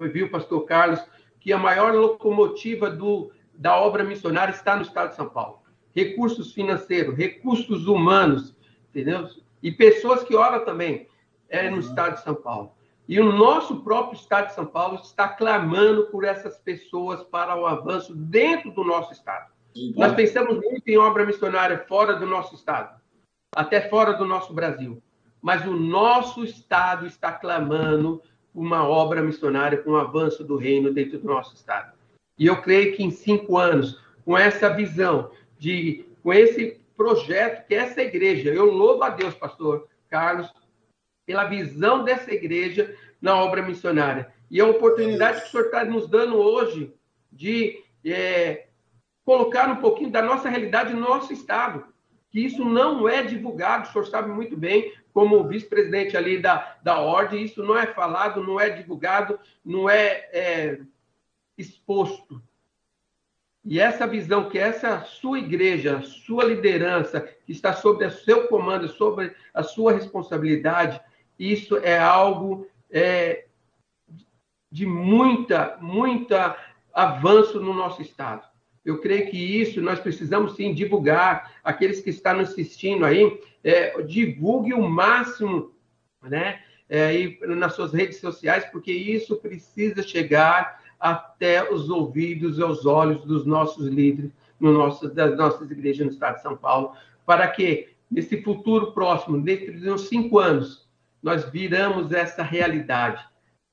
viu, 0.00 0.30
pastor 0.30 0.64
Carlos, 0.66 1.02
que 1.40 1.52
a 1.52 1.58
maior 1.58 1.94
locomotiva 1.94 2.90
do, 2.90 3.32
da 3.54 3.76
obra 3.76 4.04
missionária 4.04 4.52
está 4.52 4.76
no 4.76 4.82
estado 4.82 5.10
de 5.10 5.16
São 5.16 5.28
Paulo. 5.28 5.62
Recursos 5.94 6.52
financeiros, 6.52 7.16
recursos 7.16 7.86
humanos, 7.86 8.54
entendeu? 8.90 9.26
E 9.62 9.72
pessoas 9.72 10.22
que 10.22 10.36
oram 10.36 10.64
também 10.64 11.08
é 11.48 11.70
no 11.70 11.78
estado 11.78 12.16
de 12.16 12.22
São 12.22 12.34
Paulo. 12.34 12.72
E 13.08 13.18
o 13.20 13.32
nosso 13.32 13.82
próprio 13.82 14.18
estado 14.18 14.48
de 14.48 14.54
São 14.54 14.66
Paulo 14.66 14.96
está 14.96 15.28
clamando 15.28 16.08
por 16.08 16.24
essas 16.24 16.58
pessoas 16.58 17.22
para 17.22 17.56
o 17.56 17.66
avanço 17.66 18.14
dentro 18.14 18.70
do 18.72 18.84
nosso 18.84 19.12
estado. 19.12 19.55
Nós 19.94 20.14
pensamos 20.14 20.56
muito 20.56 20.88
em 20.88 20.96
obra 20.96 21.26
missionária 21.26 21.84
fora 21.86 22.14
do 22.14 22.26
nosso 22.26 22.54
estado, 22.54 23.00
até 23.54 23.88
fora 23.88 24.12
do 24.12 24.24
nosso 24.24 24.52
Brasil. 24.54 25.02
Mas 25.42 25.66
o 25.66 25.76
nosso 25.76 26.44
estado 26.44 27.06
está 27.06 27.32
clamando 27.32 28.22
uma 28.54 28.88
obra 28.88 29.22
missionária, 29.22 29.78
com 29.78 29.90
o 29.90 29.96
avanço 29.96 30.42
do 30.42 30.56
reino 30.56 30.92
dentro 30.92 31.18
do 31.18 31.26
nosso 31.26 31.54
estado. 31.54 31.92
E 32.38 32.46
eu 32.46 32.60
creio 32.62 32.96
que 32.96 33.02
em 33.02 33.10
cinco 33.10 33.58
anos, 33.58 34.00
com 34.24 34.36
essa 34.36 34.70
visão, 34.70 35.30
de, 35.58 36.06
com 36.22 36.32
esse 36.32 36.80
projeto 36.96 37.66
que 37.66 37.74
é 37.74 37.78
essa 37.78 38.02
igreja, 38.02 38.50
eu 38.50 38.70
louvo 38.70 39.02
a 39.02 39.10
Deus, 39.10 39.34
pastor 39.34 39.86
Carlos, 40.08 40.50
pela 41.26 41.44
visão 41.44 42.02
dessa 42.02 42.32
igreja 42.32 42.96
na 43.20 43.36
obra 43.36 43.60
missionária. 43.60 44.32
E 44.50 44.60
a 44.60 44.66
oportunidade 44.66 45.42
que 45.42 45.48
o 45.48 45.50
senhor 45.50 45.66
está 45.66 45.84
nos 45.84 46.08
dando 46.08 46.36
hoje 46.36 46.94
de 47.30 47.82
é, 48.04 48.65
colocar 49.26 49.68
um 49.68 49.76
pouquinho 49.76 50.08
da 50.08 50.22
nossa 50.22 50.48
realidade 50.48 50.94
no 50.94 51.00
nosso 51.00 51.32
Estado. 51.32 51.84
Que 52.30 52.38
isso 52.38 52.64
não 52.64 53.08
é 53.08 53.24
divulgado, 53.24 53.88
o 53.88 53.92
senhor 53.92 54.06
sabe 54.06 54.30
muito 54.30 54.56
bem, 54.56 54.94
como 55.12 55.46
vice-presidente 55.48 56.16
ali 56.16 56.38
da, 56.38 56.76
da 56.82 57.00
ordem, 57.00 57.44
isso 57.44 57.62
não 57.64 57.76
é 57.76 57.86
falado, 57.86 58.44
não 58.44 58.60
é 58.60 58.70
divulgado, 58.70 59.38
não 59.64 59.90
é, 59.90 60.28
é 60.32 60.80
exposto. 61.58 62.40
E 63.64 63.80
essa 63.80 64.06
visão 64.06 64.48
que 64.48 64.58
essa 64.58 65.00
sua 65.04 65.40
igreja, 65.40 66.02
sua 66.02 66.44
liderança, 66.44 67.20
que 67.20 67.50
está 67.50 67.72
sob 67.72 68.04
o 68.04 68.10
seu 68.10 68.46
comando, 68.46 68.86
sobre 68.88 69.34
a 69.52 69.64
sua 69.64 69.92
responsabilidade, 69.92 71.00
isso 71.36 71.76
é 71.78 71.98
algo 71.98 72.68
é, 72.88 73.46
de 74.70 74.86
muita, 74.86 75.76
muita 75.80 76.56
avanço 76.92 77.60
no 77.60 77.74
nosso 77.74 78.02
Estado. 78.02 78.46
Eu 78.86 79.00
creio 79.00 79.28
que 79.28 79.36
isso 79.36 79.82
nós 79.82 79.98
precisamos 79.98 80.54
sim 80.54 80.72
divulgar. 80.72 81.54
Aqueles 81.64 82.00
que 82.00 82.10
estão 82.10 82.36
nos 82.36 82.50
assistindo 82.50 83.04
aí, 83.04 83.40
é, 83.64 84.00
divulgue 84.02 84.72
o 84.72 84.88
máximo, 84.88 85.74
né? 86.22 86.60
É, 86.88 87.12
e 87.12 87.38
nas 87.48 87.74
suas 87.74 87.92
redes 87.92 88.20
sociais, 88.20 88.64
porque 88.66 88.92
isso 88.92 89.34
precisa 89.38 90.04
chegar 90.04 90.80
até 91.00 91.68
os 91.68 91.90
ouvidos 91.90 92.58
e 92.58 92.62
os 92.62 92.86
olhos 92.86 93.24
dos 93.24 93.44
nossos 93.44 93.88
líderes, 93.88 94.30
no 94.60 94.72
nosso, 94.72 95.08
das 95.08 95.36
nossas 95.36 95.68
igrejas 95.68 96.06
no 96.06 96.12
estado 96.12 96.36
de 96.36 96.42
São 96.42 96.56
Paulo, 96.56 96.92
para 97.26 97.48
que, 97.48 97.88
nesse 98.08 98.40
futuro 98.40 98.92
próximo, 98.92 99.42
dentro 99.42 99.72
de 99.78 99.90
uns 99.90 100.02
cinco 100.02 100.38
anos, 100.38 100.88
nós 101.20 101.44
viramos 101.50 102.12
essa 102.12 102.44
realidade. 102.44 103.20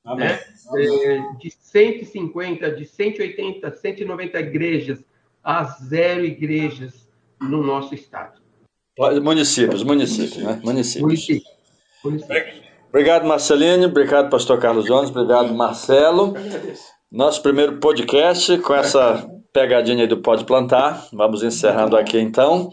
Amém. 0.05 0.27
Né? 0.27 0.39
Amém. 0.69 1.37
De 1.37 1.49
150, 1.51 2.71
de 2.71 2.85
180, 2.85 3.71
190 3.71 4.39
igrejas 4.39 5.03
a 5.43 5.63
zero 5.63 6.25
igrejas 6.25 7.07
no 7.41 7.63
nosso 7.63 7.93
estado. 7.93 8.41
Municípios, 9.21 9.83
municípios, 9.83 10.37
né? 10.37 10.61
Municípios. 10.63 11.01
Municípios. 11.01 11.43
municípios. 12.03 12.63
Obrigado, 12.89 13.25
Marceline. 13.25 13.85
Obrigado, 13.85 14.29
pastor 14.29 14.59
Carlos 14.59 14.85
Jones. 14.85 15.09
Obrigado, 15.09 15.53
Marcelo. 15.53 16.35
Nosso 17.11 17.41
primeiro 17.41 17.79
podcast 17.79 18.57
com 18.59 18.73
essa 18.75 19.27
pegadinha 19.51 20.07
do 20.07 20.17
Pode 20.17 20.45
Plantar. 20.45 21.07
Vamos 21.11 21.43
encerrando 21.43 21.97
aqui 21.97 22.19
então 22.19 22.71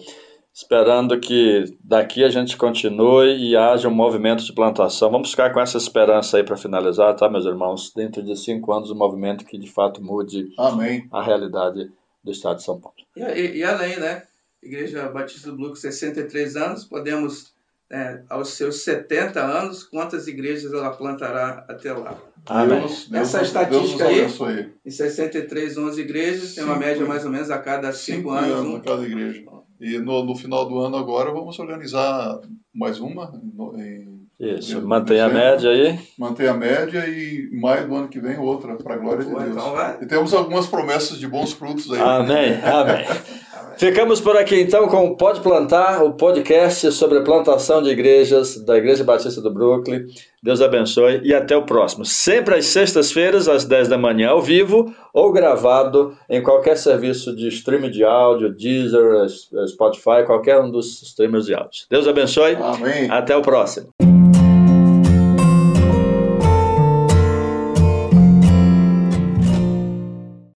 esperando 0.52 1.18
que 1.18 1.64
daqui 1.82 2.24
a 2.24 2.28
gente 2.28 2.56
continue 2.56 3.36
e 3.36 3.56
haja 3.56 3.88
um 3.88 3.94
movimento 3.94 4.44
de 4.44 4.52
plantação. 4.52 5.10
Vamos 5.10 5.30
ficar 5.30 5.52
com 5.52 5.60
essa 5.60 5.78
esperança 5.78 6.36
aí 6.36 6.44
para 6.44 6.56
finalizar, 6.56 7.14
tá, 7.14 7.28
meus 7.28 7.46
irmãos? 7.46 7.92
Dentro 7.94 8.22
de 8.22 8.36
cinco 8.36 8.72
anos, 8.72 8.90
um 8.90 8.96
movimento 8.96 9.44
que 9.44 9.58
de 9.58 9.70
fato 9.70 10.02
mude 10.02 10.48
Amém. 10.58 11.08
a 11.12 11.22
realidade 11.22 11.90
do 12.22 12.30
Estado 12.30 12.56
de 12.56 12.64
São 12.64 12.80
Paulo. 12.80 12.96
E, 13.16 13.20
e, 13.20 13.56
e 13.58 13.64
além, 13.64 13.98
né? 13.98 14.24
Igreja 14.62 15.08
Batista 15.08 15.50
do 15.50 15.56
Blue, 15.56 15.74
63 15.74 16.56
anos, 16.56 16.84
podemos, 16.84 17.54
é, 17.90 18.22
aos 18.28 18.50
seus 18.50 18.82
70 18.84 19.40
anos, 19.40 19.84
quantas 19.84 20.28
igrejas 20.28 20.70
ela 20.70 20.90
plantará 20.90 21.64
até 21.66 21.92
lá? 21.94 22.18
Amém. 22.46 22.80
Deus, 22.80 23.10
Essa 23.12 23.38
Deus, 23.38 23.48
estatística 23.48 24.04
Deus 24.06 24.42
aí, 24.42 24.72
em 24.84 24.90
63, 24.90 25.78
11 25.78 26.00
igrejas, 26.00 26.54
tem 26.54 26.64
uma 26.64 26.76
média 26.76 27.06
mais 27.06 27.24
ou 27.24 27.30
menos 27.30 27.50
a 27.50 27.58
cada 27.58 27.90
5 27.90 28.30
anos. 28.30 28.50
anos 28.50 28.74
um... 28.74 28.80
cada 28.80 29.02
igreja. 29.02 29.44
E 29.80 29.98
no, 29.98 30.22
no 30.22 30.36
final 30.36 30.68
do 30.68 30.78
ano 30.78 30.96
agora 30.96 31.32
vamos 31.32 31.58
organizar 31.58 32.38
mais 32.74 33.00
uma. 33.00 33.32
Em, 33.76 34.26
Isso, 34.38 34.86
mantém 34.86 35.20
a 35.20 35.28
média 35.28 35.70
aí. 35.70 35.98
Mantém 36.18 36.46
a 36.46 36.54
média 36.54 37.08
e 37.08 37.48
maio 37.58 37.88
do 37.88 37.94
ano 37.94 38.08
que 38.08 38.20
vem 38.20 38.38
outra, 38.38 38.76
para 38.76 38.94
a 38.94 38.98
glória 38.98 39.24
de 39.24 39.34
Deus. 39.34 39.46
Então 39.48 39.74
e 40.02 40.06
temos 40.06 40.34
algumas 40.34 40.66
promessas 40.66 41.18
de 41.18 41.26
bons 41.26 41.52
frutos 41.52 41.90
aí. 41.90 41.98
Amém, 41.98 42.60
amém. 42.62 43.06
Ficamos 43.80 44.20
por 44.20 44.36
aqui 44.36 44.60
então 44.60 44.86
com 44.88 45.06
o 45.06 45.16
Pode 45.16 45.40
Plantar, 45.40 46.04
o 46.04 46.12
podcast 46.12 46.92
sobre 46.92 47.16
a 47.16 47.22
plantação 47.22 47.82
de 47.82 47.88
igrejas 47.88 48.62
da 48.62 48.76
Igreja 48.76 49.02
Batista 49.02 49.40
do 49.40 49.50
Brooklyn. 49.50 50.04
Deus 50.42 50.60
abençoe 50.60 51.22
e 51.24 51.32
até 51.32 51.56
o 51.56 51.62
próximo. 51.62 52.04
Sempre 52.04 52.56
às 52.56 52.66
sextas-feiras, 52.66 53.48
às 53.48 53.64
10 53.64 53.88
da 53.88 53.96
manhã, 53.96 54.28
ao 54.28 54.42
vivo 54.42 54.94
ou 55.14 55.32
gravado 55.32 56.14
em 56.28 56.42
qualquer 56.42 56.76
serviço 56.76 57.34
de 57.34 57.48
streaming 57.48 57.90
de 57.90 58.04
áudio, 58.04 58.54
Deezer, 58.54 59.26
Spotify, 59.66 60.26
qualquer 60.26 60.60
um 60.60 60.70
dos 60.70 61.00
streamers 61.00 61.46
de 61.46 61.54
áudio. 61.54 61.86
Deus 61.88 62.06
abençoe. 62.06 62.56
Amém. 62.56 63.10
Até 63.10 63.34
o 63.34 63.40
próximo. 63.40 64.09